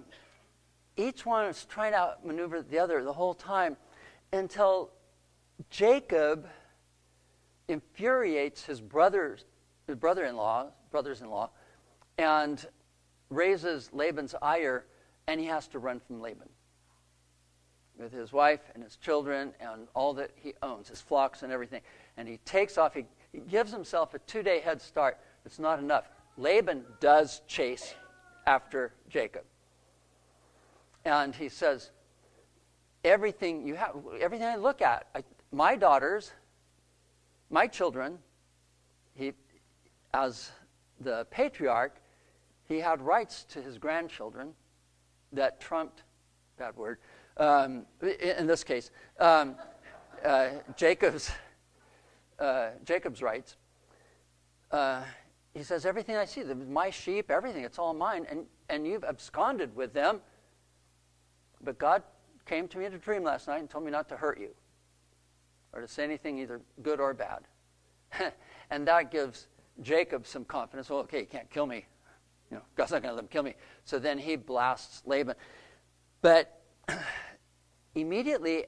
each 0.97 1.27
one 1.27 1.47
is 1.47 1.65
trying 1.67 1.93
to 1.93 1.99
outmaneuver 1.99 2.63
the 2.63 2.79
other 2.79 3.05
the 3.05 3.13
whole 3.13 3.35
time 3.35 3.77
until 4.33 4.91
Jacob 5.69 6.49
infuriates 7.69 8.65
his 8.65 8.81
brothers, 8.81 9.45
his 9.87 9.97
brother-in-law, 9.97 10.69
brothers-in-law, 10.91 11.51
and 12.19 12.67
raises 13.29 13.91
Laban's 13.93 14.35
ire, 14.41 14.87
and 15.27 15.41
he 15.41 15.47
has 15.47 15.69
to 15.69 15.79
run 15.79 16.01
from 16.01 16.21
Laban 16.21 16.49
with 17.99 18.13
his 18.13 18.33
wife 18.33 18.61
and 18.75 18.83
his 18.83 18.97
children 18.97 19.53
and 19.61 19.87
all 19.95 20.15
that 20.15 20.31
he 20.35 20.55
owns, 20.63 20.89
his 20.89 21.01
flocks 21.01 21.43
and 21.43 21.53
everything. 21.53 21.83
And 22.17 22.27
he 22.27 22.39
takes 22.39 22.79
off. 22.79 22.95
He, 22.95 23.05
he 23.33 23.41
gives 23.41 23.71
himself 23.71 24.15
a 24.15 24.19
two 24.21 24.43
day 24.43 24.61
head 24.61 24.81
start. 24.81 25.19
It's 25.45 25.59
not 25.59 25.79
enough. 25.79 26.07
Laban 26.37 26.85
does 27.01 27.43
chase 27.47 27.95
after 28.47 28.93
Jacob. 29.09 29.45
And 31.05 31.35
he 31.35 31.49
says, 31.49 31.91
Everything 33.05 33.67
you 33.67 33.75
have, 33.75 33.97
everything 34.21 34.47
I 34.47 34.55
look 34.55 34.81
at, 34.81 35.09
I, 35.15 35.25
my 35.51 35.75
daughters, 35.75 36.31
my 37.51 37.67
children, 37.67 38.19
he, 39.15 39.33
as 40.15 40.53
the 41.01 41.27
patriarch, 41.31 41.97
he 42.69 42.79
had 42.79 43.03
rights 43.03 43.45
to 43.51 43.61
his 43.61 43.77
grandchildren 43.77 44.55
that 45.33 45.61
trumped, 45.61 46.05
bad 46.59 46.77
word, 46.77 46.99
um, 47.39 47.87
in 48.21 48.47
this 48.47 48.63
case, 48.63 48.91
um, 49.19 49.57
uh, 50.25 50.51
Jacob's, 50.77 51.33
uh, 52.39 52.71
Jacob's 52.85 53.21
rights. 53.21 53.57
Uh, 54.71 55.03
he 55.55 55.63
says, 55.63 55.85
Everything 55.85 56.17
I 56.17 56.25
see, 56.25 56.43
my 56.43 56.91
sheep, 56.91 57.31
everything, 57.31 57.65
it's 57.65 57.79
all 57.79 57.93
mine, 57.95 58.27
and, 58.31 58.47
and 58.69 58.87
you've 58.87 59.05
absconded 59.05 59.75
with 59.77 59.93
them. 59.93 60.21
But 61.63 61.79
God 61.79 62.03
came 62.47 62.69
to 62.69 62.79
me 62.79 62.87
in 62.87 62.95
a 62.95 62.99
dream 62.99 63.23
last 63.23 63.49
night 63.49 63.61
and 63.61 63.71
told 63.71 63.85
me 63.85 63.91
not 63.91 64.09
to 64.09 64.17
hurt 64.17 64.41
you 64.41 64.51
or 65.73 65.81
to 65.81 65.89
say 65.89 66.05
anything 66.05 66.39
either 66.39 66.61
good 66.83 67.01
or 67.01 67.15
bad. 67.15 67.43
and 68.71 68.87
that 68.87 69.11
gives 69.11 69.47
Jacob 69.81 70.27
some 70.27 70.45
confidence. 70.45 70.91
Well, 70.91 71.01
okay, 71.01 71.21
he 71.21 71.27
can't 71.27 71.49
kill 71.51 71.67
me. 71.67 71.87
You 72.51 72.59
know, 72.59 72.63
God's 72.77 72.93
not 72.93 73.03
going 73.03 73.13
to 73.13 73.17
let 73.17 73.23
him 73.23 73.29
kill 73.29 73.43
me. 73.43 73.55
So 73.85 73.99
then 73.99 74.19
he 74.19 74.37
blasts 74.37 75.03
Laban. 75.07 75.37
But 76.21 76.61
immediately 77.95 78.67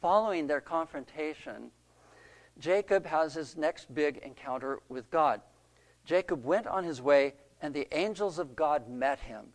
following 0.00 0.46
their 0.46 0.60
confrontation, 0.60 1.70
Jacob 2.58 3.06
has 3.06 3.34
his 3.34 3.56
next 3.56 3.94
big 3.94 4.18
encounter 4.18 4.80
with 4.88 5.10
God. 5.10 5.40
Jacob 6.04 6.44
went 6.44 6.66
on 6.66 6.84
his 6.84 7.00
way, 7.00 7.34
and 7.60 7.72
the 7.72 7.88
angels 7.96 8.38
of 8.38 8.56
God 8.56 8.88
met 8.88 9.20
him. 9.20 9.46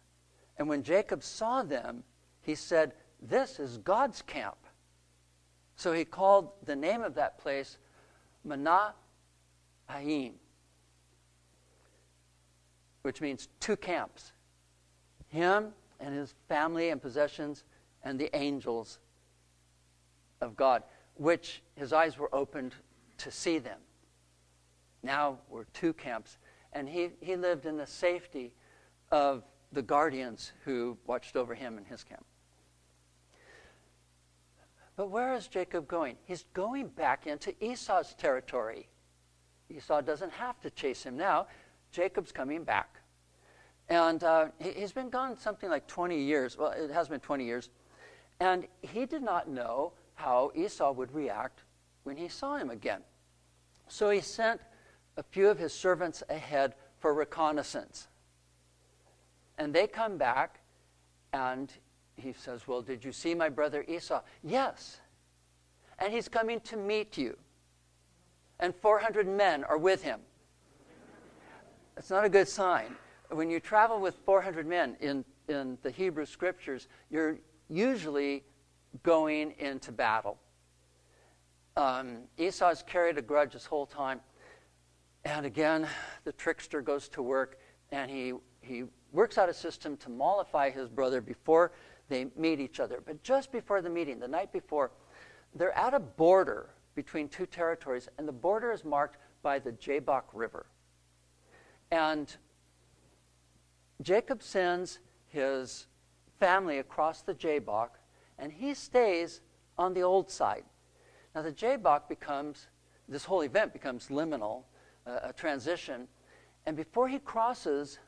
And 0.57 0.69
when 0.69 0.83
Jacob 0.83 1.23
saw 1.23 1.63
them, 1.63 2.03
he 2.41 2.55
said, 2.55 2.93
This 3.21 3.59
is 3.59 3.77
God's 3.77 4.21
camp. 4.21 4.57
So 5.75 5.93
he 5.93 6.05
called 6.05 6.51
the 6.65 6.75
name 6.75 7.03
of 7.03 7.15
that 7.15 7.37
place 7.37 7.77
Mahanaim, 8.43 8.93
which 13.03 13.21
means 13.21 13.49
two 13.59 13.77
camps 13.77 14.31
him 15.29 15.73
and 15.99 16.15
his 16.15 16.33
family 16.47 16.89
and 16.89 17.01
possessions, 17.01 17.63
and 18.03 18.19
the 18.19 18.33
angels 18.35 18.99
of 20.41 20.55
God, 20.55 20.83
which 21.15 21.61
his 21.75 21.91
eyes 21.91 22.17
were 22.17 22.33
opened 22.33 22.73
to 23.17 23.31
see 23.31 23.57
them. 23.57 23.79
Now 25.03 25.39
we're 25.49 25.65
two 25.65 25.93
camps. 25.93 26.37
And 26.73 26.87
he, 26.87 27.09
he 27.21 27.35
lived 27.35 27.65
in 27.65 27.77
the 27.77 27.87
safety 27.87 28.53
of 29.11 29.43
the 29.71 29.81
guardians 29.81 30.51
who 30.65 30.97
watched 31.05 31.35
over 31.35 31.55
him 31.55 31.77
in 31.77 31.85
his 31.85 32.03
camp. 32.03 32.25
But 34.95 35.11
where 35.11 35.35
is 35.35 35.47
Jacob 35.47 35.87
going? 35.87 36.17
He's 36.25 36.45
going 36.53 36.87
back 36.87 37.27
into 37.27 37.53
Esau's 37.63 38.15
territory. 38.15 38.87
Esau 39.69 40.01
doesn't 40.01 40.31
have 40.31 40.59
to 40.61 40.71
chase 40.71 41.03
him 41.03 41.15
now. 41.15 41.47
Jacob's 41.91 42.31
coming 42.31 42.63
back. 42.63 43.01
And 43.89 44.23
uh, 44.23 44.47
he, 44.59 44.81
has 44.81 44.91
been 44.91 45.09
gone 45.09 45.37
something 45.37 45.69
like 45.69 45.87
20 45.87 46.19
years. 46.19 46.57
Well, 46.57 46.71
it 46.71 46.91
has 46.91 47.07
been 47.07 47.19
20 47.19 47.45
years. 47.45 47.69
And 48.39 48.67
he 48.81 49.05
did 49.05 49.21
not 49.21 49.49
know 49.49 49.93
how 50.15 50.51
Esau 50.55 50.91
would 50.91 51.13
react 51.13 51.63
when 52.03 52.17
he 52.17 52.27
saw 52.27 52.57
him 52.57 52.69
again. 52.69 53.01
So 53.87 54.09
he 54.09 54.21
sent 54.21 54.61
a 55.17 55.23
few 55.23 55.49
of 55.49 55.57
his 55.57 55.73
servants 55.73 56.23
ahead 56.29 56.75
for 56.99 57.13
reconnaissance. 57.13 58.07
And 59.57 59.73
they 59.73 59.87
come 59.87 60.17
back, 60.17 60.59
and 61.33 61.71
he 62.15 62.33
says, 62.33 62.67
Well, 62.67 62.81
did 62.81 63.03
you 63.03 63.11
see 63.11 63.33
my 63.33 63.49
brother 63.49 63.83
Esau? 63.87 64.21
Yes. 64.43 65.01
And 65.99 66.13
he's 66.13 66.27
coming 66.27 66.59
to 66.61 66.77
meet 66.77 67.17
you. 67.17 67.35
And 68.59 68.73
400 68.75 69.27
men 69.27 69.63
are 69.63 69.77
with 69.77 70.03
him. 70.03 70.19
It's 71.97 72.11
not 72.11 72.23
a 72.23 72.29
good 72.29 72.47
sign. 72.47 72.95
When 73.29 73.49
you 73.49 73.59
travel 73.59 73.99
with 73.99 74.15
400 74.25 74.67
men 74.67 74.95
in, 74.99 75.25
in 75.47 75.77
the 75.81 75.89
Hebrew 75.89 76.25
scriptures, 76.25 76.87
you're 77.09 77.39
usually 77.69 78.43
going 79.03 79.55
into 79.57 79.91
battle. 79.91 80.37
Um, 81.75 82.19
Esau's 82.37 82.83
carried 82.83 83.17
a 83.17 83.21
grudge 83.21 83.53
this 83.53 83.65
whole 83.65 83.85
time. 83.85 84.21
And 85.27 85.45
again, 85.45 85.85
the 86.23 86.31
trickster 86.31 86.81
goes 86.81 87.09
to 87.09 87.21
work 87.21 87.59
and 87.91 88.09
he, 88.09 88.31
he 88.61 88.85
works 89.11 89.37
out 89.37 89.49
a 89.49 89.53
system 89.53 89.97
to 89.97 90.09
mollify 90.09 90.69
his 90.69 90.87
brother 90.87 91.19
before 91.19 91.73
they 92.07 92.27
meet 92.37 92.61
each 92.61 92.79
other. 92.79 93.03
But 93.05 93.23
just 93.23 93.51
before 93.51 93.81
the 93.81 93.89
meeting, 93.89 94.19
the 94.19 94.27
night 94.29 94.53
before, 94.53 94.91
they're 95.53 95.77
at 95.77 95.93
a 95.93 95.99
border 95.99 96.69
between 96.95 97.27
two 97.27 97.45
territories, 97.45 98.07
and 98.17 98.25
the 98.25 98.31
border 98.31 98.71
is 98.71 98.85
marked 98.85 99.17
by 99.43 99.59
the 99.59 99.73
Jabbok 99.73 100.23
River. 100.31 100.65
And 101.91 102.33
Jacob 104.01 104.41
sends 104.41 104.99
his 105.27 105.87
family 106.39 106.79
across 106.79 107.21
the 107.21 107.33
Jabbok, 107.33 107.99
and 108.39 108.49
he 108.49 108.73
stays 108.73 109.41
on 109.77 109.93
the 109.93 110.03
old 110.03 110.31
side. 110.31 110.63
Now, 111.35 111.41
the 111.41 111.51
Jabbok 111.51 112.07
becomes, 112.07 112.67
this 113.09 113.25
whole 113.25 113.41
event 113.41 113.73
becomes 113.73 114.07
liminal, 114.07 114.63
a 115.23 115.33
transition. 115.33 116.07
And 116.65 116.75
before 116.75 117.07
he 117.07 117.19
crosses 117.19 117.99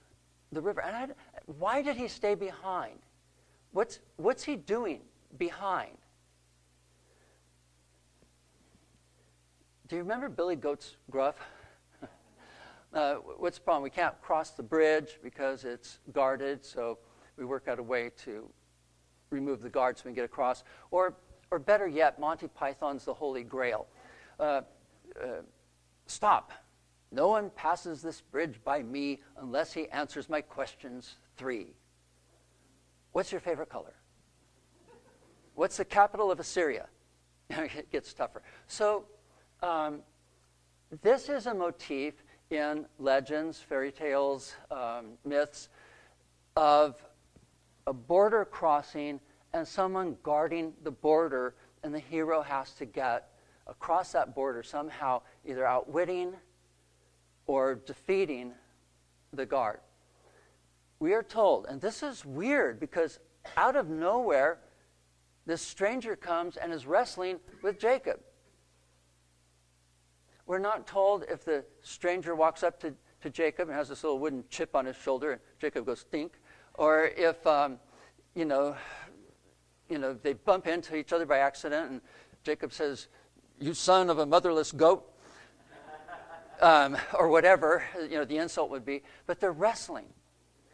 the 0.52 0.62
river, 0.62 0.82
and 0.82 0.95
I, 0.95 1.08
why 1.45 1.82
did 1.82 1.95
he 1.95 2.08
stay 2.08 2.36
behind? 2.36 3.00
What's, 3.72 4.00
what's 4.18 4.43
he 4.43 4.56
doing 4.56 5.02
behind? 5.38 5.97
Do 9.88 9.95
you 9.95 10.02
remember 10.04 10.30
Billy 10.30 10.56
Goat's 10.56 10.97
Gruff? 11.10 11.36
uh, 12.93 13.16
what's 13.16 13.58
the 13.58 13.64
problem? 13.64 13.84
We 13.84 13.89
can't 13.89 14.20
cross 14.22 14.52
the 14.52 14.64
bridge 14.64 15.20
because 15.24 15.66
it's 15.66 16.00
guarded, 16.12 16.64
so 16.64 17.00
we 17.38 17.45
work 17.45 17.68
out 17.68 17.80
a 17.80 17.84
way 17.84 18.12
to 18.24 18.47
remove 19.30 19.62
the 19.62 19.70
guards 19.70 20.02
so 20.02 20.06
we 20.06 20.10
can 20.10 20.16
get 20.16 20.26
across. 20.26 20.64
Or, 20.91 21.16
or 21.50 21.60
better 21.60 21.88
yet, 21.88 22.20
Monty 22.20 22.47
Python's 22.47 23.06
The 23.06 23.14
Holy 23.14 23.43
Grail. 23.43 23.88
Uh, 24.39 24.62
uh, 25.20 25.41
stop. 26.06 26.52
No 27.12 27.28
one 27.28 27.49
passes 27.51 28.01
this 28.01 28.22
bridge 28.22 28.60
by 28.64 28.84
me 28.84 29.20
unless 29.38 29.74
he 29.74 29.89
answers 29.89 30.30
my 30.30 30.41
questions 30.41 31.16
three. 31.38 31.74
What's 33.12 33.32
your 33.32 33.41
favorite 33.41 33.70
color? 33.70 33.93
What's 35.55 35.78
the 35.78 35.86
capital 35.86 36.32
of 36.32 36.39
Assyria? 36.39 36.88
it 37.49 37.91
gets 37.91 38.14
tougher. 38.14 38.43
So, 38.68 39.05
um, 39.64 40.01
this 41.01 41.30
is 41.30 41.47
a 41.47 41.53
motif 41.53 42.24
in 42.49 42.86
legends, 42.97 43.60
fairy 43.60 43.91
tales, 43.91 44.55
um, 44.72 45.18
myths 45.26 45.70
of 46.55 47.03
a 47.88 47.93
border 47.93 48.45
crossing 48.45 49.20
and 49.53 49.68
someone 49.68 50.16
guarding 50.24 50.74
the 50.84 50.91
border, 50.91 51.55
and 51.84 51.93
the 51.93 51.99
hero 51.99 52.41
has 52.41 52.72
to 52.74 52.86
get 52.86 53.32
across 53.68 54.12
that 54.12 54.36
border 54.36 54.64
somehow, 54.64 55.22
either 55.45 55.66
outwitting 55.66 56.34
or 57.50 57.74
defeating 57.74 58.54
the 59.34 59.43
guard. 59.43 59.80
We 61.00 61.14
are 61.14 61.24
told, 61.24 61.66
and 61.66 61.82
this 61.82 62.04
is 62.04 62.24
weird 62.24 62.80
because 62.80 63.18
out 63.58 63.76
of 63.76 63.89
nowhere, 63.89 64.60
this 65.47 65.60
stranger 65.60 66.16
comes 66.16 66.58
and 66.58 66.72
is 66.72 66.86
wrestling 66.86 67.39
with 67.64 67.80
Jacob. 67.80 68.20
We're 70.45 70.60
not 70.60 70.86
told 70.86 71.26
if 71.28 71.43
the 71.43 71.66
stranger 71.82 72.36
walks 72.36 72.62
up 72.62 72.80
to, 72.82 72.93
to 73.22 73.32
Jacob 73.32 73.68
and 73.68 73.76
has 73.76 73.89
this 73.89 74.04
little 74.04 74.20
wooden 74.20 74.43
chip 74.52 74.76
on 74.76 74.86
his 74.86 74.95
shoulder, 74.95 75.32
and 75.32 75.41
Jacob 75.58 75.88
goes, 75.88 76.04
think, 76.12 76.34
or 76.76 77.06
if, 77.18 77.47
um, 77.47 77.80
you 78.36 78.45
know, 78.45 78.76
you 79.89 79.97
know, 79.97 80.14
they 80.14 80.34
bump 80.34 80.68
into 80.68 80.95
each 80.95 81.14
other 81.14 81.26
by 81.26 81.39
accident, 81.39 81.89
and 81.89 82.02
Jacob 82.43 82.72
says, 82.72 83.08
You 83.60 83.74
son 83.74 84.12
of 84.12 84.20
a 84.20 84.26
motherless 84.28 84.72
goat, 84.72 85.09
um, 86.62 86.97
or 87.18 87.30
whatever, 87.30 87.84
you 88.01 88.18
know, 88.18 88.26
the 88.26 88.38
insult 88.38 88.70
would 88.70 88.86
be. 88.86 89.03
But 89.26 89.39
they're 89.39 89.51
wrestling. 89.51 90.07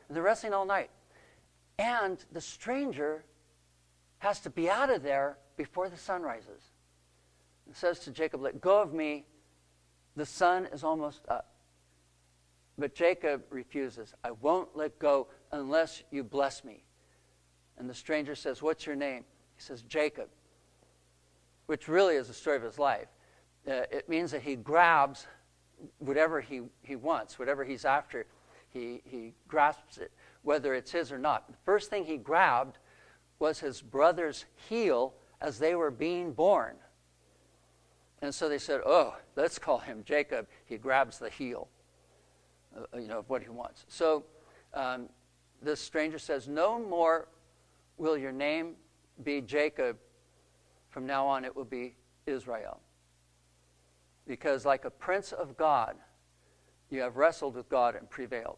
They're 0.10 0.24
wrestling 0.24 0.54
all 0.54 0.66
night. 0.66 0.90
And 1.78 2.24
the 2.32 2.42
stranger 2.42 3.26
has 4.20 4.40
to 4.42 4.50
be 4.50 4.70
out 4.70 4.90
of 4.90 5.04
there 5.04 5.38
before 5.58 5.90
the 5.90 5.98
sun 5.98 6.22
rises. 6.22 6.62
It 7.70 7.76
says 7.76 8.00
to 8.00 8.12
Jacob, 8.12 8.42
Let 8.42 8.62
go 8.62 8.82
of 8.82 8.94
me. 8.94 9.26
The 10.16 10.26
sun 10.26 10.68
is 10.72 10.84
almost 10.84 11.22
up. 11.28 11.52
But 12.78 12.96
Jacob 12.96 13.44
refuses. 13.50 14.14
I 14.24 14.32
won't 14.32 14.76
let 14.76 15.00
go 15.00 15.28
unless 15.52 16.04
you 16.12 16.24
bless 16.24 16.64
me. 16.64 16.84
And 17.78 17.90
the 17.90 17.94
stranger 17.94 18.36
says, 18.36 18.62
What's 18.62 18.86
your 18.86 18.96
name? 18.96 19.26
He 19.56 19.62
says, 19.62 19.82
Jacob, 19.82 20.30
which 21.66 21.88
really 21.88 22.16
is 22.16 22.28
the 22.28 22.34
story 22.34 22.58
of 22.58 22.64
his 22.64 22.80
life. 22.80 23.08
Uh, 23.68 23.84
it 23.92 24.08
means 24.08 24.32
that 24.32 24.44
he 24.44 24.56
grabs 24.56 25.26
whatever 26.00 26.42
he, 26.42 26.62
he 26.82 26.96
wants, 26.96 27.38
whatever 27.40 27.64
he's 27.64 27.86
after, 27.86 28.26
he, 28.70 29.02
he 29.06 29.34
grasps 29.48 29.98
it, 29.98 30.12
whether 30.44 30.74
it's 30.74 30.92
his 30.92 31.12
or 31.12 31.18
not. 31.18 31.48
The 31.48 31.58
first 31.64 31.90
thing 31.90 32.06
he 32.06 32.18
grabbed 32.18 32.78
was 33.40 33.60
his 33.60 33.82
brother's 33.82 34.46
heel 34.70 35.14
as 35.42 35.60
they 35.60 35.76
were 35.76 35.92
being 35.92 36.34
born. 36.34 36.76
And 38.22 38.34
so 38.34 38.50
they 38.50 38.58
said, 38.58 38.82
Oh, 38.86 39.16
let's 39.36 39.60
call 39.60 39.80
him 39.80 40.04
Jacob. 40.06 40.48
He 40.66 40.78
grabs 40.78 41.20
the 41.20 41.30
heel, 41.30 41.68
uh, 42.76 42.98
you 42.98 43.08
know, 43.08 43.20
of 43.20 43.30
what 43.30 43.44
he 43.44 43.50
wants. 43.50 43.86
So 43.88 44.24
um, 44.74 45.10
this 45.62 45.80
stranger 45.80 46.20
says, 46.20 46.48
No 46.48 46.80
more 46.80 47.28
will 47.98 48.18
your 48.18 48.32
name 48.32 48.76
be 49.24 49.42
Jacob. 49.42 49.98
From 50.90 51.06
now 51.06 51.28
on, 51.28 51.46
it 51.46 51.56
will 51.56 51.66
be 51.66 51.96
Israel. 52.26 52.80
Because, 54.28 54.66
like 54.66 54.86
a 54.86 54.90
prince 54.90 55.32
of 55.32 55.56
God, 55.58 55.96
you 56.90 57.02
have 57.02 57.18
wrestled 57.18 57.56
with 57.56 57.70
God 57.70 57.96
and 57.96 58.10
prevailed. 58.10 58.58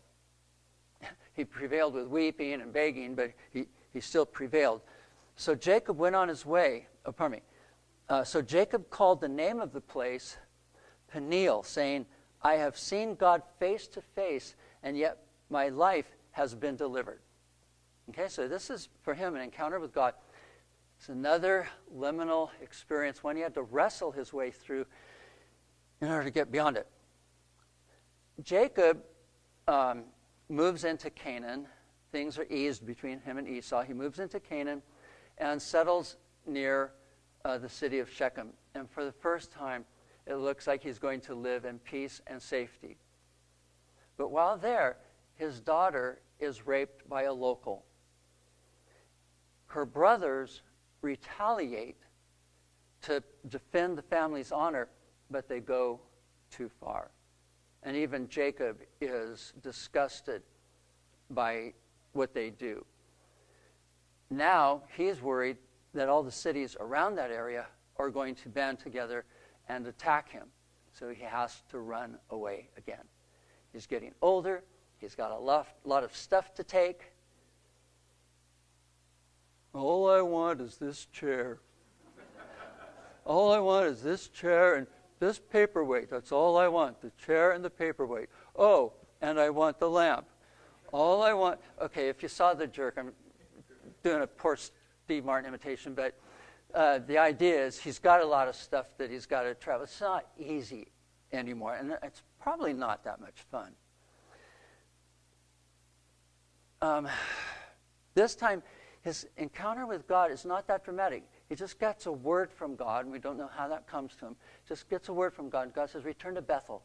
he 1.33 1.43
prevailed 1.43 1.93
with 1.93 2.07
weeping 2.07 2.61
and 2.61 2.71
begging, 2.71 3.15
but 3.15 3.31
he, 3.51 3.65
he 3.93 3.99
still 3.99 4.25
prevailed. 4.25 4.81
So 5.35 5.55
Jacob 5.55 5.97
went 5.97 6.15
on 6.15 6.27
his 6.27 6.45
way. 6.45 6.87
Oh, 7.05 7.11
pardon 7.11 7.39
me. 7.39 7.43
Uh, 8.09 8.23
so 8.23 8.41
Jacob 8.41 8.89
called 8.89 9.21
the 9.21 9.27
name 9.27 9.59
of 9.59 9.73
the 9.73 9.81
place 9.81 10.37
Peniel, 11.11 11.63
saying, 11.63 12.05
I 12.41 12.55
have 12.55 12.77
seen 12.77 13.15
God 13.15 13.41
face 13.59 13.87
to 13.89 14.01
face, 14.01 14.55
and 14.83 14.97
yet 14.97 15.19
my 15.49 15.69
life 15.69 16.15
has 16.31 16.53
been 16.53 16.75
delivered. 16.75 17.19
Okay, 18.09 18.27
so 18.27 18.47
this 18.47 18.69
is 18.69 18.89
for 19.01 19.13
him 19.13 19.35
an 19.35 19.41
encounter 19.41 19.79
with 19.79 19.93
God. 19.93 20.13
It's 20.97 21.09
another 21.09 21.67
liminal 21.93 22.49
experience, 22.61 23.23
one 23.23 23.35
he 23.35 23.41
had 23.41 23.53
to 23.55 23.63
wrestle 23.63 24.11
his 24.11 24.33
way 24.33 24.51
through 24.51 24.85
in 26.01 26.09
order 26.09 26.23
to 26.23 26.31
get 26.31 26.51
beyond 26.51 26.77
it. 26.77 26.87
Jacob 28.43 29.01
um, 29.67 30.03
moves 30.49 30.83
into 30.83 31.09
Canaan. 31.09 31.67
Things 32.11 32.37
are 32.37 32.45
eased 32.49 32.85
between 32.85 33.19
him 33.19 33.37
and 33.37 33.47
Esau. 33.47 33.81
He 33.83 33.93
moves 33.93 34.19
into 34.19 34.39
Canaan 34.39 34.81
and 35.37 35.61
settles 35.61 36.17
near 36.45 36.91
uh, 37.45 37.57
the 37.57 37.69
city 37.69 37.99
of 37.99 38.09
Shechem. 38.09 38.49
And 38.75 38.89
for 38.89 39.05
the 39.05 39.11
first 39.11 39.51
time, 39.51 39.85
it 40.25 40.35
looks 40.35 40.67
like 40.67 40.83
he's 40.83 40.99
going 40.99 41.21
to 41.21 41.35
live 41.35 41.65
in 41.65 41.79
peace 41.79 42.21
and 42.27 42.41
safety. 42.41 42.97
But 44.17 44.31
while 44.31 44.57
there, 44.57 44.97
his 45.35 45.59
daughter 45.61 46.19
is 46.39 46.65
raped 46.65 47.07
by 47.07 47.23
a 47.23 47.33
local. 47.33 47.85
Her 49.67 49.85
brothers 49.85 50.61
retaliate 51.01 51.97
to 53.03 53.23
defend 53.47 53.97
the 53.97 54.01
family's 54.01 54.51
honor, 54.51 54.89
but 55.29 55.47
they 55.47 55.59
go 55.59 55.99
too 56.49 56.69
far. 56.69 57.11
And 57.83 57.95
even 57.95 58.27
Jacob 58.27 58.77
is 59.01 59.53
disgusted 59.61 60.41
by 61.29 61.73
what 62.13 62.33
they 62.33 62.49
do. 62.49 62.85
Now 64.29 64.83
he's 64.95 65.21
worried 65.21 65.57
that 65.93 66.09
all 66.09 66.23
the 66.23 66.31
cities 66.31 66.75
around 66.79 67.15
that 67.15 67.31
area 67.31 67.67
are 67.97 68.09
going 68.09 68.35
to 68.35 68.49
band 68.49 68.79
together 68.79 69.25
and 69.69 69.87
attack 69.87 70.29
him. 70.29 70.47
So 70.91 71.09
he 71.09 71.23
has 71.23 71.63
to 71.69 71.79
run 71.79 72.17
away 72.29 72.69
again. 72.77 73.03
He's 73.71 73.85
getting 73.85 74.13
older. 74.21 74.63
He's 74.97 75.15
got 75.15 75.31
a 75.31 75.37
lot, 75.37 76.03
of 76.03 76.15
stuff 76.15 76.53
to 76.55 76.63
take. 76.63 77.13
All 79.73 80.09
I 80.09 80.21
want 80.21 80.59
is 80.59 80.77
this 80.77 81.05
chair. 81.05 81.59
all 83.25 83.51
I 83.51 83.59
want 83.59 83.85
is 83.87 84.01
this 84.01 84.27
chair 84.29 84.75
and 84.75 84.87
this 85.19 85.39
paperweight. 85.39 86.09
That's 86.09 86.31
all 86.31 86.57
I 86.57 86.67
want 86.67 87.01
the 87.01 87.11
chair 87.11 87.51
and 87.51 87.63
the 87.63 87.69
paperweight. 87.69 88.29
Oh, 88.55 88.93
and 89.21 89.39
I 89.39 89.49
want 89.49 89.79
the 89.79 89.89
lamp. 89.89 90.27
All 90.91 91.23
I 91.23 91.33
want. 91.33 91.59
Okay, 91.81 92.09
if 92.09 92.23
you 92.23 92.29
saw 92.29 92.53
the 92.53 92.67
jerk, 92.67 92.95
I'm 92.97 93.11
doing 94.03 94.21
a 94.21 94.27
poor 94.27 94.57
Steve 95.05 95.25
Martin 95.25 95.47
imitation, 95.47 95.93
but 95.93 96.17
uh, 96.73 96.99
the 96.99 97.17
idea 97.17 97.65
is 97.65 97.79
he's 97.79 97.99
got 97.99 98.21
a 98.21 98.25
lot 98.25 98.47
of 98.47 98.55
stuff 98.55 98.87
that 98.97 99.09
he's 99.09 99.25
got 99.25 99.43
to 99.43 99.55
travel. 99.55 99.83
It's 99.83 99.99
not 100.01 100.27
easy 100.37 100.87
anymore, 101.31 101.75
and 101.75 101.97
it's 102.03 102.23
probably 102.39 102.73
not 102.73 103.03
that 103.03 103.19
much 103.19 103.45
fun. 103.51 103.71
Um, 106.81 107.07
this 108.13 108.35
time, 108.35 108.63
his 109.01 109.27
encounter 109.37 109.85
with 109.85 110.07
God 110.07 110.31
is 110.31 110.45
not 110.45 110.67
that 110.67 110.83
dramatic. 110.83 111.23
He 111.49 111.55
just 111.55 111.79
gets 111.79 112.05
a 112.05 112.11
word 112.11 112.51
from 112.51 112.75
God, 112.75 113.05
and 113.05 113.11
we 113.11 113.19
don't 113.19 113.37
know 113.37 113.49
how 113.53 113.67
that 113.69 113.87
comes 113.87 114.15
to 114.17 114.27
him. 114.27 114.35
Just 114.67 114.89
gets 114.89 115.07
a 115.09 115.13
word 115.13 115.33
from 115.33 115.49
God. 115.49 115.73
God 115.73 115.89
says, 115.89 116.03
Return 116.03 116.35
to 116.35 116.41
Bethel. 116.41 116.83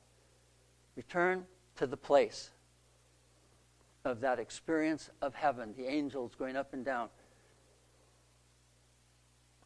Return 0.95 1.47
to 1.77 1.87
the 1.87 1.97
place 1.97 2.51
of 4.05 4.21
that 4.21 4.39
experience 4.39 5.11
of 5.21 5.35
heaven, 5.35 5.75
the 5.77 5.87
angels 5.87 6.35
going 6.37 6.57
up 6.57 6.73
and 6.75 6.85
down 6.85 7.09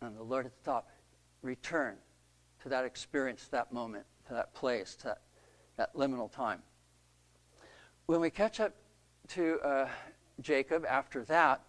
and 0.01 0.17
the 0.17 0.23
Lord 0.23 0.47
at 0.47 0.53
the 0.57 0.71
top, 0.71 0.91
return 1.43 1.97
to 2.63 2.69
that 2.69 2.85
experience, 2.85 3.49
that 3.49 3.73
moment, 3.73 4.05
to 4.29 4.35
that 4.35 4.55
place, 4.55 4.95
to 4.97 5.05
that, 5.05 5.21
that 5.77 5.95
liminal 5.95 6.31
time. 6.31 6.63
When 8.07 8.21
we 8.21 8.31
catch 8.31 8.61
up 8.61 8.73
to 9.29 9.59
uh, 9.61 9.89
Jacob 10.41 10.85
after 10.89 11.25
that, 11.25 11.63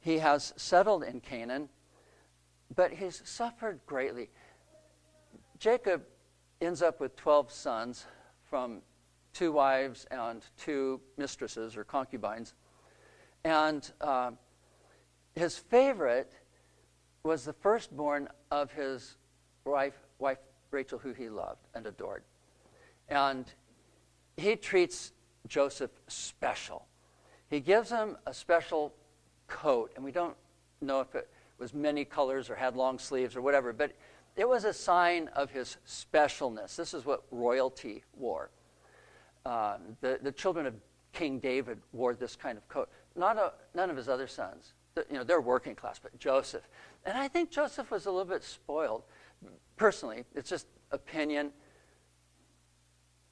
he 0.00 0.18
has 0.18 0.52
settled 0.56 1.04
in 1.04 1.20
Canaan, 1.20 1.68
but 2.74 2.92
he's 2.92 3.22
suffered 3.24 3.80
greatly. 3.86 4.30
Jacob 5.58 6.02
ends 6.60 6.82
up 6.82 7.00
with 7.00 7.16
12 7.16 7.50
sons 7.50 8.06
from 8.48 8.82
two 9.32 9.52
wives 9.52 10.06
and 10.10 10.44
two 10.56 11.00
mistresses 11.16 11.76
or 11.76 11.84
concubines. 11.84 12.54
And 13.44 13.90
uh, 14.00 14.32
his 15.34 15.58
favorite 15.58 16.32
was 17.22 17.44
the 17.44 17.52
firstborn 17.52 18.28
of 18.50 18.72
his 18.72 19.16
wife, 19.64 19.94
wife 20.18 20.38
Rachel, 20.70 20.98
who 20.98 21.12
he 21.12 21.28
loved 21.28 21.66
and 21.74 21.86
adored. 21.86 22.22
And 23.08 23.46
he 24.36 24.56
treats 24.56 25.12
Joseph 25.46 25.90
special. 26.08 26.86
He 27.48 27.60
gives 27.60 27.90
him 27.90 28.16
a 28.26 28.34
special 28.34 28.94
coat, 29.46 29.92
and 29.96 30.04
we 30.04 30.12
don't 30.12 30.36
know 30.80 31.00
if 31.00 31.14
it 31.14 31.28
was 31.58 31.74
many 31.74 32.04
colors 32.04 32.50
or 32.50 32.54
had 32.54 32.76
long 32.76 32.98
sleeves 32.98 33.36
or 33.36 33.42
whatever, 33.42 33.72
but 33.72 33.92
it 34.36 34.48
was 34.48 34.64
a 34.64 34.72
sign 34.72 35.28
of 35.34 35.50
his 35.50 35.76
specialness. 35.86 36.76
This 36.76 36.94
is 36.94 37.04
what 37.04 37.24
royalty 37.30 38.04
wore. 38.16 38.50
Uh, 39.44 39.78
the, 40.00 40.18
the 40.22 40.30
children 40.30 40.66
of 40.66 40.74
King 41.12 41.38
David 41.40 41.80
wore 41.92 42.14
this 42.14 42.36
kind 42.36 42.56
of 42.56 42.68
coat. 42.68 42.88
Not 43.16 43.36
a, 43.36 43.52
none 43.74 43.90
of 43.90 43.96
his 43.96 44.08
other 44.08 44.28
sons. 44.28 44.74
The, 44.94 45.04
you 45.10 45.16
know, 45.16 45.24
they're 45.24 45.40
working 45.40 45.74
class, 45.74 45.98
but 45.98 46.16
Joseph. 46.18 46.68
And 47.04 47.18
I 47.18 47.26
think 47.28 47.50
Joseph 47.50 47.90
was 47.90 48.06
a 48.06 48.10
little 48.10 48.24
bit 48.24 48.44
spoiled. 48.44 49.02
Personally, 49.76 50.24
it's 50.34 50.50
just 50.50 50.66
opinion. 50.92 51.50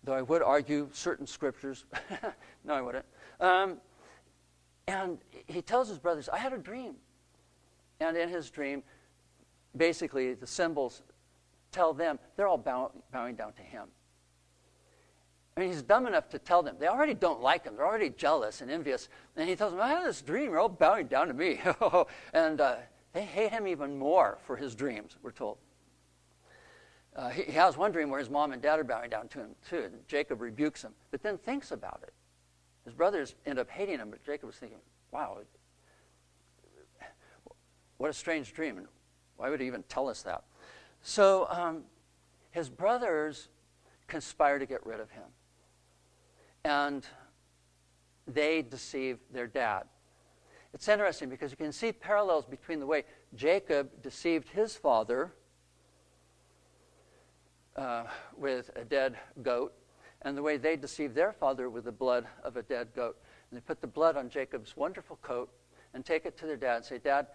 Though 0.03 0.14
I 0.14 0.22
would 0.22 0.43
argue 0.43 0.89
certain 0.93 1.27
scriptures. 1.27 1.85
no, 2.64 2.74
I 2.74 2.81
wouldn't. 2.81 3.07
Um, 3.41 3.77
and 4.89 5.18
he 5.47 5.62
tells 5.62 5.89
his 5.89 5.99
brothers, 5.99 6.29
I 6.29 6.39
had 6.39 6.53
a 6.53 6.59
dream. 6.59 6.95
And 8.01 8.16
in 8.16 8.28
his 8.28 8.51
dream, 8.51 8.82
basically, 9.76 10.34
the 10.34 10.47
symbols 10.47 11.03
tell 11.72 11.92
them 11.92 12.18
they're 12.36 12.49
all 12.49 12.59
bow, 12.59 12.92
bowing 13.12 13.36
down 13.36 13.53
to 13.55 13.62
him. 13.62 13.88
I 15.57 15.61
mean, 15.62 15.70
he's 15.70 15.82
dumb 15.82 16.07
enough 16.07 16.28
to 16.30 16.38
tell 16.38 16.62
them. 16.62 16.76
They 16.78 16.86
already 16.86 17.14
don't 17.14 17.40
like 17.40 17.64
him. 17.64 17.76
They're 17.76 17.86
already 17.86 18.11
jealous 18.11 18.61
and 18.61 18.70
envious. 18.70 19.09
And 19.36 19.49
he 19.49 19.57
tells 19.57 19.72
them, 19.72 19.80
I 19.80 19.88
had 19.88 20.05
this 20.05 20.20
dream. 20.20 20.51
You're 20.51 20.59
all 20.59 20.68
bowing 20.68 21.07
down 21.07 21.28
to 21.28 21.34
me. 21.34 21.61
and 22.34 22.61
uh, 22.61 22.76
they 23.14 23.24
hate 23.24 23.53
him 23.53 23.66
even 23.66 23.99
more 23.99 24.36
for 24.47 24.57
his 24.57 24.74
dreams, 24.74 25.16
we're 25.22 25.30
told. 25.30 25.57
Uh, 27.14 27.30
he, 27.30 27.44
he, 27.44 27.53
has 27.53 27.78
one 27.78 27.90
dream 27.90 28.11
where 28.11 28.20
his 28.20 28.28
mom 28.28 28.53
and 28.53 28.61
dad 28.61 28.78
are 28.78 28.84
bowing 28.84 29.09
down 29.09 29.28
to 29.28 29.38
him, 29.38 29.49
too. 29.66 29.84
And 29.84 29.94
Jacob 30.07 30.42
rebukes 30.42 30.82
him, 30.82 30.92
but 31.11 31.22
then 31.22 31.38
thinks 31.38 31.70
about 31.70 32.01
it. 32.03 32.12
His 32.84 32.92
brothers 32.92 33.34
end 33.47 33.59
up 33.59 33.70
hating 33.70 33.99
him, 33.99 34.11
but 34.11 34.22
Jacob 34.22 34.49
was 34.49 34.57
thinking, 34.57 34.80
wow, 35.11 35.38
what 37.99 38.11
a 38.11 38.12
strange 38.12 38.53
dream. 38.53 38.86
Why 39.36 39.51
would 39.51 39.61
he 39.61 39.66
even 39.66 39.82
tell 39.84 40.09
us 40.09 40.22
that? 40.22 40.44
So 41.03 41.47
um, 41.51 41.82
his 42.51 42.68
brothers 42.68 43.49
conspire 44.07 44.59
to 44.59 44.66
get 44.66 44.84
rid 44.86 45.01
of 45.01 45.11
him. 45.11 45.24
And 46.64 47.07
they 48.26 48.62
deceive 48.62 49.18
their 49.32 49.47
dad. 49.47 49.84
It's 50.74 50.88
interesting 50.88 51.28
because 51.28 51.51
you 51.51 51.57
can 51.57 51.72
see 51.72 51.92
parallels 51.92 52.44
between 52.44 52.80
the 52.80 52.86
way 52.86 53.05
Jacob 53.34 54.03
deceived 54.03 54.49
his 54.49 54.76
father 54.76 55.32
uh, 57.76 58.05
with 58.36 58.70
a 58.76 58.84
dead 58.84 59.16
goat 59.42 59.72
and 60.22 60.36
the 60.36 60.42
way 60.42 60.57
they 60.57 60.76
deceived 60.76 61.14
their 61.14 61.32
father 61.32 61.70
with 61.70 61.84
the 61.84 61.92
blood 61.92 62.26
of 62.42 62.57
a 62.57 62.62
dead 62.62 62.88
goat. 62.94 63.16
And 63.51 63.57
they 63.57 63.62
put 63.62 63.80
the 63.80 63.86
blood 63.86 64.16
on 64.16 64.28
Jacob's 64.28 64.76
wonderful 64.76 65.18
coat 65.22 65.51
and 65.94 66.05
take 66.05 66.26
it 66.26 66.36
to 66.38 66.47
their 66.47 66.57
dad 66.57 66.76
and 66.76 66.84
say, 66.84 66.99
Dad, 66.99 67.28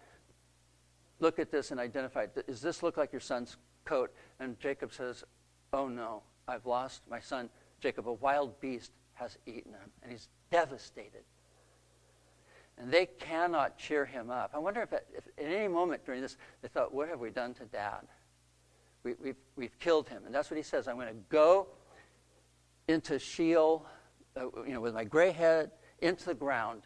look 1.22 1.40
at 1.40 1.52
this 1.52 1.72
and 1.72 1.80
identify 1.80 2.24
it. 2.24 2.48
Does 2.48 2.62
this 2.62 2.84
look 2.84 2.98
like 2.98 3.12
your 3.12 3.22
son's 3.22 3.58
coat? 3.86 4.14
And 4.40 4.60
Jacob 4.60 4.92
says, 4.94 5.24
Oh 5.74 5.88
no, 5.88 6.24
I've 6.48 6.66
lost 6.66 7.04
my 7.10 7.20
son 7.20 7.50
Jacob. 7.80 8.08
A 8.08 8.14
wild 8.14 8.60
beast 8.60 8.92
has 9.14 9.38
eaten 9.46 9.74
him. 9.74 9.92
And 10.04 10.12
he's 10.12 10.28
devastated 10.52 11.24
and 12.82 12.92
they 12.92 13.06
cannot 13.06 13.78
cheer 13.78 14.06
him 14.06 14.32
up. 14.32 14.52
I 14.54 14.58
wonder 14.58 14.82
if, 14.82 14.92
at, 14.92 15.06
if 15.16 15.28
at 15.38 15.52
any 15.52 15.68
moment 15.68 16.04
during 16.04 16.22
this 16.22 16.38
they 16.62 16.68
thought, 16.68 16.94
what 16.94 17.10
have 17.10 17.20
we 17.20 17.30
done 17.30 17.54
to 17.56 17.66
dad? 17.66 18.02
We, 19.04 19.14
we've, 19.24 19.36
we've 19.56 19.78
killed 19.80 20.10
him. 20.10 20.24
And 20.26 20.34
that's 20.34 20.50
what 20.50 20.58
he 20.58 20.64
says. 20.64 20.88
I'm 20.88 20.96
going 20.96 21.08
to 21.08 21.22
go 21.30 21.68
into 22.88 23.20
Sheol, 23.20 23.86
uh, 24.36 24.46
you 24.66 24.74
know, 24.74 24.82
with 24.82 24.96
my 24.96 25.04
gray 25.04 25.32
head 25.32 25.72
into 26.00 26.26
the 26.26 26.34
ground 26.34 26.84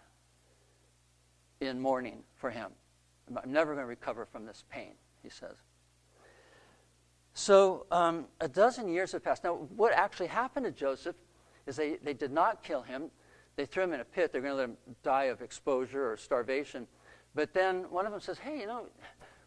in 1.61 1.79
mourning 1.79 2.23
for 2.35 2.49
him. 2.49 2.71
I'm 3.29 3.51
never 3.51 3.73
going 3.73 3.83
to 3.83 3.87
recover 3.87 4.25
from 4.25 4.45
this 4.45 4.63
pain, 4.69 4.93
he 5.23 5.29
says. 5.29 5.55
So 7.33 7.85
um, 7.91 8.25
a 8.39 8.47
dozen 8.47 8.87
years 8.87 9.11
have 9.11 9.23
passed. 9.23 9.43
Now, 9.43 9.55
what 9.75 9.93
actually 9.93 10.27
happened 10.27 10.65
to 10.65 10.71
Joseph 10.71 11.15
is 11.65 11.75
they, 11.75 11.97
they 11.97 12.13
did 12.13 12.31
not 12.31 12.63
kill 12.63 12.81
him. 12.81 13.09
They 13.55 13.65
threw 13.65 13.83
him 13.83 13.93
in 13.93 13.99
a 13.99 14.05
pit. 14.05 14.31
They're 14.31 14.41
going 14.41 14.53
to 14.53 14.57
let 14.57 14.69
him 14.69 14.77
die 15.03 15.25
of 15.25 15.41
exposure 15.41 16.11
or 16.11 16.17
starvation. 16.17 16.87
But 17.33 17.53
then 17.53 17.89
one 17.89 18.05
of 18.05 18.11
them 18.11 18.21
says, 18.21 18.37
hey, 18.37 18.59
you 18.61 18.67
know, 18.67 18.87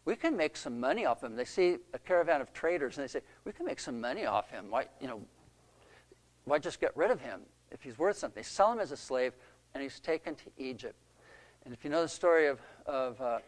we 0.05 0.15
can 0.15 0.37
make 0.37 0.55
some 0.55 0.79
money 0.79 1.05
off 1.05 1.23
him. 1.23 1.35
They 1.35 1.45
see 1.45 1.77
a 1.93 1.99
caravan 1.99 2.41
of 2.41 2.53
traders 2.53 2.97
and 2.97 3.03
they 3.03 3.07
say, 3.07 3.21
we 3.43 3.51
can 3.51 3.65
make 3.65 3.79
some 3.79 3.99
money 3.99 4.25
off 4.25 4.49
him. 4.49 4.69
Why, 4.69 4.85
you 5.01 5.07
know, 5.07 5.21
why 6.45 6.59
just 6.59 6.79
get 6.79 6.95
rid 6.95 7.11
of 7.11 7.19
him 7.21 7.41
if 7.71 7.81
he's 7.81 7.97
worth 7.97 8.17
something? 8.17 8.41
They 8.41 8.45
sell 8.45 8.71
him 8.71 8.79
as 8.79 8.91
a 8.91 8.97
slave 8.97 9.33
and 9.73 9.81
he's 9.81 9.99
taken 9.99 10.35
to 10.35 10.43
Egypt. 10.57 10.95
And 11.65 11.73
if 11.73 11.83
you 11.83 11.89
know 11.89 12.01
the 12.01 12.07
story 12.07 12.47
of, 12.47 12.59
of 12.85 13.19
uh, 13.21 13.39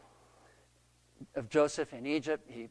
of 1.36 1.50
Joseph 1.50 1.94
in 1.94 2.06
Egypt. 2.06 2.48
He 2.48 2.70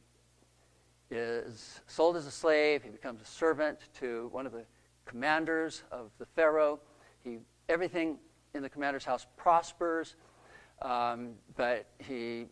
is 1.09 1.81
sold 1.87 2.15
as 2.15 2.25
a 2.25 2.31
slave. 2.31 2.83
He 2.83 2.89
becomes 2.89 3.21
a 3.21 3.25
servant 3.25 3.79
to 3.99 4.29
one 4.31 4.45
of 4.45 4.51
the 4.51 4.65
commanders 5.05 5.83
of 5.91 6.11
the 6.19 6.25
Pharaoh. 6.25 6.79
He, 7.23 7.39
everything 7.69 8.17
in 8.53 8.63
the 8.63 8.69
commander's 8.69 9.05
house 9.05 9.27
prospers, 9.37 10.15
um, 10.81 11.33
but 11.55 11.85
he 11.99 12.47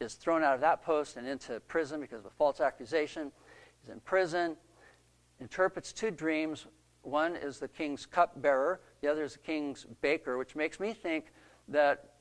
is 0.00 0.14
thrown 0.14 0.42
out 0.42 0.54
of 0.54 0.60
that 0.60 0.82
post 0.82 1.16
and 1.16 1.26
into 1.26 1.58
prison 1.60 2.00
because 2.00 2.20
of 2.20 2.26
a 2.26 2.30
false 2.30 2.60
accusation. 2.60 3.32
He's 3.80 3.90
in 3.90 4.00
prison, 4.00 4.56
interprets 5.40 5.92
two 5.92 6.10
dreams. 6.10 6.66
One 7.02 7.36
is 7.36 7.58
the 7.58 7.68
king's 7.68 8.04
cupbearer, 8.04 8.80
the 9.00 9.08
other 9.08 9.24
is 9.24 9.34
the 9.34 9.38
king's 9.38 9.86
baker, 10.00 10.38
which 10.38 10.56
makes 10.56 10.80
me 10.80 10.92
think 10.92 11.26
that 11.68 12.12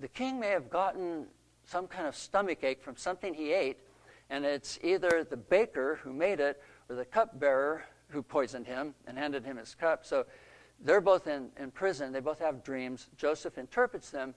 the 0.00 0.08
king 0.08 0.38
may 0.38 0.48
have 0.48 0.68
gotten 0.68 1.26
some 1.66 1.86
kind 1.86 2.06
of 2.06 2.16
stomach 2.16 2.62
ache 2.62 2.82
from 2.82 2.96
something 2.96 3.34
he 3.34 3.52
ate, 3.52 3.78
and 4.30 4.44
it's 4.44 4.78
either 4.82 5.26
the 5.28 5.36
baker 5.36 6.00
who 6.02 6.12
made 6.12 6.40
it 6.40 6.62
or 6.88 6.96
the 6.96 7.04
cupbearer 7.04 7.84
who 8.08 8.22
poisoned 8.22 8.66
him 8.66 8.94
and 9.06 9.18
handed 9.18 9.44
him 9.44 9.56
his 9.56 9.74
cup. 9.74 10.04
So 10.04 10.26
they're 10.80 11.00
both 11.00 11.26
in, 11.26 11.50
in 11.58 11.70
prison. 11.70 12.12
They 12.12 12.20
both 12.20 12.38
have 12.38 12.62
dreams. 12.62 13.08
Joseph 13.16 13.58
interprets 13.58 14.10
them, 14.10 14.34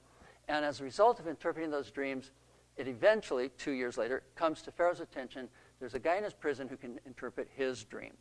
and 0.47 0.65
as 0.65 0.81
a 0.81 0.83
result 0.83 1.19
of 1.19 1.27
interpreting 1.27 1.69
those 1.69 1.91
dreams, 1.91 2.31
it 2.77 2.87
eventually, 2.87 3.49
two 3.57 3.71
years 3.71 3.97
later, 3.97 4.23
comes 4.35 4.61
to 4.63 4.71
Pharaoh's 4.71 5.01
attention. 5.01 5.49
There's 5.79 5.95
a 5.95 5.99
guy 5.99 6.15
in 6.15 6.23
his 6.23 6.33
prison 6.33 6.67
who 6.67 6.77
can 6.77 6.99
interpret 7.05 7.49
his 7.55 7.83
dreams. 7.83 8.17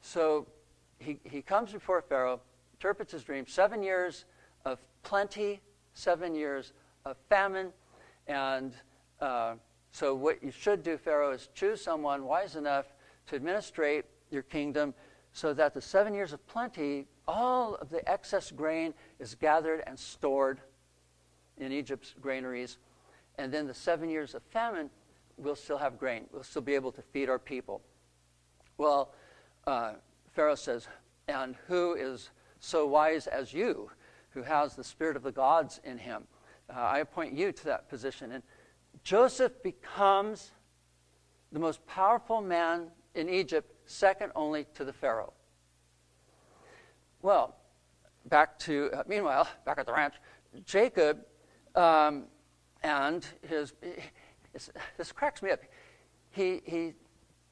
So 0.00 0.46
he, 0.98 1.18
he 1.24 1.40
comes 1.40 1.72
before 1.72 2.02
Pharaoh, 2.02 2.40
interprets 2.74 3.12
his 3.12 3.22
dream, 3.22 3.46
Seven 3.46 3.82
years 3.82 4.24
of 4.64 4.78
plenty, 5.02 5.60
seven 5.94 6.34
years 6.34 6.72
of 7.04 7.16
famine. 7.28 7.72
And 8.30 8.74
uh, 9.20 9.54
so, 9.90 10.14
what 10.14 10.40
you 10.40 10.52
should 10.52 10.84
do, 10.84 10.96
Pharaoh, 10.96 11.32
is 11.32 11.48
choose 11.52 11.80
someone 11.80 12.24
wise 12.24 12.54
enough 12.54 12.86
to 13.26 13.34
administrate 13.34 14.04
your 14.30 14.42
kingdom 14.42 14.94
so 15.32 15.52
that 15.52 15.74
the 15.74 15.80
seven 15.80 16.14
years 16.14 16.32
of 16.32 16.46
plenty, 16.46 17.08
all 17.26 17.74
of 17.74 17.90
the 17.90 18.08
excess 18.08 18.52
grain 18.52 18.94
is 19.18 19.34
gathered 19.34 19.82
and 19.84 19.98
stored 19.98 20.60
in 21.58 21.72
Egypt's 21.72 22.14
granaries. 22.20 22.78
And 23.36 23.52
then 23.52 23.66
the 23.66 23.74
seven 23.74 24.08
years 24.08 24.36
of 24.36 24.44
famine, 24.44 24.90
we'll 25.36 25.56
still 25.56 25.78
have 25.78 25.98
grain. 25.98 26.26
We'll 26.32 26.44
still 26.44 26.62
be 26.62 26.76
able 26.76 26.92
to 26.92 27.02
feed 27.02 27.28
our 27.28 27.38
people. 27.40 27.82
Well, 28.78 29.12
uh, 29.66 29.94
Pharaoh 30.34 30.54
says, 30.54 30.86
And 31.26 31.56
who 31.66 31.94
is 31.94 32.30
so 32.60 32.86
wise 32.86 33.26
as 33.26 33.52
you, 33.52 33.90
who 34.30 34.42
has 34.42 34.76
the 34.76 34.84
spirit 34.84 35.16
of 35.16 35.24
the 35.24 35.32
gods 35.32 35.80
in 35.82 35.98
him? 35.98 36.28
Uh, 36.74 36.78
I 36.78 36.98
appoint 36.98 37.34
you 37.34 37.52
to 37.52 37.64
that 37.64 37.88
position. 37.88 38.32
And 38.32 38.42
Joseph 39.02 39.62
becomes 39.62 40.52
the 41.52 41.58
most 41.58 41.84
powerful 41.86 42.40
man 42.40 42.88
in 43.14 43.28
Egypt, 43.28 43.74
second 43.86 44.32
only 44.36 44.66
to 44.74 44.84
the 44.84 44.92
Pharaoh. 44.92 45.32
Well, 47.22 47.56
back 48.26 48.58
to, 48.60 48.90
uh, 48.92 49.02
meanwhile, 49.06 49.48
back 49.64 49.78
at 49.78 49.86
the 49.86 49.92
ranch, 49.92 50.14
Jacob 50.64 51.18
um, 51.74 52.24
and 52.82 53.26
his, 53.48 53.74
this 54.96 55.12
cracks 55.12 55.42
me 55.42 55.50
up. 55.50 55.60
He, 56.30 56.62
he 56.64 56.94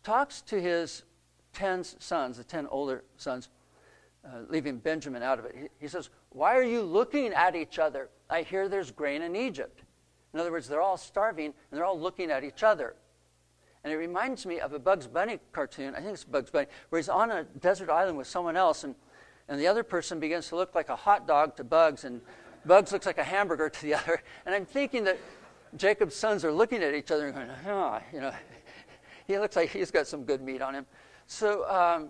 talks 0.02 0.40
to 0.42 0.60
his 0.60 1.02
10 1.54 1.84
sons, 1.84 2.36
the 2.36 2.44
10 2.44 2.66
older 2.68 3.04
sons, 3.16 3.48
uh, 4.24 4.40
leaving 4.48 4.78
Benjamin 4.78 5.22
out 5.22 5.38
of 5.38 5.44
it. 5.44 5.54
He, 5.58 5.66
he 5.80 5.88
says, 5.88 6.10
Why 6.30 6.56
are 6.56 6.62
you 6.62 6.82
looking 6.82 7.32
at 7.32 7.56
each 7.56 7.78
other? 7.78 8.10
I 8.28 8.42
hear 8.42 8.68
there's 8.68 8.90
grain 8.90 9.22
in 9.22 9.34
Egypt. 9.34 9.82
In 10.34 10.40
other 10.40 10.52
words, 10.52 10.68
they're 10.68 10.82
all 10.82 10.96
starving 10.96 11.46
and 11.46 11.54
they're 11.72 11.84
all 11.84 11.98
looking 11.98 12.30
at 12.30 12.44
each 12.44 12.62
other. 12.62 12.94
And 13.84 13.92
it 13.92 13.96
reminds 13.96 14.44
me 14.44 14.60
of 14.60 14.72
a 14.72 14.78
Bugs 14.78 15.06
Bunny 15.06 15.38
cartoon, 15.52 15.94
I 15.94 16.00
think 16.00 16.12
it's 16.12 16.24
Bugs 16.24 16.50
Bunny, 16.50 16.66
where 16.90 16.98
he's 16.98 17.08
on 17.08 17.30
a 17.30 17.44
desert 17.44 17.88
island 17.88 18.18
with 18.18 18.26
someone 18.26 18.56
else, 18.56 18.84
and, 18.84 18.94
and 19.48 19.58
the 19.58 19.66
other 19.66 19.82
person 19.82 20.20
begins 20.20 20.48
to 20.48 20.56
look 20.56 20.74
like 20.74 20.88
a 20.88 20.96
hot 20.96 21.26
dog 21.26 21.56
to 21.56 21.64
Bugs, 21.64 22.04
and 22.04 22.20
Bugs 22.66 22.92
looks 22.92 23.06
like 23.06 23.18
a 23.18 23.24
hamburger 23.24 23.70
to 23.70 23.82
the 23.82 23.94
other. 23.94 24.20
And 24.44 24.54
I'm 24.54 24.66
thinking 24.66 25.04
that 25.04 25.18
Jacob's 25.76 26.16
sons 26.16 26.44
are 26.44 26.52
looking 26.52 26.82
at 26.82 26.94
each 26.94 27.10
other 27.10 27.28
and 27.28 27.34
going, 27.34 27.50
oh, 27.68 28.00
you 28.12 28.20
know, 28.20 28.32
he 29.26 29.38
looks 29.38 29.56
like 29.56 29.70
he's 29.70 29.90
got 29.90 30.06
some 30.06 30.24
good 30.24 30.42
meat 30.42 30.60
on 30.60 30.74
him. 30.74 30.86
So 31.26 31.68
um, 31.70 32.08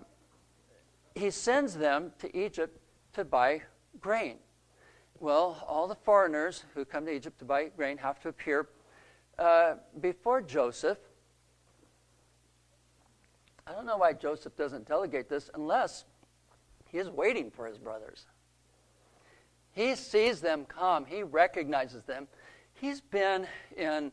he 1.14 1.30
sends 1.30 1.74
them 1.74 2.12
to 2.18 2.36
Egypt 2.36 2.78
to 3.12 3.24
buy 3.24 3.62
grain. 4.00 4.36
Well, 5.20 5.64
all 5.66 5.88
the 5.88 5.96
foreigners 5.96 6.64
who 6.74 6.84
come 6.84 7.06
to 7.06 7.12
Egypt 7.12 7.38
to 7.40 7.44
buy 7.44 7.70
grain 7.76 7.98
have 7.98 8.20
to 8.20 8.28
appear 8.28 8.68
uh, 9.38 9.74
before 10.00 10.40
Joseph. 10.40 10.98
I 13.66 13.72
don't 13.72 13.86
know 13.86 13.96
why 13.96 14.12
Joseph 14.12 14.56
doesn't 14.56 14.88
delegate 14.88 15.28
this 15.28 15.50
unless 15.54 16.04
he 16.90 16.98
is 16.98 17.08
waiting 17.08 17.50
for 17.50 17.66
his 17.66 17.78
brothers. 17.78 18.26
He 19.72 19.94
sees 19.94 20.40
them 20.40 20.64
come, 20.64 21.04
he 21.04 21.22
recognizes 21.22 22.02
them. 22.04 22.28
He's 22.74 23.00
been 23.00 23.46
in, 23.76 24.12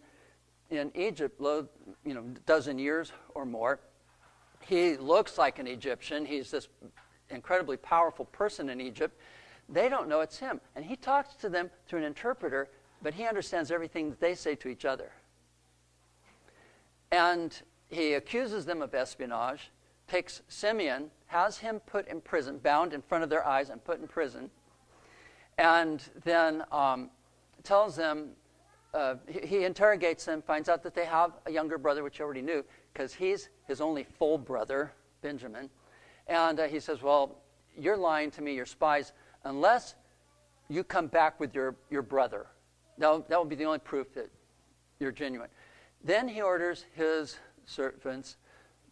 in 0.69 0.91
Egypt, 0.95 1.39
you 1.39 2.13
know, 2.13 2.21
a 2.21 2.39
dozen 2.45 2.77
years 2.79 3.11
or 3.33 3.45
more. 3.45 3.79
He 4.61 4.97
looks 4.97 5.37
like 5.37 5.59
an 5.59 5.67
Egyptian. 5.67 6.25
He's 6.25 6.51
this 6.51 6.67
incredibly 7.29 7.77
powerful 7.77 8.25
person 8.25 8.69
in 8.69 8.81
Egypt. 8.81 9.19
They 9.69 9.89
don't 9.89 10.07
know 10.07 10.21
it's 10.21 10.37
him. 10.37 10.61
And 10.75 10.85
he 10.85 10.95
talks 10.95 11.35
to 11.35 11.49
them 11.49 11.69
through 11.87 11.99
an 11.99 12.05
interpreter, 12.05 12.69
but 13.01 13.13
he 13.13 13.25
understands 13.25 13.71
everything 13.71 14.09
that 14.09 14.19
they 14.19 14.35
say 14.35 14.55
to 14.55 14.69
each 14.69 14.85
other. 14.85 15.11
And 17.11 17.59
he 17.89 18.13
accuses 18.13 18.65
them 18.65 18.81
of 18.81 18.93
espionage, 18.93 19.71
takes 20.07 20.41
Simeon, 20.47 21.09
has 21.27 21.57
him 21.57 21.79
put 21.79 22.07
in 22.07 22.21
prison, 22.21 22.59
bound 22.59 22.93
in 22.93 23.01
front 23.01 23.23
of 23.23 23.29
their 23.29 23.45
eyes 23.45 23.69
and 23.69 23.83
put 23.83 23.99
in 23.99 24.07
prison, 24.07 24.49
and 25.57 26.03
then 26.23 26.63
um, 26.71 27.09
tells 27.63 27.95
them, 27.95 28.29
uh, 28.93 29.15
he, 29.27 29.47
he 29.47 29.63
interrogates 29.63 30.25
them, 30.25 30.41
finds 30.41 30.69
out 30.69 30.83
that 30.83 30.93
they 30.93 31.05
have 31.05 31.31
a 31.45 31.51
younger 31.51 31.77
brother, 31.77 32.03
which 32.03 32.17
he 32.17 32.23
already 32.23 32.41
knew, 32.41 32.63
because 32.93 33.13
he's 33.13 33.49
his 33.67 33.81
only 33.81 34.03
full 34.03 34.37
brother, 34.37 34.91
Benjamin. 35.21 35.69
And 36.27 36.59
uh, 36.59 36.67
he 36.67 36.79
says, 36.79 37.01
Well, 37.01 37.37
you're 37.77 37.97
lying 37.97 38.31
to 38.31 38.41
me, 38.41 38.53
you're 38.53 38.65
spies 38.65 39.11
unless 39.45 39.95
you 40.67 40.83
come 40.83 41.07
back 41.07 41.39
with 41.39 41.55
your, 41.55 41.75
your 41.89 42.01
brother. 42.01 42.47
That 42.97 43.29
that 43.29 43.37
will 43.37 43.45
be 43.45 43.55
the 43.55 43.65
only 43.65 43.79
proof 43.79 44.13
that 44.15 44.29
you're 44.99 45.11
genuine. 45.11 45.49
Then 46.03 46.27
he 46.27 46.41
orders 46.41 46.85
his 46.93 47.37
servants 47.65 48.37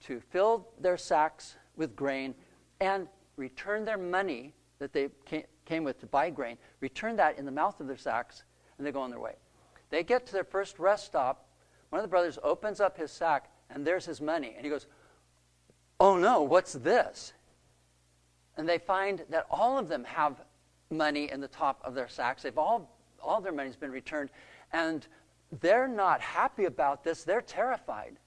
to 0.05 0.19
fill 0.19 0.67
their 0.79 0.97
sacks 0.97 1.55
with 1.75 1.95
grain 1.95 2.35
and 2.79 3.07
return 3.37 3.85
their 3.85 3.97
money 3.97 4.53
that 4.79 4.93
they 4.93 5.09
came 5.65 5.83
with 5.83 5.99
to 5.99 6.05
buy 6.05 6.29
grain, 6.29 6.57
return 6.81 7.15
that 7.15 7.37
in 7.37 7.45
the 7.45 7.51
mouth 7.51 7.79
of 7.79 7.87
their 7.87 7.97
sacks, 7.97 8.43
and 8.77 8.85
they 8.85 8.91
go 8.91 9.01
on 9.01 9.09
their 9.09 9.19
way. 9.19 9.35
They 9.89 10.03
get 10.03 10.25
to 10.27 10.33
their 10.33 10.43
first 10.43 10.79
rest 10.79 11.05
stop. 11.05 11.47
One 11.89 11.99
of 11.99 12.03
the 12.03 12.09
brothers 12.09 12.37
opens 12.43 12.81
up 12.81 12.97
his 12.97 13.11
sack, 13.11 13.49
and 13.69 13.85
there's 13.85 14.05
his 14.05 14.19
money. 14.19 14.53
And 14.55 14.65
he 14.65 14.69
goes, 14.69 14.87
Oh 15.99 16.17
no, 16.17 16.41
what's 16.41 16.73
this? 16.73 17.33
And 18.57 18.67
they 18.67 18.77
find 18.77 19.23
that 19.29 19.45
all 19.49 19.77
of 19.77 19.87
them 19.87 20.03
have 20.03 20.41
money 20.89 21.31
in 21.31 21.41
the 21.41 21.47
top 21.47 21.81
of 21.83 21.95
their 21.95 22.07
sacks. 22.07 22.43
They've 22.43 22.57
all, 22.57 22.97
all 23.21 23.41
their 23.41 23.51
money's 23.51 23.75
been 23.75 23.91
returned, 23.91 24.29
and 24.71 25.05
they're 25.59 25.87
not 25.87 26.21
happy 26.21 26.65
about 26.65 27.03
this. 27.03 27.23
They're 27.23 27.41
terrified. 27.41 28.17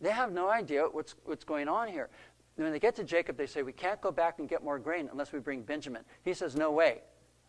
They 0.00 0.10
have 0.10 0.32
no 0.32 0.48
idea 0.48 0.84
what's, 0.84 1.14
what's 1.24 1.44
going 1.44 1.68
on 1.68 1.88
here. 1.88 2.08
And 2.56 2.64
When 2.64 2.72
they 2.72 2.78
get 2.78 2.94
to 2.96 3.04
Jacob, 3.04 3.36
they 3.36 3.46
say, 3.46 3.62
We 3.62 3.72
can't 3.72 4.00
go 4.00 4.10
back 4.10 4.38
and 4.38 4.48
get 4.48 4.62
more 4.62 4.78
grain 4.78 5.08
unless 5.10 5.32
we 5.32 5.38
bring 5.38 5.62
Benjamin. 5.62 6.02
He 6.24 6.34
says, 6.34 6.54
No 6.54 6.70
way. 6.70 7.02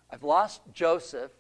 I've 0.09 0.23
lost 0.23 0.61
Joseph. 0.73 1.31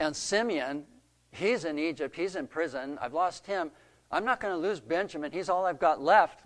And 0.00 0.14
Simeon, 0.14 0.84
he's 1.32 1.64
in 1.64 1.78
Egypt, 1.78 2.16
he's 2.16 2.36
in 2.36 2.46
prison. 2.46 2.98
I've 3.00 3.14
lost 3.14 3.46
him. 3.46 3.70
I'm 4.10 4.24
not 4.24 4.40
going 4.40 4.54
to 4.54 4.58
lose 4.58 4.80
Benjamin. 4.80 5.32
He's 5.32 5.48
all 5.48 5.66
I've 5.66 5.78
got 5.80 6.00
left 6.00 6.44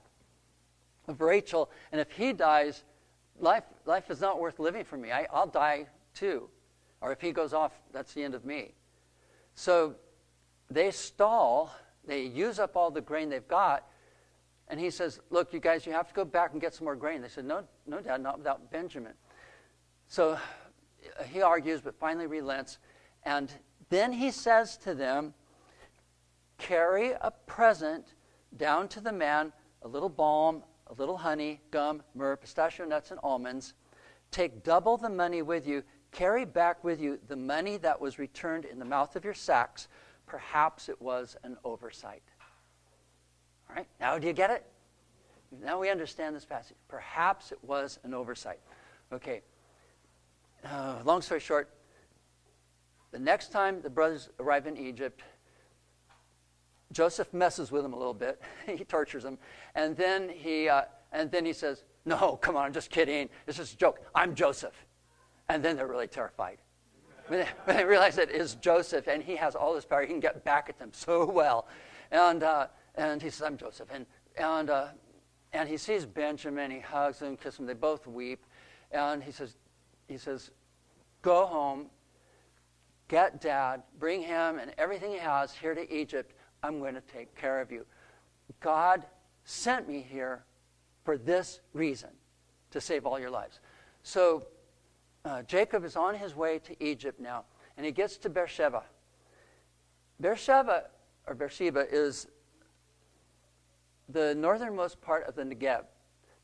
of 1.09 1.20
Rachel. 1.20 1.70
And 1.90 2.00
if 2.00 2.11
he 2.12 2.32
dies, 2.32 2.84
life, 3.38 3.64
life 3.86 4.11
is 4.11 4.20
not 4.20 4.40
worth 4.40 4.59
living 4.59 4.84
for 4.84 4.96
me. 4.96 5.12
I, 5.12 5.26
I'll 5.32 5.46
die 5.46 5.86
too. 6.14 6.48
Or 7.00 7.12
if 7.12 7.20
he 7.20 7.32
goes 7.32 7.53
off, 7.53 7.72
that's 7.92 8.14
the 8.14 8.22
end 8.22 8.34
of 8.34 8.44
me. 8.44 8.74
So 9.55 9.96
they 10.70 10.90
stall, 10.90 11.74
they 12.07 12.22
use 12.22 12.59
up 12.59 12.76
all 12.76 12.90
the 12.90 13.00
grain 13.00 13.28
they've 13.28 13.46
got. 13.46 13.86
And 14.68 14.78
he 14.78 14.90
says, 14.90 15.20
Look, 15.30 15.53
you 15.53 15.61
guys, 15.61 15.84
you 15.84 15.92
have 15.92 16.09
to 16.09 16.14
go 16.14 16.24
back 16.24 16.53
and 16.53 16.61
get 16.61 16.74
some 16.74 16.84
more 16.84 16.96
grain. 16.96 17.20
They 17.20 17.28
said, 17.28 17.44
No, 17.44 17.64
no, 17.86 18.00
Dad, 18.00 18.22
not 18.22 18.38
without 18.38 18.70
Benjamin. 18.70 19.12
So 20.07 20.38
he 21.26 21.42
argues, 21.42 21.80
but 21.80 21.94
finally 21.98 22.26
relents. 22.26 22.78
And 23.24 23.53
then 23.90 24.12
he 24.12 24.30
says 24.30 24.76
to 24.78 24.94
them, 24.94 25.34
Carry 26.59 27.12
a 27.20 27.32
present 27.46 28.14
down 28.57 28.88
to 28.88 29.00
the 29.00 29.12
man, 29.12 29.53
a 29.82 29.88
little 29.88 30.09
balm, 30.09 30.62
a 30.93 31.01
little 31.01 31.16
honey, 31.16 31.61
gum, 31.70 32.03
myrrh, 32.14 32.36
pistachio 32.36 32.84
nuts, 32.84 33.11
and 33.11 33.20
almonds. 33.22 33.74
Take 34.30 34.62
double 34.62 34.97
the 34.97 35.09
money 35.09 35.40
with 35.40 35.66
you. 35.66 35.82
Carry 36.11 36.45
back 36.45 36.84
with 36.84 37.01
you 37.01 37.18
the 37.28 37.36
money 37.36 37.78
that 37.78 37.99
was 37.99 38.18
returned 38.18 38.66
in 38.66 38.78
the 38.78 38.84
mouth 38.84 39.16
of 39.16 39.24
your 39.24 39.34
sacks. 39.34 39.88
Perhaps 40.26 40.90
it 40.90 41.01
was 41.01 41.36
an 41.45 41.57
oversight. 41.64 42.22
All 43.68 43.76
right, 43.76 43.86
now 44.01 44.18
do 44.18 44.26
you 44.26 44.34
get 44.34 44.51
it? 44.51 44.66
Now 45.62 45.80
we 45.80 45.88
understand 45.88 46.36
this 46.36 46.45
passage. 46.45 46.76
Perhaps 46.88 47.53
it 47.53 47.59
was 47.62 47.99
an 48.05 48.12
oversight. 48.12 48.61
Okay, 49.12 49.43
uh, 50.64 50.99
long 51.05 51.22
story 51.22 51.40
short, 51.40 51.70
the 53.12 53.18
next 53.18 53.51
time 53.51 53.80
the 53.80 53.90
brothers 53.90 54.28
arrive 54.38 54.66
in 54.66 54.76
Egypt, 54.76 55.22
Joseph 56.93 57.32
messes 57.32 57.72
with 57.72 57.84
him 57.84 57.93
a 57.93 57.97
little 57.97 58.14
bit. 58.14 58.40
he 58.66 58.84
tortures 58.84 59.24
him. 59.24 59.38
And 59.74 59.97
then 59.97 60.28
he, 60.28 60.68
uh, 60.68 60.82
and 61.12 61.30
then 61.30 61.45
he 61.45 61.53
says, 61.53 61.84
No, 62.05 62.36
come 62.36 62.57
on, 62.57 62.66
I'm 62.66 62.72
just 62.72 62.90
kidding. 62.90 63.28
It's 63.47 63.57
just 63.57 63.74
a 63.74 63.76
joke. 63.76 64.01
I'm 64.14 64.34
Joseph. 64.34 64.74
And 65.49 65.62
then 65.62 65.76
they're 65.76 65.86
really 65.86 66.07
terrified. 66.07 66.59
When 67.28 67.40
they, 67.40 67.49
when 67.64 67.76
they 67.76 67.84
realize 67.84 68.18
it 68.18 68.30
is 68.30 68.55
Joseph 68.57 69.07
and 69.09 69.22
he 69.22 69.36
has 69.36 69.55
all 69.55 69.74
this 69.74 69.84
power, 69.84 70.03
he 70.03 70.07
can 70.07 70.20
get 70.20 70.45
back 70.45 70.68
at 70.68 70.78
them 70.78 70.90
so 70.93 71.24
well. 71.24 71.66
And, 72.11 72.43
uh, 72.43 72.68
and 72.95 73.22
he 73.22 73.30
says, 73.30 73.43
I'm 73.43 73.57
Joseph. 73.57 73.88
And, 73.93 74.07
and, 74.36 74.70
uh, 74.70 74.88
and 75.53 75.68
he 75.68 75.76
sees 75.76 76.07
Benjamin, 76.07 76.70
he 76.70 76.80
hugs 76.80 77.20
him, 77.20 77.36
kisses 77.36 77.61
him, 77.61 77.66
they 77.66 77.74
both 77.74 78.07
weep. 78.07 78.45
And 78.90 79.22
he 79.22 79.32
says, 79.32 79.57
he 80.09 80.18
says, 80.18 80.51
Go 81.22 81.47
home, 81.47 81.86
get 83.09 83.40
dad, 83.40 83.82
bring 83.99 84.22
him 84.22 84.59
and 84.59 84.72
everything 84.78 85.12
he 85.12 85.18
has 85.18 85.53
here 85.55 85.74
to 85.74 85.95
Egypt. 85.95 86.34
I'm 86.63 86.79
going 86.79 86.95
to 86.95 87.01
take 87.01 87.35
care 87.35 87.61
of 87.61 87.73
you. 87.73 87.85
God 88.61 89.05
sent 89.45 89.89
me 89.89 90.05
here 90.09 90.45
for 91.05 91.19
this 91.19 91.61
reason 91.73 92.11
to 92.71 92.81
save 92.81 93.07
all 93.07 93.19
your 93.19 93.31
lives. 93.31 93.61
So 94.03 94.47
uh, 95.25 95.43
Jacob 95.43 95.85
is 95.85 95.97
on 95.97 96.15
his 96.15 96.35
way 96.35 96.59
to 96.61 96.85
Egypt 96.85 97.21
now, 97.21 97.45
and 97.77 97.85
he 97.85 97.93
gets 97.93 98.17
to 98.19 98.31
Beersheba. 98.31 98.83
Beersheba, 100.21 100.85
or 101.27 101.35
Beersheba, 101.35 101.87
is 101.91 102.29
the 104.09 104.35
northernmost 104.35 105.01
part 105.01 105.27
of 105.27 105.35
the 105.35 105.43
Negev. 105.43 105.85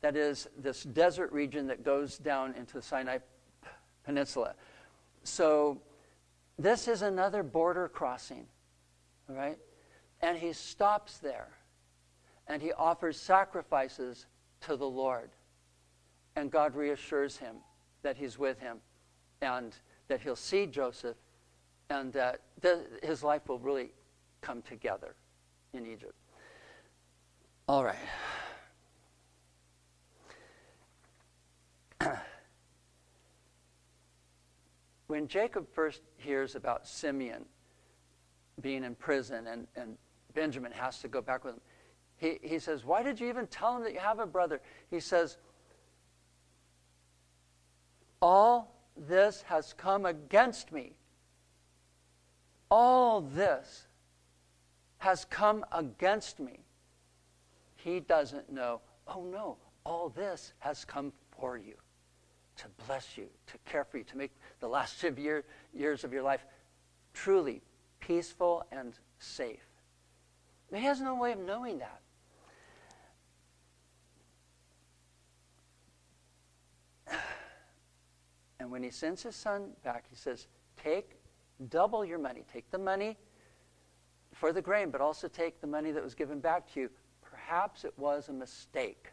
That 0.01 0.15
is 0.15 0.47
this 0.57 0.83
desert 0.83 1.31
region 1.31 1.67
that 1.67 1.83
goes 1.83 2.17
down 2.17 2.53
into 2.55 2.73
the 2.75 2.81
Sinai 2.81 3.19
Peninsula. 4.05 4.55
So 5.23 5.81
this 6.57 6.87
is 6.87 7.01
another 7.01 7.43
border 7.43 7.89
crossing, 7.89 8.45
right? 9.27 9.57
And 10.21 10.37
he 10.37 10.53
stops 10.53 11.17
there 11.17 11.49
and 12.47 12.61
he 12.61 12.73
offers 12.73 13.17
sacrifices 13.19 14.25
to 14.61 14.75
the 14.75 14.89
Lord. 14.89 15.29
And 16.35 16.51
God 16.51 16.75
reassures 16.75 17.37
him 17.37 17.57
that 18.01 18.17
he's 18.17 18.37
with 18.37 18.59
him 18.59 18.77
and 19.41 19.75
that 20.07 20.21
he'll 20.21 20.35
see 20.35 20.65
Joseph 20.65 21.15
and 21.89 22.11
that 22.13 22.41
his 23.03 23.23
life 23.23 23.47
will 23.47 23.59
really 23.59 23.91
come 24.41 24.61
together 24.61 25.15
in 25.73 25.85
Egypt. 25.85 26.15
All 27.67 27.83
right. 27.83 27.95
when 35.07 35.27
Jacob 35.27 35.67
first 35.71 36.01
hears 36.17 36.55
about 36.55 36.87
Simeon 36.87 37.45
being 38.61 38.83
in 38.83 38.95
prison 38.95 39.47
and, 39.47 39.67
and 39.75 39.97
Benjamin 40.33 40.71
has 40.71 40.99
to 40.99 41.07
go 41.07 41.21
back 41.21 41.43
with 41.43 41.55
him, 41.55 41.61
he, 42.17 42.39
he 42.41 42.59
says, 42.59 42.83
Why 42.83 43.01
did 43.01 43.19
you 43.19 43.29
even 43.29 43.47
tell 43.47 43.77
him 43.77 43.83
that 43.83 43.93
you 43.93 43.99
have 43.99 44.19
a 44.19 44.25
brother? 44.25 44.61
He 44.89 44.99
says, 44.99 45.37
All 48.21 48.75
this 48.97 49.43
has 49.43 49.73
come 49.73 50.05
against 50.05 50.71
me. 50.71 50.93
All 52.69 53.21
this 53.21 53.87
has 54.99 55.25
come 55.25 55.65
against 55.71 56.39
me. 56.39 56.59
He 57.75 58.01
doesn't 58.01 58.51
know, 58.51 58.81
oh 59.07 59.23
no, 59.23 59.57
all 59.85 60.09
this 60.09 60.53
has 60.59 60.83
come 60.83 61.13
for 61.39 61.57
you 61.57 61.75
to 62.57 62.65
bless 62.85 63.17
you, 63.17 63.27
to 63.47 63.57
care 63.65 63.85
for 63.85 63.97
you, 63.97 64.03
to 64.03 64.17
make 64.17 64.31
the 64.59 64.67
last 64.67 65.01
year, 65.17 65.45
years 65.73 66.03
of 66.03 66.11
your 66.11 66.23
life 66.23 66.45
truly 67.13 67.61
peaceful 68.01 68.65
and 68.71 68.99
safe. 69.17 69.68
He 70.73 70.81
has 70.81 71.01
no 71.01 71.15
way 71.15 71.31
of 71.31 71.39
knowing 71.39 71.79
that. 71.79 72.01
And 78.59 78.69
when 78.69 78.83
he 78.83 78.91
sends 78.91 79.23
his 79.23 79.35
son 79.35 79.71
back, 79.83 80.05
he 80.09 80.15
says, 80.15 80.47
Take 80.81 81.17
double 81.69 82.05
your 82.05 82.19
money. 82.19 82.43
Take 82.51 82.69
the 82.71 82.77
money 82.77 83.17
for 84.33 84.53
the 84.53 84.61
grain, 84.61 84.89
but 84.89 85.01
also 85.01 85.27
take 85.27 85.59
the 85.61 85.67
money 85.67 85.91
that 85.91 86.03
was 86.03 86.13
given 86.13 86.39
back 86.39 86.71
to 86.73 86.81
you. 86.81 86.89
Perhaps 87.21 87.83
it 87.83 87.93
was 87.97 88.29
a 88.29 88.33
mistake. 88.33 89.07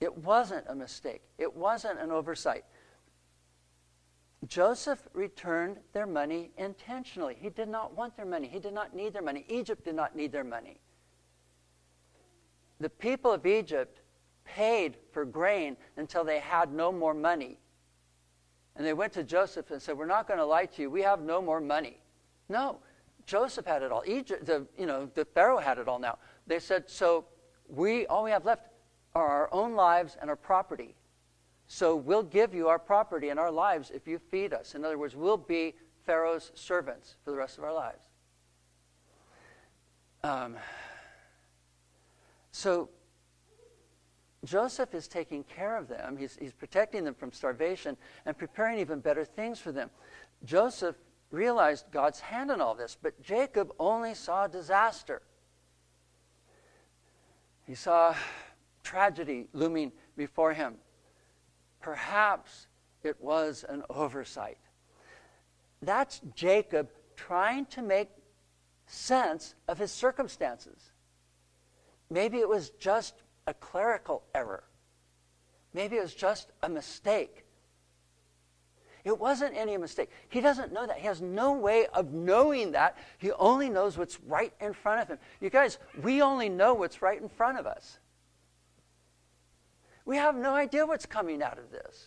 It 0.00 0.16
wasn't 0.18 0.66
a 0.68 0.74
mistake, 0.74 1.22
it 1.38 1.54
wasn't 1.54 1.98
an 1.98 2.10
oversight. 2.10 2.64
Joseph 4.46 5.08
returned 5.12 5.78
their 5.92 6.06
money 6.06 6.50
intentionally. 6.56 7.36
He 7.40 7.48
did 7.48 7.68
not 7.68 7.96
want 7.96 8.16
their 8.16 8.26
money. 8.26 8.48
He 8.48 8.58
did 8.58 8.74
not 8.74 8.94
need 8.94 9.12
their 9.12 9.22
money. 9.22 9.44
Egypt 9.48 9.84
did 9.84 9.94
not 9.94 10.14
need 10.14 10.30
their 10.30 10.44
money. 10.44 10.78
The 12.78 12.90
people 12.90 13.32
of 13.32 13.46
Egypt 13.46 14.00
paid 14.44 14.96
for 15.12 15.24
grain 15.24 15.76
until 15.96 16.22
they 16.22 16.38
had 16.38 16.72
no 16.72 16.92
more 16.92 17.14
money. 17.14 17.58
And 18.76 18.86
they 18.86 18.92
went 18.92 19.14
to 19.14 19.24
Joseph 19.24 19.70
and 19.70 19.80
said, 19.80 19.96
We're 19.96 20.06
not 20.06 20.28
going 20.28 20.38
to 20.38 20.44
lie 20.44 20.66
to 20.66 20.82
you. 20.82 20.90
We 20.90 21.02
have 21.02 21.22
no 21.22 21.40
more 21.40 21.60
money. 21.60 21.98
No, 22.48 22.78
Joseph 23.24 23.66
had 23.66 23.82
it 23.82 23.90
all. 23.90 24.02
Egypt, 24.06 24.44
the, 24.44 24.66
you 24.78 24.86
know, 24.86 25.10
the 25.14 25.24
Pharaoh 25.24 25.58
had 25.58 25.78
it 25.78 25.88
all 25.88 25.98
now. 25.98 26.18
They 26.46 26.58
said, 26.58 26.88
So 26.88 27.24
we 27.68 28.06
all 28.06 28.24
we 28.24 28.30
have 28.30 28.44
left 28.44 28.66
are 29.14 29.26
our 29.26 29.48
own 29.52 29.74
lives 29.74 30.16
and 30.20 30.28
our 30.28 30.36
property. 30.36 30.94
So 31.68 31.96
we'll 31.96 32.22
give 32.22 32.54
you 32.54 32.68
our 32.68 32.78
property 32.78 33.28
and 33.28 33.40
our 33.40 33.50
lives 33.50 33.90
if 33.90 34.06
you 34.06 34.18
feed 34.18 34.52
us. 34.52 34.74
In 34.74 34.84
other 34.84 34.98
words, 34.98 35.16
we'll 35.16 35.36
be 35.36 35.74
Pharaoh's 36.04 36.52
servants 36.54 37.16
for 37.24 37.32
the 37.32 37.36
rest 37.36 37.58
of 37.58 37.64
our 37.64 37.74
lives. 37.74 38.04
Um, 40.22 40.56
so 42.52 42.88
Joseph 44.44 44.94
is 44.94 45.08
taking 45.08 45.42
care 45.44 45.76
of 45.76 45.88
them. 45.88 46.16
He's, 46.16 46.36
he's 46.40 46.52
protecting 46.52 47.04
them 47.04 47.14
from 47.14 47.32
starvation 47.32 47.96
and 48.24 48.38
preparing 48.38 48.78
even 48.78 49.00
better 49.00 49.24
things 49.24 49.58
for 49.58 49.72
them. 49.72 49.90
Joseph 50.44 50.96
realized 51.30 51.86
God's 51.90 52.20
hand 52.20 52.50
in 52.50 52.60
all 52.60 52.74
this, 52.74 52.96
but 53.00 53.20
Jacob 53.20 53.72
only 53.78 54.14
saw 54.14 54.46
disaster. 54.46 55.22
He 57.66 57.74
saw 57.74 58.14
tragedy 58.84 59.48
looming 59.52 59.90
before 60.16 60.54
him. 60.54 60.76
Perhaps 61.86 62.66
it 63.04 63.16
was 63.20 63.64
an 63.68 63.84
oversight. 63.88 64.58
That's 65.80 66.20
Jacob 66.34 66.88
trying 67.14 67.66
to 67.66 67.80
make 67.80 68.10
sense 68.88 69.54
of 69.68 69.78
his 69.78 69.92
circumstances. 69.92 70.90
Maybe 72.10 72.38
it 72.38 72.48
was 72.48 72.70
just 72.70 73.14
a 73.46 73.54
clerical 73.54 74.24
error. 74.34 74.64
Maybe 75.74 75.94
it 75.94 76.02
was 76.02 76.12
just 76.12 76.50
a 76.64 76.68
mistake. 76.68 77.44
It 79.04 79.16
wasn't 79.16 79.56
any 79.56 79.76
mistake. 79.76 80.10
He 80.28 80.40
doesn't 80.40 80.72
know 80.72 80.88
that. 80.88 80.98
He 80.98 81.06
has 81.06 81.22
no 81.22 81.52
way 81.52 81.86
of 81.94 82.12
knowing 82.12 82.72
that. 82.72 82.98
He 83.18 83.30
only 83.30 83.70
knows 83.70 83.96
what's 83.96 84.20
right 84.22 84.52
in 84.60 84.72
front 84.72 85.02
of 85.02 85.06
him. 85.06 85.18
You 85.40 85.50
guys, 85.50 85.78
we 86.02 86.20
only 86.20 86.48
know 86.48 86.74
what's 86.74 87.00
right 87.00 87.22
in 87.22 87.28
front 87.28 87.60
of 87.60 87.66
us. 87.66 88.00
We 90.06 90.16
have 90.16 90.36
no 90.36 90.54
idea 90.54 90.86
what's 90.86 91.04
coming 91.04 91.42
out 91.42 91.58
of 91.58 91.70
this. 91.70 92.06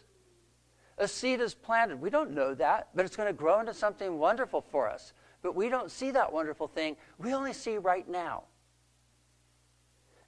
A 0.98 1.08
seed 1.08 1.42
is 1.42 1.54
planted. 1.54 2.02
We 2.02 2.10
don't 2.10 2.32
know 2.32 2.56
that, 2.56 2.90
but 2.96 3.06
it's 3.06 3.16
going 3.16 3.28
to 3.28 3.34
grow 3.34 3.60
into 3.60 3.74
something 3.74 4.18
wonderful 4.18 4.62
for 4.62 4.90
us. 4.90 5.14
But 5.42 5.56
we 5.56 5.70
don't 5.70 5.92
see 5.92 6.12
that 6.12 6.34
wonderful 6.34 6.68
thing. 6.68 6.98
We 7.18 7.34
only 7.34 7.54
see 7.54 7.78
right 7.78 8.08
now. 8.08 8.44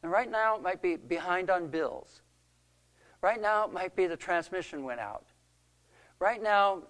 And 0.03 0.11
right 0.11 0.30
now, 0.30 0.55
it 0.55 0.61
might 0.61 0.82
be 0.82 0.97
behind 0.97 1.49
on 1.49 1.67
bills. 1.67 2.22
Right 3.22 3.41
now, 3.41 3.65
it 3.65 3.74
might 3.74 3.95
be 3.95 4.07
the 4.07 4.17
transmission 4.17 4.84
went 4.84 4.99
out. 4.99 5.26
Right 6.19 6.41
now, 6.41 6.84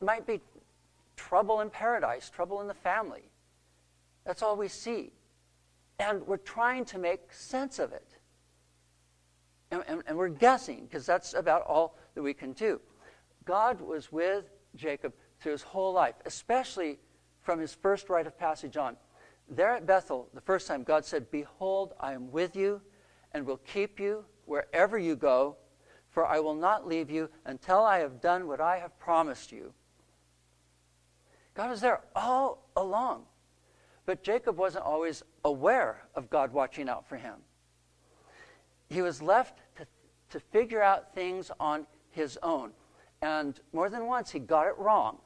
it 0.00 0.04
might 0.04 0.26
be 0.26 0.40
trouble 1.16 1.60
in 1.60 1.70
paradise, 1.70 2.28
trouble 2.30 2.60
in 2.60 2.68
the 2.68 2.74
family. 2.74 3.30
That's 4.24 4.42
all 4.42 4.56
we 4.56 4.68
see. 4.68 5.12
And 5.98 6.26
we're 6.26 6.36
trying 6.36 6.84
to 6.86 6.98
make 6.98 7.32
sense 7.32 7.78
of 7.78 7.92
it. 7.92 8.17
And, 9.70 9.82
and, 9.86 10.02
and 10.06 10.16
we're 10.16 10.28
guessing, 10.28 10.84
because 10.84 11.04
that's 11.04 11.34
about 11.34 11.62
all 11.62 11.96
that 12.14 12.22
we 12.22 12.34
can 12.34 12.52
do. 12.52 12.80
God 13.44 13.80
was 13.80 14.10
with 14.10 14.44
Jacob 14.76 15.12
through 15.40 15.52
his 15.52 15.62
whole 15.62 15.92
life, 15.92 16.14
especially 16.24 16.98
from 17.42 17.58
his 17.60 17.74
first 17.74 18.08
rite 18.08 18.26
of 18.26 18.38
passage 18.38 18.76
on. 18.76 18.96
There 19.48 19.74
at 19.74 19.86
Bethel, 19.86 20.28
the 20.34 20.40
first 20.40 20.66
time, 20.66 20.82
God 20.82 21.04
said, 21.04 21.30
Behold, 21.30 21.94
I 22.00 22.12
am 22.12 22.30
with 22.30 22.56
you 22.56 22.82
and 23.32 23.46
will 23.46 23.58
keep 23.58 23.98
you 23.98 24.24
wherever 24.44 24.98
you 24.98 25.16
go. 25.16 25.56
for 26.10 26.26
I 26.26 26.40
will 26.40 26.54
not 26.54 26.86
leave 26.86 27.10
you 27.10 27.28
until 27.44 27.80
I 27.80 27.98
have 27.98 28.20
done 28.20 28.46
what 28.46 28.60
I 28.60 28.78
have 28.78 28.98
promised 28.98 29.52
you. 29.52 29.72
God 31.54 31.70
was 31.70 31.80
there 31.80 32.00
all 32.16 32.68
along. 32.76 33.24
But 34.06 34.22
Jacob 34.22 34.56
wasn't 34.56 34.84
always 34.84 35.22
aware 35.44 36.02
of 36.14 36.30
God 36.30 36.52
watching 36.52 36.88
out 36.88 37.06
for 37.06 37.16
him. 37.16 37.34
He 38.88 39.02
was 39.02 39.20
left 39.20 39.58
to, 39.76 39.86
to 40.30 40.40
figure 40.40 40.82
out 40.82 41.14
things 41.14 41.50
on 41.60 41.86
his 42.10 42.38
own. 42.42 42.72
And 43.20 43.58
more 43.72 43.90
than 43.90 44.06
once, 44.06 44.30
he 44.30 44.38
got 44.38 44.66
it 44.66 44.78
wrong. 44.78 45.18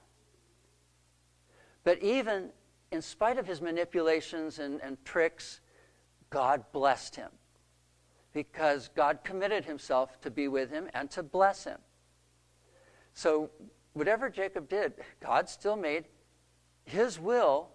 But 1.84 2.02
even 2.02 2.50
in 2.90 3.02
spite 3.02 3.38
of 3.38 3.46
his 3.46 3.60
manipulations 3.60 4.58
and, 4.58 4.80
and 4.82 5.02
tricks, 5.04 5.60
God 6.30 6.64
blessed 6.72 7.16
him 7.16 7.30
because 8.32 8.88
God 8.94 9.20
committed 9.24 9.64
himself 9.64 10.20
to 10.22 10.30
be 10.30 10.48
with 10.48 10.70
him 10.70 10.88
and 10.94 11.10
to 11.10 11.22
bless 11.22 11.64
him. 11.64 11.78
So, 13.14 13.50
whatever 13.92 14.30
Jacob 14.30 14.68
did, 14.68 14.94
God 15.20 15.48
still 15.48 15.76
made 15.76 16.06
his 16.84 17.20
will 17.20 17.68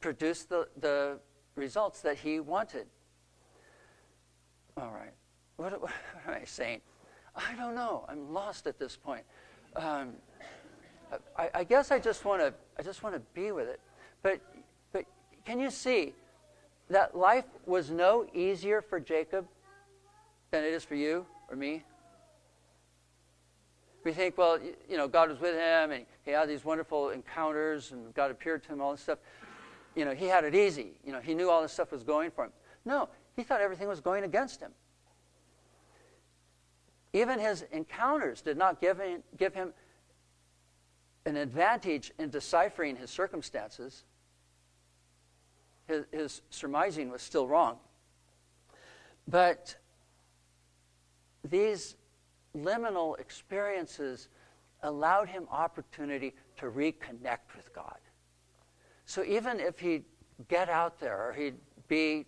produce 0.00 0.44
the, 0.44 0.68
the 0.78 1.18
results 1.56 2.00
that 2.02 2.18
he 2.18 2.38
wanted. 2.38 2.86
All 4.76 4.90
right. 4.90 5.12
What, 5.56 5.80
what, 5.80 5.92
am 6.26 6.34
I 6.34 6.44
saying? 6.44 6.80
I 7.36 7.54
don't 7.56 7.74
know. 7.74 8.04
I'm 8.08 8.32
lost 8.32 8.66
at 8.66 8.78
this 8.78 8.96
point. 8.96 9.24
Um, 9.76 10.12
I, 11.36 11.50
I, 11.54 11.64
guess 11.64 11.90
I 11.90 11.98
just 11.98 12.24
want 12.24 12.40
to. 12.40 12.52
I 12.78 12.82
just 12.82 13.02
want 13.02 13.14
to 13.14 13.20
be 13.34 13.52
with 13.52 13.68
it. 13.68 13.80
But, 14.22 14.40
but 14.92 15.04
can 15.44 15.60
you 15.60 15.70
see 15.70 16.14
that 16.90 17.16
life 17.16 17.44
was 17.66 17.90
no 17.90 18.26
easier 18.34 18.82
for 18.82 19.00
Jacob 19.00 19.46
than 20.50 20.64
it 20.64 20.72
is 20.72 20.84
for 20.84 20.94
you 20.94 21.26
or 21.50 21.56
me? 21.56 21.82
We 24.04 24.12
think, 24.12 24.36
well, 24.36 24.58
you 24.88 24.96
know, 24.96 25.08
God 25.08 25.30
was 25.30 25.40
with 25.40 25.54
him 25.54 25.90
and 25.90 26.04
he 26.24 26.32
had 26.32 26.48
these 26.48 26.64
wonderful 26.64 27.10
encounters 27.10 27.92
and 27.92 28.12
God 28.14 28.30
appeared 28.30 28.62
to 28.64 28.72
him, 28.72 28.80
all 28.80 28.92
this 28.92 29.00
stuff. 29.00 29.18
You 29.94 30.04
know, 30.04 30.12
he 30.12 30.26
had 30.26 30.44
it 30.44 30.54
easy. 30.54 30.92
You 31.06 31.12
know, 31.12 31.20
he 31.20 31.32
knew 31.34 31.48
all 31.48 31.62
this 31.62 31.72
stuff 31.72 31.90
was 31.90 32.02
going 32.02 32.30
for 32.30 32.44
him. 32.44 32.52
No, 32.84 33.08
he 33.36 33.42
thought 33.42 33.60
everything 33.60 33.88
was 33.88 34.00
going 34.00 34.24
against 34.24 34.60
him. 34.60 34.72
Even 37.12 37.38
his 37.38 37.64
encounters 37.72 38.42
did 38.42 38.56
not 38.56 38.80
give 38.80 38.98
him, 38.98 39.22
give 39.36 39.54
him 39.54 39.72
an 41.26 41.36
advantage 41.36 42.12
in 42.18 42.28
deciphering 42.28 42.96
his 42.96 43.10
circumstances. 43.10 44.04
His, 45.86 46.04
his 46.12 46.42
surmising 46.50 47.10
was 47.10 47.22
still 47.22 47.46
wrong. 47.46 47.78
But 49.28 49.76
these 51.48 51.96
liminal 52.56 53.18
experiences 53.18 54.28
allowed 54.82 55.28
him 55.28 55.46
opportunity 55.50 56.34
to 56.56 56.66
reconnect 56.66 57.56
with 57.56 57.72
God. 57.74 57.98
So 59.06 59.24
even 59.24 59.60
if 59.60 59.78
he'd 59.78 60.04
get 60.48 60.68
out 60.68 60.98
there 60.98 61.28
or 61.28 61.32
he'd 61.32 61.56
be 61.88 62.26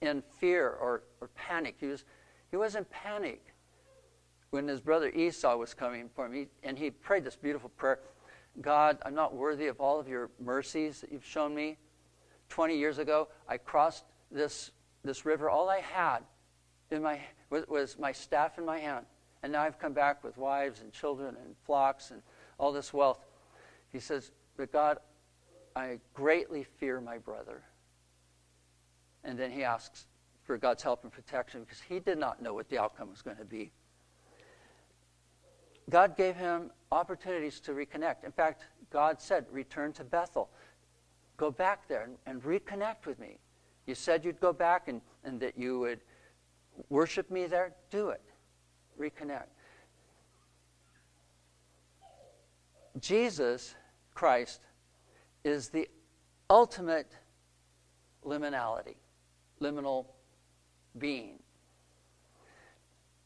in 0.00 0.22
fear 0.38 0.68
or, 0.68 1.02
or 1.20 1.28
panic, 1.34 1.76
he 1.80 1.86
was, 1.86 2.04
he 2.50 2.56
was 2.56 2.74
in 2.74 2.84
panic 2.84 3.54
when 4.50 4.68
his 4.68 4.80
brother 4.80 5.10
Esau 5.10 5.56
was 5.56 5.74
coming 5.74 6.08
for 6.14 6.26
him. 6.26 6.32
He, 6.32 6.46
and 6.62 6.78
he 6.78 6.90
prayed 6.90 7.24
this 7.24 7.36
beautiful 7.36 7.70
prayer 7.70 8.00
God, 8.60 8.98
I'm 9.04 9.14
not 9.14 9.34
worthy 9.34 9.66
of 9.66 9.80
all 9.80 10.00
of 10.00 10.08
your 10.08 10.30
mercies 10.42 11.02
that 11.02 11.12
you've 11.12 11.26
shown 11.26 11.54
me. 11.54 11.76
20 12.48 12.76
years 12.76 12.98
ago, 12.98 13.28
I 13.48 13.58
crossed 13.58 14.04
this, 14.30 14.70
this 15.04 15.26
river. 15.26 15.50
All 15.50 15.68
I 15.68 15.80
had 15.80 16.20
in 16.90 17.02
my, 17.02 17.20
was, 17.50 17.66
was 17.68 17.98
my 17.98 18.12
staff 18.12 18.56
in 18.58 18.64
my 18.64 18.78
hand. 18.78 19.04
And 19.42 19.52
now 19.52 19.62
I've 19.62 19.78
come 19.78 19.92
back 19.92 20.24
with 20.24 20.38
wives 20.38 20.80
and 20.80 20.92
children 20.92 21.36
and 21.44 21.54
flocks 21.64 22.10
and 22.10 22.22
all 22.58 22.72
this 22.72 22.92
wealth. 22.92 23.20
He 23.92 24.00
says, 24.00 24.32
But 24.56 24.72
God, 24.72 24.98
I 25.74 26.00
greatly 26.14 26.64
fear 26.64 27.00
my 27.00 27.18
brother. 27.18 27.62
And 29.24 29.38
then 29.38 29.50
he 29.50 29.64
asks 29.64 30.06
for 30.44 30.56
God's 30.56 30.82
help 30.82 31.02
and 31.02 31.12
protection 31.12 31.62
because 31.62 31.80
he 31.80 31.98
did 31.98 32.18
not 32.18 32.40
know 32.40 32.54
what 32.54 32.68
the 32.68 32.78
outcome 32.78 33.10
was 33.10 33.22
going 33.22 33.36
to 33.36 33.44
be. 33.44 33.72
God 35.90 36.16
gave 36.16 36.36
him 36.36 36.70
opportunities 36.90 37.60
to 37.60 37.72
reconnect. 37.72 38.24
In 38.24 38.32
fact, 38.32 38.62
God 38.90 39.20
said, 39.20 39.46
Return 39.50 39.92
to 39.94 40.04
Bethel. 40.04 40.50
Go 41.36 41.50
back 41.50 41.86
there 41.88 42.02
and, 42.02 42.16
and 42.26 42.42
reconnect 42.42 43.06
with 43.06 43.18
me. 43.18 43.38
You 43.86 43.94
said 43.94 44.24
you'd 44.24 44.40
go 44.40 44.52
back 44.52 44.88
and, 44.88 45.00
and 45.24 45.38
that 45.40 45.56
you 45.56 45.78
would 45.78 46.00
worship 46.88 47.30
me 47.30 47.46
there. 47.46 47.72
Do 47.90 48.08
it 48.08 48.22
reconnect. 48.98 49.46
Jesus 53.00 53.74
Christ 54.14 54.60
is 55.44 55.68
the 55.68 55.88
ultimate 56.48 57.12
liminality, 58.24 58.96
liminal 59.60 60.06
being. 60.98 61.38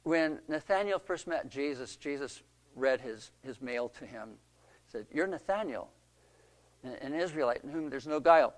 When 0.02 0.38
Nathanael 0.48 0.98
first 0.98 1.26
met 1.26 1.50
Jesus, 1.50 1.96
Jesus 1.96 2.42
read 2.74 3.00
his, 3.00 3.30
his 3.42 3.60
mail 3.60 3.88
to 3.98 4.06
him. 4.06 4.30
He 4.86 4.92
said, 4.92 5.06
You're 5.12 5.26
Nathanael, 5.26 5.90
an 6.82 7.14
Israelite 7.14 7.62
in 7.62 7.70
whom 7.70 7.90
there's 7.90 8.06
no 8.06 8.20
guile. 8.20 8.54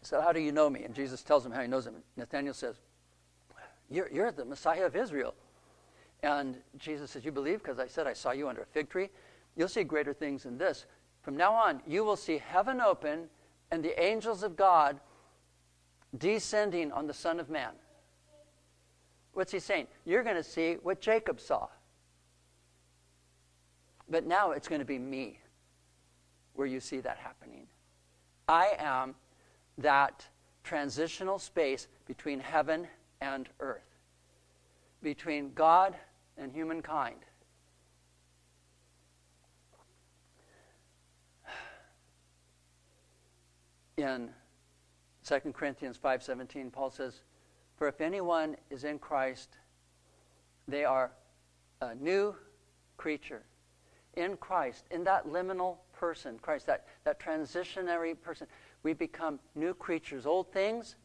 He 0.00 0.06
said, 0.06 0.22
How 0.22 0.32
do 0.32 0.40
you 0.40 0.52
know 0.52 0.68
me? 0.68 0.84
And 0.84 0.94
Jesus 0.94 1.22
tells 1.22 1.46
him 1.46 1.52
how 1.52 1.62
he 1.62 1.68
knows 1.68 1.86
him. 1.86 1.94
Nathanael 2.16 2.54
says, 2.54 2.76
you're, 3.90 4.10
you're 4.12 4.32
the 4.32 4.44
Messiah 4.44 4.86
of 4.86 4.96
Israel. 4.96 5.34
And 6.22 6.56
Jesus 6.78 7.10
says, 7.10 7.24
You 7.24 7.32
believe 7.32 7.62
because 7.62 7.78
I 7.78 7.86
said 7.86 8.06
I 8.06 8.12
saw 8.12 8.32
you 8.32 8.48
under 8.48 8.62
a 8.62 8.66
fig 8.66 8.88
tree? 8.88 9.10
You'll 9.56 9.68
see 9.68 9.84
greater 9.84 10.12
things 10.12 10.44
than 10.44 10.58
this. 10.58 10.86
From 11.22 11.36
now 11.36 11.52
on, 11.52 11.80
you 11.86 12.04
will 12.04 12.16
see 12.16 12.38
heaven 12.38 12.80
open 12.80 13.28
and 13.74 13.84
the 13.84 14.00
angels 14.00 14.44
of 14.44 14.54
God 14.54 15.00
descending 16.16 16.92
on 16.92 17.08
the 17.08 17.12
Son 17.12 17.40
of 17.40 17.50
Man. 17.50 17.72
What's 19.32 19.50
he 19.50 19.58
saying? 19.58 19.88
You're 20.04 20.22
going 20.22 20.36
to 20.36 20.44
see 20.44 20.74
what 20.74 21.00
Jacob 21.00 21.40
saw. 21.40 21.66
But 24.08 24.26
now 24.26 24.52
it's 24.52 24.68
going 24.68 24.78
to 24.78 24.84
be 24.84 25.00
me 25.00 25.40
where 26.52 26.68
you 26.68 26.78
see 26.78 27.00
that 27.00 27.18
happening. 27.18 27.66
I 28.46 28.74
am 28.78 29.16
that 29.78 30.24
transitional 30.62 31.40
space 31.40 31.88
between 32.06 32.38
heaven 32.38 32.86
and 33.20 33.48
earth, 33.58 33.98
between 35.02 35.52
God 35.52 35.96
and 36.38 36.52
humankind. 36.52 37.24
In 43.96 44.30
2 45.24 45.52
Corinthians 45.52 45.98
5:17 45.98 46.70
Paul 46.70 46.90
says, 46.90 47.22
"For 47.76 47.88
if 47.88 48.00
anyone 48.00 48.56
is 48.70 48.84
in 48.84 48.98
Christ, 48.98 49.58
they 50.66 50.84
are 50.84 51.12
a 51.80 51.94
new 51.94 52.34
creature. 52.96 53.44
In 54.14 54.36
Christ, 54.36 54.84
in 54.90 55.04
that 55.04 55.26
liminal 55.26 55.78
person, 55.92 56.38
Christ, 56.38 56.66
that, 56.66 56.86
that 57.04 57.18
transitionary 57.18 58.20
person, 58.20 58.46
we 58.82 58.92
become 58.92 59.40
new 59.54 59.74
creatures. 59.74 60.24
Old 60.26 60.52
things, 60.52 60.96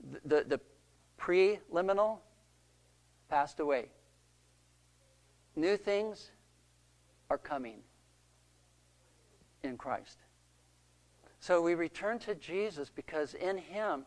the, 0.00 0.20
the, 0.24 0.44
the 0.44 0.60
preliminal 1.16 2.22
passed 3.28 3.60
away. 3.60 3.90
New 5.56 5.76
things 5.76 6.30
are 7.28 7.38
coming 7.38 7.80
in 9.62 9.76
Christ. 9.76 10.18
So 11.46 11.62
we 11.62 11.76
return 11.76 12.18
to 12.20 12.34
Jesus 12.34 12.90
because 12.92 13.34
in 13.34 13.56
Him, 13.56 14.04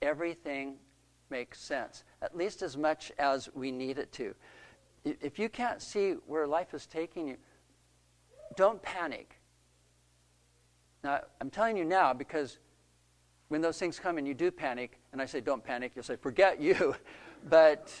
everything 0.00 0.76
makes 1.28 1.60
sense, 1.60 2.04
at 2.22 2.34
least 2.34 2.62
as 2.62 2.78
much 2.78 3.12
as 3.18 3.50
we 3.52 3.70
need 3.70 3.98
it 3.98 4.10
to. 4.12 4.34
If 5.04 5.38
you 5.38 5.50
can't 5.50 5.82
see 5.82 6.12
where 6.26 6.46
life 6.46 6.72
is 6.72 6.86
taking 6.86 7.28
you, 7.28 7.36
don't 8.56 8.80
panic. 8.80 9.38
Now, 11.04 11.20
I'm 11.38 11.50
telling 11.50 11.76
you 11.76 11.84
now 11.84 12.14
because 12.14 12.56
when 13.48 13.60
those 13.60 13.78
things 13.78 13.98
come 13.98 14.16
and 14.16 14.26
you 14.26 14.32
do 14.32 14.50
panic, 14.50 15.00
and 15.12 15.20
I 15.20 15.26
say, 15.26 15.42
don't 15.42 15.62
panic, 15.62 15.92
you'll 15.94 16.02
say, 16.02 16.16
forget 16.16 16.62
you. 16.62 16.94
But 17.50 17.92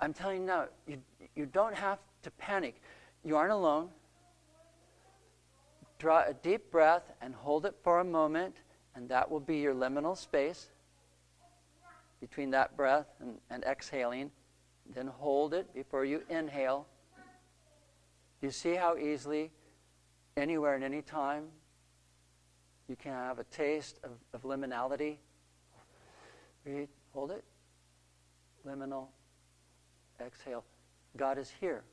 I'm 0.00 0.12
telling 0.12 0.40
you 0.40 0.46
now, 0.46 0.64
you, 0.88 0.96
you 1.36 1.46
don't 1.46 1.76
have 1.76 2.00
to 2.22 2.32
panic. 2.32 2.82
You 3.22 3.36
aren't 3.36 3.52
alone. 3.52 3.90
Draw 6.00 6.24
a 6.28 6.32
deep 6.32 6.70
breath 6.70 7.12
and 7.20 7.34
hold 7.34 7.66
it 7.66 7.74
for 7.82 8.00
a 8.00 8.04
moment, 8.04 8.56
and 8.94 9.06
that 9.10 9.30
will 9.30 9.38
be 9.38 9.58
your 9.58 9.74
liminal 9.74 10.16
space 10.16 10.70
between 12.22 12.50
that 12.52 12.74
breath 12.74 13.06
and, 13.20 13.36
and 13.50 13.62
exhaling. 13.64 14.30
Then 14.94 15.06
hold 15.06 15.52
it 15.52 15.74
before 15.74 16.06
you 16.06 16.22
inhale. 16.30 16.86
You 18.40 18.50
see 18.50 18.76
how 18.76 18.96
easily, 18.96 19.50
anywhere 20.38 20.74
and 20.74 20.82
any 20.82 21.02
time, 21.02 21.48
you 22.88 22.96
can 22.96 23.12
have 23.12 23.38
a 23.38 23.44
taste 23.44 24.00
of, 24.02 24.12
of 24.32 24.42
liminality. 24.42 25.18
Breathe, 26.64 26.88
hold 27.12 27.30
it. 27.30 27.44
Liminal, 28.66 29.08
exhale. 30.18 30.64
God 31.18 31.36
is 31.36 31.52
here. 31.60 31.84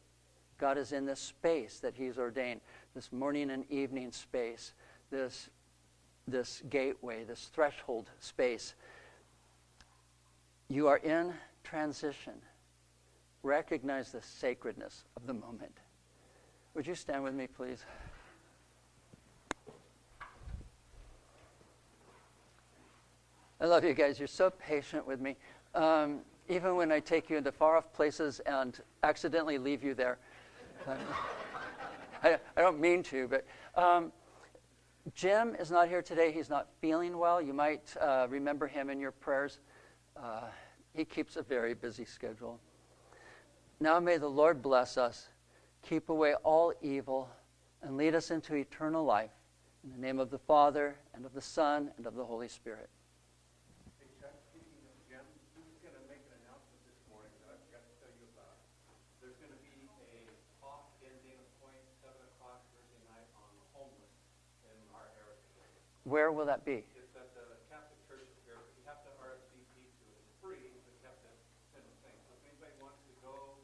God 0.58 0.78
is 0.78 0.92
in 0.92 1.06
this 1.06 1.20
space 1.20 1.80
that 1.80 1.94
He's 1.96 2.18
ordained, 2.18 2.62
this 2.98 3.12
morning 3.12 3.52
and 3.52 3.64
evening 3.70 4.12
space, 4.12 4.74
this, 5.12 5.52
this 6.28 6.64
gateway, 6.68 7.24
this 7.24 7.52
threshold 7.54 8.10
space. 8.20 8.74
You 10.68 10.88
are 10.88 10.98
in 10.98 11.32
transition. 11.64 12.34
Recognize 13.44 14.12
the 14.12 14.24
sacredness 14.24 15.04
of 15.16 15.28
the 15.28 15.34
moment. 15.36 15.78
Would 16.74 16.88
you 16.88 16.96
stand 16.96 17.24
with 17.24 17.36
me, 17.36 17.46
please? 17.46 17.86
I 23.62 23.66
love 23.68 23.84
you 23.84 23.94
guys. 23.94 24.18
You're 24.18 24.28
so 24.28 24.50
patient 24.50 25.06
with 25.06 25.22
me. 25.22 25.36
Um, 25.76 26.22
even 26.50 26.76
when 26.76 26.92
I 26.92 27.00
take 27.00 27.30
you 27.30 27.38
into 27.38 27.52
far 27.52 27.78
off 27.78 27.94
places 27.94 28.40
and 28.48 28.76
accidentally 29.04 29.60
leave 29.60 29.84
you 29.84 29.94
there. 29.94 30.18
I, 32.24 32.40
I, 32.56 32.62
don't 32.62 32.80
mean 32.80 33.04
to, 33.04 33.28
but 33.28 33.46
um, 33.82 34.12
Jim 35.14 35.56
is 35.60 35.72
not 35.72 35.88
here 35.88 36.02
today. 36.02 36.32
He's 36.32 36.50
not 36.50 36.68
feeling 36.82 37.18
well. 37.18 37.42
You 37.42 37.54
might 37.54 37.96
uh, 38.00 38.28
remember 38.30 38.68
him 38.68 38.90
in 38.90 39.00
your 39.00 39.12
prayers. 39.12 39.60
Uh, 40.16 40.44
he 40.94 41.06
keeps 41.06 41.36
a 41.36 41.44
very 41.44 41.74
busy 41.74 42.06
schedule. 42.06 42.60
Now 43.80 44.00
may 44.00 44.18
the 44.18 44.28
Lord 44.28 44.62
bless 44.62 44.98
us, 44.98 45.28
keep 45.84 46.10
away 46.10 46.34
all 46.44 46.74
evil, 46.82 47.30
and 47.84 47.96
lead 47.96 48.16
us 48.16 48.32
into 48.32 48.56
eternal 48.56 49.06
life. 49.06 49.32
In 49.84 49.92
the 49.92 50.06
name 50.06 50.20
of 50.20 50.32
the 50.32 50.40
Father, 50.40 50.96
and 51.14 51.26
of 51.26 51.34
the 51.34 51.42
Son, 51.42 51.92
and 51.98 52.06
of 52.08 52.16
the 52.16 52.26
Holy 52.26 52.48
Spirit. 52.48 52.90
Where 66.08 66.32
will 66.32 66.48
that 66.48 66.64
be? 66.64 66.88
It's 66.96 67.20
at 67.20 67.36
the 67.36 67.60
Catholic 67.68 68.00
Church 68.08 68.32
here. 68.48 68.56
You 68.80 68.88
have 68.88 69.04
to 69.04 69.12
RSVP 69.20 69.76
to 69.76 70.04
it. 70.08 70.16
It's 70.24 70.32
free, 70.40 70.72
but 70.72 70.96
you 70.96 71.04
have 71.04 71.20
to 71.20 71.32
send 71.76 71.84
a 71.84 71.96
thing. 72.00 72.16
So 72.24 72.32
if 72.32 72.48
anybody 72.48 72.72
wants 72.80 73.04
to 73.12 73.14
go, 73.20 73.60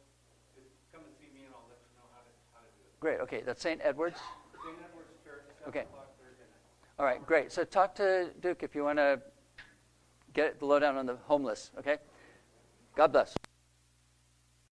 just 0.51 0.75
come 0.91 1.07
and 1.07 1.15
see 1.15 1.31
me 1.31 1.47
and 1.47 1.55
I'll 1.55 1.63
let 1.71 1.79
you 1.79 1.95
know 1.95 2.03
how 2.11 2.19
to, 2.19 2.31
how 2.51 2.59
to 2.59 2.71
do 2.75 2.83
it. 2.83 2.99
Great. 2.99 3.23
Okay. 3.23 3.47
That's 3.47 3.63
St. 3.63 3.79
Edward's? 3.79 4.19
St. 4.59 4.75
Edward's 4.75 5.15
Church, 5.23 5.47
7 5.63 5.71
okay. 5.71 5.87
o'clock 5.87 6.11
Thursday 6.19 6.43
night. 6.43 6.99
All 6.99 7.07
right. 7.07 7.23
Great. 7.23 7.55
So 7.55 7.63
talk 7.63 7.95
to 8.03 8.35
Duke 8.43 8.59
if 8.59 8.75
you 8.75 8.83
want 8.83 8.99
to 8.99 9.23
get 10.35 10.59
the 10.59 10.67
lowdown 10.67 10.99
on 10.99 11.07
the 11.07 11.15
homeless. 11.23 11.71
Okay? 11.79 11.95
God 12.99 13.15
bless. 13.15 13.39